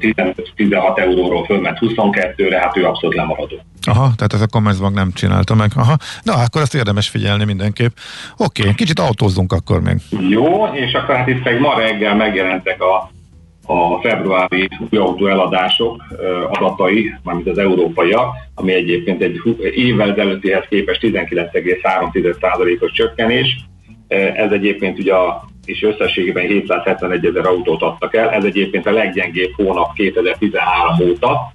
15-16 0.00 0.98
euróról 0.98 1.44
fölment 1.44 1.78
22-re, 1.80 2.60
hát 2.60 2.76
ő 2.76 2.84
abszolút 2.84 3.16
lemaradó. 3.16 3.56
Aha, 3.86 4.12
tehát 4.16 4.32
ez 4.32 4.40
a 4.40 4.46
Commerzbank 4.46 4.94
nem 4.94 5.12
csinálta 5.12 5.54
meg. 5.54 5.70
Aha. 5.76 5.96
Na, 6.22 6.32
akkor 6.32 6.62
ezt 6.62 6.74
érdemes 6.74 7.08
figyelni 7.08 7.44
mindenképp. 7.44 7.96
Oké, 8.36 8.62
okay, 8.62 8.74
kicsit 8.74 8.98
autózzunk 8.98 9.52
akkor 9.52 9.80
még. 9.80 9.96
Jó, 10.28 10.66
és 10.66 10.92
akkor 10.92 11.16
hát 11.16 11.28
itt 11.28 11.58
ma 11.58 11.78
reggel 11.78 12.14
megjelentek 12.14 12.82
a, 12.82 13.10
a 13.66 14.00
februári 14.00 14.68
autó 14.90 15.26
eladások 15.26 16.04
adatai, 16.48 17.14
mármint 17.22 17.48
az 17.48 17.58
európaiak, 17.58 18.34
ami 18.54 18.72
egyébként 18.72 19.22
egy 19.22 19.40
évvel 19.74 20.14
előttihez 20.14 20.64
képest 20.68 21.00
19,3%-os 21.02 22.92
csökkenés. 22.92 23.56
Ez 24.34 24.50
egyébként 24.50 24.98
ugye 24.98 25.14
a 25.14 25.44
és 25.66 25.82
összességében 25.82 26.46
771 26.46 27.24
ezer 27.24 27.46
autót 27.46 27.82
adtak 27.82 28.14
el. 28.14 28.30
Ez 28.30 28.44
egyébként 28.44 28.86
a 28.86 28.92
leggyengébb 28.92 29.52
hónap 29.56 29.94
2013 29.94 31.08
óta, 31.08 31.52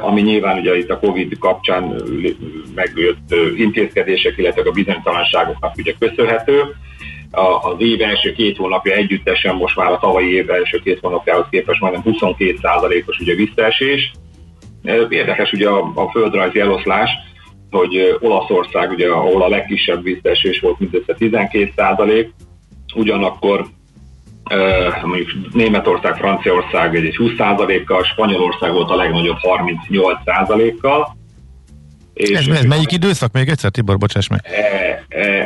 ami 0.00 0.20
nyilván 0.20 0.58
ugye 0.58 0.76
itt 0.76 0.90
a 0.90 0.98
Covid 0.98 1.38
kapcsán 1.38 2.02
megjött 2.74 3.34
intézkedések, 3.56 4.38
illetve 4.38 4.62
a 4.64 4.70
bizonytalanságoknak 4.70 5.76
ugye 5.76 5.94
köszönhető. 5.98 6.62
Az 7.62 7.74
év 7.78 8.02
első 8.02 8.32
két 8.32 8.56
hónapja 8.56 8.94
együttesen 8.94 9.54
most 9.54 9.76
már 9.76 9.92
a 9.92 9.98
tavalyi 9.98 10.32
év 10.32 10.50
első 10.50 10.80
két 10.84 10.98
hónapjához 11.00 11.46
képest 11.50 11.80
majdnem 11.80 12.02
22%-os 12.04 13.18
ugye 13.18 13.34
visszaesés. 13.34 14.12
Érdekes 15.08 15.52
ugye 15.52 15.68
a, 15.68 15.92
a 15.94 16.10
földrajzi 16.10 16.60
eloszlás, 16.60 17.10
hogy 17.70 18.16
Olaszország, 18.20 18.90
ugye, 18.90 19.08
ahol 19.08 19.42
a 19.42 19.48
legkisebb 19.48 20.02
visszaesés 20.02 20.60
volt 20.60 20.78
mindössze 20.78 21.16
12% 21.18 22.28
ugyanakkor 22.94 23.66
mondjuk 25.02 25.30
Németország, 25.52 26.16
Franciaország 26.16 26.96
egy 26.96 27.16
20%-kal, 27.18 28.04
Spanyolország 28.04 28.72
volt 28.72 28.90
a 28.90 28.96
legnagyobb 28.96 29.36
38%-kal. 29.42 31.16
És 32.14 32.30
ez, 32.30 32.46
ez 32.46 32.64
melyik 32.64 32.92
időszak? 32.92 33.32
Még 33.32 33.48
egyszer, 33.48 33.70
Tibor, 33.70 33.98
bocsáss 33.98 34.28
meg. 34.28 34.40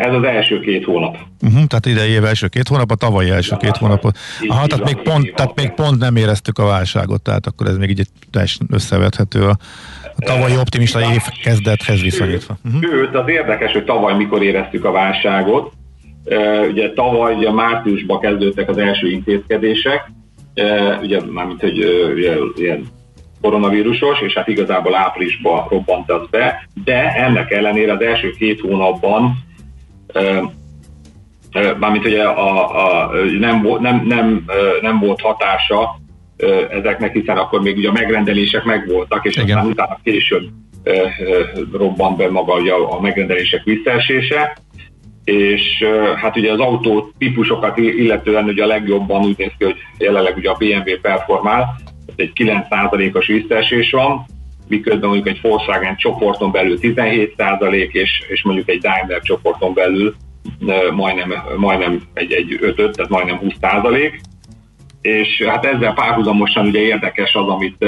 Ez 0.01 0.15
az 0.15 0.23
első 0.23 0.61
két 0.61 0.85
hónap. 0.85 1.17
Uh-huh, 1.43 1.65
tehát 1.65 1.87
idei 1.87 2.11
év 2.11 2.25
első 2.25 2.47
két 2.47 2.69
hónap, 2.69 2.91
a 2.91 2.95
tavalyi 2.95 3.31
első 3.31 3.57
két 3.57 3.77
hónapot. 3.77 4.19
Aha, 4.49 4.67
tehát 4.67 4.85
még, 4.85 5.03
pont, 5.03 5.35
tehát 5.35 5.55
még 5.55 5.71
pont 5.71 5.99
nem 5.99 6.17
éreztük 6.17 6.59
a 6.59 6.65
válságot, 6.65 7.23
tehát 7.23 7.47
akkor 7.47 7.67
ez 7.67 7.77
még 7.77 7.91
így 7.91 8.07
teljesen 8.31 8.67
összevethető 8.71 9.43
a, 9.43 9.57
a 10.17 10.25
tavalyi 10.25 10.57
optimista 10.57 11.01
év 11.01 11.23
kezdethez 11.43 12.03
viszonyítva. 12.03 12.59
Uh-huh. 12.65 12.83
Sőt, 12.83 13.15
az 13.15 13.29
érdekes, 13.29 13.73
hogy 13.73 13.85
tavaly 13.85 14.17
mikor 14.17 14.43
éreztük 14.43 14.85
a 14.85 14.91
válságot, 14.91 15.73
Ugye 16.71 16.93
tavaly 16.93 17.35
ugye 17.35 17.53
márciusban 17.53 18.21
kezdődtek 18.21 18.69
az 18.69 18.79
első 18.79 19.11
intézkedések, 19.11 20.11
ugye 21.03 21.21
mármint, 21.31 21.61
hogy 21.61 21.79
ugye, 22.15 22.37
ilyen 22.57 22.87
koronavírusos, 23.41 24.21
és 24.21 24.35
hát 24.35 24.49
igazából 24.49 24.95
áprilisban 24.95 25.67
robbant 25.69 26.11
az 26.11 26.29
be, 26.31 26.69
de 26.85 27.13
ennek 27.15 27.51
ellenére 27.51 27.93
az 27.93 28.01
első 28.01 28.31
két 28.31 28.61
hónapban 28.61 29.47
mármint 31.79 32.07
ugye 32.07 32.23
a, 32.23 33.05
a, 33.05 33.11
nem, 33.39 33.67
nem, 33.81 34.05
nem, 34.07 34.45
nem 34.81 34.99
volt 34.99 35.21
hatása 35.21 35.99
ezeknek, 36.71 37.13
hiszen 37.13 37.37
akkor 37.37 37.61
még 37.61 37.77
ugye 37.77 37.89
a 37.89 37.93
megrendelések 37.93 38.65
megvoltak, 38.65 39.25
és 39.25 39.37
Igen. 39.37 39.57
aztán 39.57 39.71
utána 39.71 39.99
később 40.03 40.49
robbant 41.73 42.17
be 42.17 42.31
maga 42.31 42.55
ugye 42.55 42.73
a 42.73 43.01
megrendelések 43.01 43.65
visszaesése 43.65 44.57
és 45.25 45.85
hát 46.17 46.37
ugye 46.37 46.53
az 46.53 46.59
autó 46.59 47.13
típusokat 47.19 47.79
illetően 47.79 48.45
ugye 48.45 48.63
a 48.63 48.67
legjobban 48.67 49.25
úgy 49.25 49.39
néz 49.39 49.53
ki, 49.59 49.65
hogy 49.65 49.77
jelenleg 49.99 50.37
ugye 50.37 50.51
a 50.51 50.57
BMW 50.59 51.01
performál, 51.03 51.77
egy 52.21 52.33
9%-os 52.35 53.27
visszaesés 53.27 53.91
van, 53.91 54.27
miközben 54.69 55.09
mondjuk 55.09 55.29
egy 55.29 55.41
Volkswagen 55.43 55.97
csoporton 55.97 56.51
belül 56.51 56.79
17% 56.83 57.91
és, 57.93 58.23
és 58.29 58.43
mondjuk 58.43 58.69
egy 58.69 58.81
Daimler 58.81 59.21
csoporton 59.23 59.75
belül 59.75 60.15
majdnem, 60.95 61.35
majdnem 61.57 62.03
egy, 62.15 62.33
egy 62.33 62.59
5 62.61 62.75
tehát 62.75 63.11
majdnem 63.11 63.41
20%. 63.61 64.13
És 65.01 65.43
hát 65.43 65.65
ezzel 65.65 65.95
párhuzamosan 65.95 66.67
ugye 66.67 66.81
érdekes 66.81 67.35
az, 67.35 67.49
amit, 67.49 67.87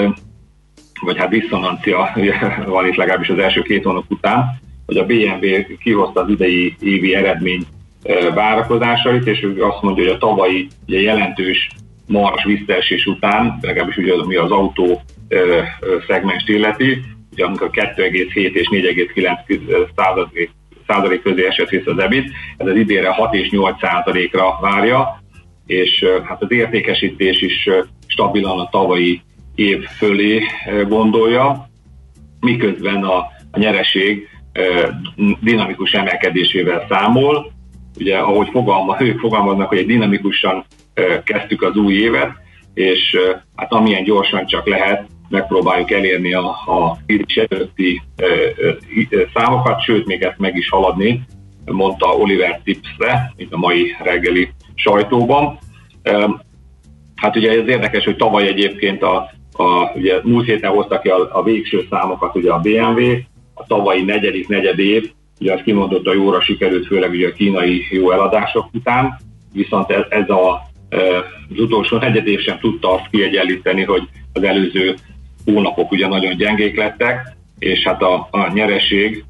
vagy 1.01 1.18
hát 1.18 1.28
diszonancia 1.28 2.12
van 2.66 2.87
itt 2.87 2.95
legalábbis 2.95 3.28
az 3.28 3.39
első 3.39 3.62
két 3.62 3.85
hónap 3.85 4.05
után, 4.09 4.61
hogy 4.87 4.97
a 4.97 5.07
BMW 5.07 5.76
kihozta 5.83 6.20
az 6.20 6.28
idei 6.28 6.76
évi 6.81 7.14
eredmény 7.14 7.62
várakozásait, 8.35 9.26
és 9.26 9.47
azt 9.59 9.83
mondja, 9.83 10.05
hogy 10.05 10.12
a 10.12 10.18
tavalyi 10.18 10.68
ugye 10.87 11.01
jelentős 11.01 11.68
mars 12.11 12.45
visszaesés 12.45 13.07
után, 13.07 13.59
legalábbis 13.61 13.97
ugye 13.97 14.27
mi 14.27 14.37
az 14.37 14.51
autó 14.51 15.03
szegmens 16.07 16.45
illeti, 16.47 17.03
ugye 17.33 17.45
amikor 17.45 17.71
2,7 17.73 18.35
és 18.35 18.69
4,9 18.71 19.89
százalék, 19.97 20.51
százalék 20.87 21.23
közé 21.23 21.47
esett 21.47 21.69
vissza 21.69 21.91
az 21.91 21.99
EBIT, 21.99 22.31
ez 22.57 22.67
az 22.67 22.77
idére 22.77 23.11
6 23.11 23.35
és 23.35 23.51
8 23.51 23.79
százalékra 23.81 24.59
várja, 24.61 25.23
és 25.67 26.05
hát 26.25 26.43
az 26.43 26.53
értékesítés 26.53 27.41
is 27.41 27.69
stabilan 28.07 28.59
a 28.59 28.69
tavalyi 28.69 29.23
év 29.55 29.85
fölé 29.85 30.43
gondolja, 30.89 31.69
miközben 32.41 33.03
a, 33.03 33.17
a 33.51 33.59
nyereség 33.59 34.29
dinamikus 35.41 35.93
emelkedésével 35.93 36.87
számol, 36.89 37.53
ugye 38.01 38.19
ahogy 38.19 38.49
fogalma, 38.51 38.97
ők 39.01 39.19
fogalmaznak, 39.19 39.69
hogy 39.69 39.79
egy 39.79 39.87
dinamikusan 39.87 40.65
kezdtük 41.25 41.63
az 41.63 41.77
új 41.77 41.95
évet, 41.95 42.31
és 42.75 43.17
hát 43.57 43.73
amilyen 43.73 44.05
gyorsan 44.05 44.47
csak 44.47 44.67
lehet, 44.67 45.07
megpróbáljuk 45.29 45.91
elérni 45.91 46.35
a, 46.35 46.49
a 46.49 46.97
krízis 47.07 47.37
előtti 47.37 48.03
számokat, 49.35 49.83
sőt, 49.83 50.07
még 50.07 50.23
ezt 50.23 50.39
meg 50.39 50.57
is 50.57 50.69
haladni, 50.69 51.23
mondta 51.65 52.17
Oliver 52.17 52.61
Tipsre, 52.65 53.33
mint 53.37 53.53
a 53.53 53.59
mai 53.59 53.97
reggeli 54.03 54.49
sajtóban. 54.75 55.59
Hát 57.15 57.37
ugye 57.37 57.51
ez 57.51 57.69
érdekes, 57.69 58.05
hogy 58.05 58.17
tavaly 58.17 58.47
egyébként 58.47 59.03
a, 59.03 59.31
a 59.53 59.93
ugye 59.95 60.21
múlt 60.23 60.47
héten 60.47 60.71
hoztak 60.71 61.03
ki 61.03 61.09
a, 61.09 61.29
a 61.33 61.43
végső 61.43 61.87
számokat 61.91 62.37
ugye 62.37 62.51
a 62.53 62.61
BMW, 62.61 63.01
a 63.55 63.67
tavalyi 63.67 64.03
negyedik 64.03 64.49
negyed 64.49 64.79
év, 64.79 65.11
ugye 65.41 65.62
kimondott 65.62 66.07
a 66.07 66.14
jóra 66.14 66.41
sikerült, 66.41 66.86
főleg 66.86 67.11
ugye 67.11 67.28
a 67.28 67.32
kínai 67.32 67.86
jó 67.91 68.11
eladások 68.11 68.68
után, 68.72 69.18
viszont 69.53 69.91
ez, 69.91 70.03
ez 70.09 70.28
a, 70.28 70.70
az 71.51 71.59
utolsó 71.59 71.97
negyed 71.97 72.41
sem 72.41 72.59
tudta 72.59 72.95
azt 72.95 73.09
kiegyenlíteni, 73.11 73.84
hogy 73.84 74.03
az 74.32 74.43
előző 74.43 74.95
hónapok 75.45 75.93
ugye 75.93 76.07
nagyon 76.07 76.36
gyengék 76.36 76.76
lettek, 76.76 77.36
és 77.59 77.82
hát 77.82 78.03
a, 78.03 78.28
a 78.30 78.53
nyereség 78.53 79.24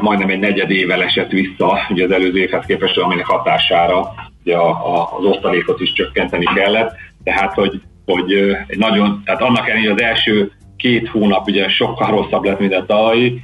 majdnem 0.00 0.28
egy 0.28 0.38
negyed 0.38 0.70
évvel 0.70 1.02
esett 1.02 1.30
vissza 1.30 1.78
ugye 1.90 2.04
az 2.04 2.10
előző 2.10 2.38
évhez 2.38 2.64
képest, 2.66 2.98
aminek 2.98 3.26
hatására 3.26 4.14
ugye 4.44 4.56
a, 4.56 4.68
a, 4.68 5.16
az 5.18 5.24
osztalékot 5.24 5.80
is 5.80 5.92
csökkenteni 5.92 6.44
kellett, 6.54 6.96
tehát 7.24 7.54
hogy, 7.54 7.80
hogy 8.04 8.32
egy 8.66 8.78
nagyon, 8.78 9.22
tehát 9.24 9.42
annak 9.42 9.68
ellenére 9.68 9.92
az 9.92 10.00
első 10.00 10.52
két 10.76 11.08
hónap 11.08 11.46
ugye 11.46 11.68
sokkal 11.68 12.10
rosszabb 12.10 12.44
lett, 12.44 12.58
mint 12.58 12.74
a 12.74 12.86
tavalyi, 12.86 13.40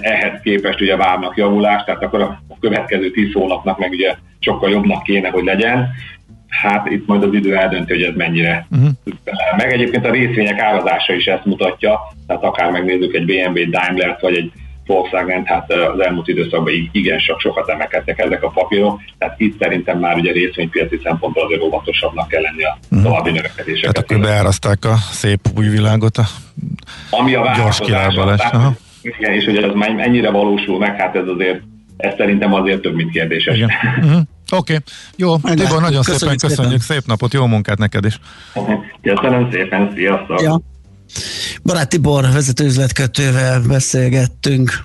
ehhez 0.00 0.40
képest 0.42 0.80
ugye 0.80 0.96
várnak 0.96 1.36
javulást, 1.36 1.84
tehát 1.84 2.02
akkor 2.02 2.20
a 2.22 2.40
következő 2.60 3.10
tíz 3.10 3.32
hónapnak 3.32 3.78
meg 3.78 3.90
ugye 3.90 4.14
sokkal 4.38 4.70
jobbnak 4.70 5.02
kéne, 5.02 5.28
hogy 5.28 5.44
legyen. 5.44 5.88
Hát 6.48 6.90
itt 6.90 7.06
majd 7.06 7.22
az 7.22 7.34
idő 7.34 7.56
eldönti, 7.56 7.92
hogy 7.92 8.02
ez 8.02 8.14
mennyire 8.14 8.66
uh-huh. 8.70 8.88
meg. 9.56 9.72
Egyébként 9.72 10.06
a 10.06 10.10
részvények 10.10 10.60
árazása 10.60 11.12
is 11.12 11.24
ezt 11.24 11.44
mutatja, 11.44 12.00
tehát 12.26 12.42
akár 12.42 12.70
megnézzük 12.70 13.14
egy 13.14 13.24
BMW 13.24 13.70
Daimler-t, 13.70 14.20
vagy 14.20 14.36
egy 14.36 14.52
Volkswagen, 14.86 15.44
hát 15.44 15.72
az 15.72 16.00
elmúlt 16.00 16.28
időszakban 16.28 16.72
igen 16.92 17.18
sok 17.18 17.40
sokat 17.40 17.68
emelkedtek 17.68 18.18
ezek 18.18 18.42
a 18.42 18.48
papírok, 18.48 19.00
tehát 19.18 19.40
itt 19.40 19.58
szerintem 19.58 19.98
már 19.98 20.16
ugye 20.16 20.32
részvénypiaci 20.32 21.00
szempontból 21.02 21.44
azért 21.44 21.62
óvatosabbnak 21.62 22.28
kell 22.28 22.42
lenni 22.42 22.64
a 22.64 22.78
mhm. 22.90 23.02
további 23.02 23.30
növekedéseket. 23.30 23.94
Tehát 23.94 24.10
akkor 24.10 24.20
beáraszták 24.20 24.84
a 24.84 24.94
szép 24.96 25.40
új 25.56 25.68
világot 25.68 26.16
a 26.16 26.24
Ami 27.10 27.34
a 27.34 27.52
gyors 27.56 27.78
kilábalás. 27.78 28.40
Igen, 29.18 29.32
és 29.32 29.44
hogy 29.44 29.56
ez 29.56 29.70
mennyire 29.74 30.30
valósul 30.30 30.78
meg, 30.78 31.00
hát 31.00 31.16
ez 31.16 31.28
azért, 31.28 31.62
ez 31.96 32.14
szerintem 32.16 32.54
azért 32.54 32.80
több, 32.80 32.94
mint 32.94 33.10
kérdéses. 33.10 33.56
Igen. 33.56 33.70
Uh-huh. 33.98 34.20
Oké, 34.50 34.74
okay. 34.74 34.84
jó, 35.16 35.36
Tibor, 35.36 35.80
nagyon 35.80 36.02
köszönjük 36.02 36.38
szépen 36.38 36.50
köszönjük, 36.50 36.80
szépen. 36.80 36.96
szép 36.96 37.06
napot, 37.06 37.32
jó 37.32 37.46
munkát 37.46 37.78
neked 37.78 38.04
is. 38.04 38.18
Köszönöm 39.02 39.50
szépen, 39.50 39.92
sziasztok! 39.94 40.40
Ja. 40.40 40.60
Barát 41.62 41.88
Tibor 41.88 42.22
vezetőüzletkötővel 42.32 43.60
beszélgettünk. 43.68 44.84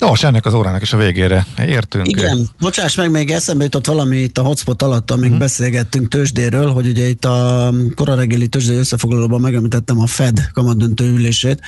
Nos, 0.00 0.22
ennek 0.22 0.46
az 0.46 0.54
órának 0.54 0.82
is 0.82 0.92
a 0.92 0.96
végére 0.96 1.46
értünk. 1.66 2.08
Igen, 2.08 2.48
bocsáss 2.58 2.94
meg, 2.94 3.10
még 3.10 3.30
eszembe 3.30 3.64
jutott 3.64 3.86
valami 3.86 4.16
itt 4.16 4.38
a 4.38 4.42
hotspot 4.42 4.82
alatt, 4.82 5.10
amíg 5.10 5.28
hmm. 5.28 5.38
beszélgettünk 5.38 6.08
tőzsdéről, 6.08 6.72
hogy 6.72 6.86
ugye 6.86 7.08
itt 7.08 7.24
a 7.24 7.72
korareggeli 7.94 8.48
tőzsdei 8.48 8.76
összefoglalóban 8.76 9.40
megemlítettem 9.40 10.00
a 10.00 10.06
Fed 10.06 10.50
kamadöntő 10.52 11.04
ülését. 11.04 11.60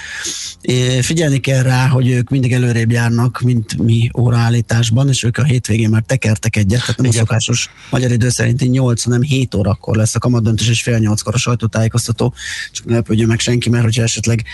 É, 0.61 1.01
figyelni 1.01 1.39
kell 1.39 1.63
rá, 1.63 1.87
hogy 1.87 2.09
ők 2.09 2.31
mindig 2.31 2.53
előrébb 2.53 2.91
járnak, 2.91 3.41
mint 3.41 3.83
mi 3.83 4.11
óraállításban, 4.19 5.09
és 5.09 5.23
ők 5.23 5.39
a 5.39 5.45
hétvégén 5.45 5.91
már 5.91 6.03
tekertek 6.07 6.57
egyet, 6.57 6.81
tehát 6.81 6.97
nem 6.97 7.07
Igen. 7.07 7.19
a 7.19 7.25
szokásos 7.25 7.71
magyar 7.91 8.11
idő 8.13 8.29
szerinti 8.29 8.67
8, 8.67 9.03
hanem 9.03 9.23
7 9.23 9.55
órakor 9.55 9.97
lesz 9.97 10.15
a 10.15 10.19
kamadöntős, 10.19 10.69
és 10.69 10.83
fél 10.83 10.99
8-kor 11.01 11.35
a 11.35 11.39
sajtótájékoztató. 11.39 12.35
Csak 12.73 12.85
ne 12.85 12.95
lepődjön 12.95 13.29
meg 13.29 13.41
senki, 13.41 13.71
mert 13.71 13.85
hogyha 13.85 14.03
esetleg 14.03 14.45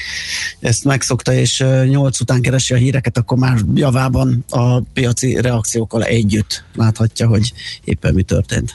ezt 0.60 0.84
megszokta, 0.84 1.32
és 1.32 1.64
8 1.84 2.20
után 2.20 2.40
keresi 2.40 2.74
a 2.74 2.76
híreket, 2.76 3.18
akkor 3.18 3.38
már 3.38 3.66
javában 3.74 4.44
a 4.50 4.80
piaci 4.80 5.40
reakciókkal 5.40 6.02
együtt 6.02 6.64
láthatja, 6.74 7.28
hogy 7.28 7.52
éppen 7.84 8.14
mi 8.14 8.22
történt. 8.22 8.74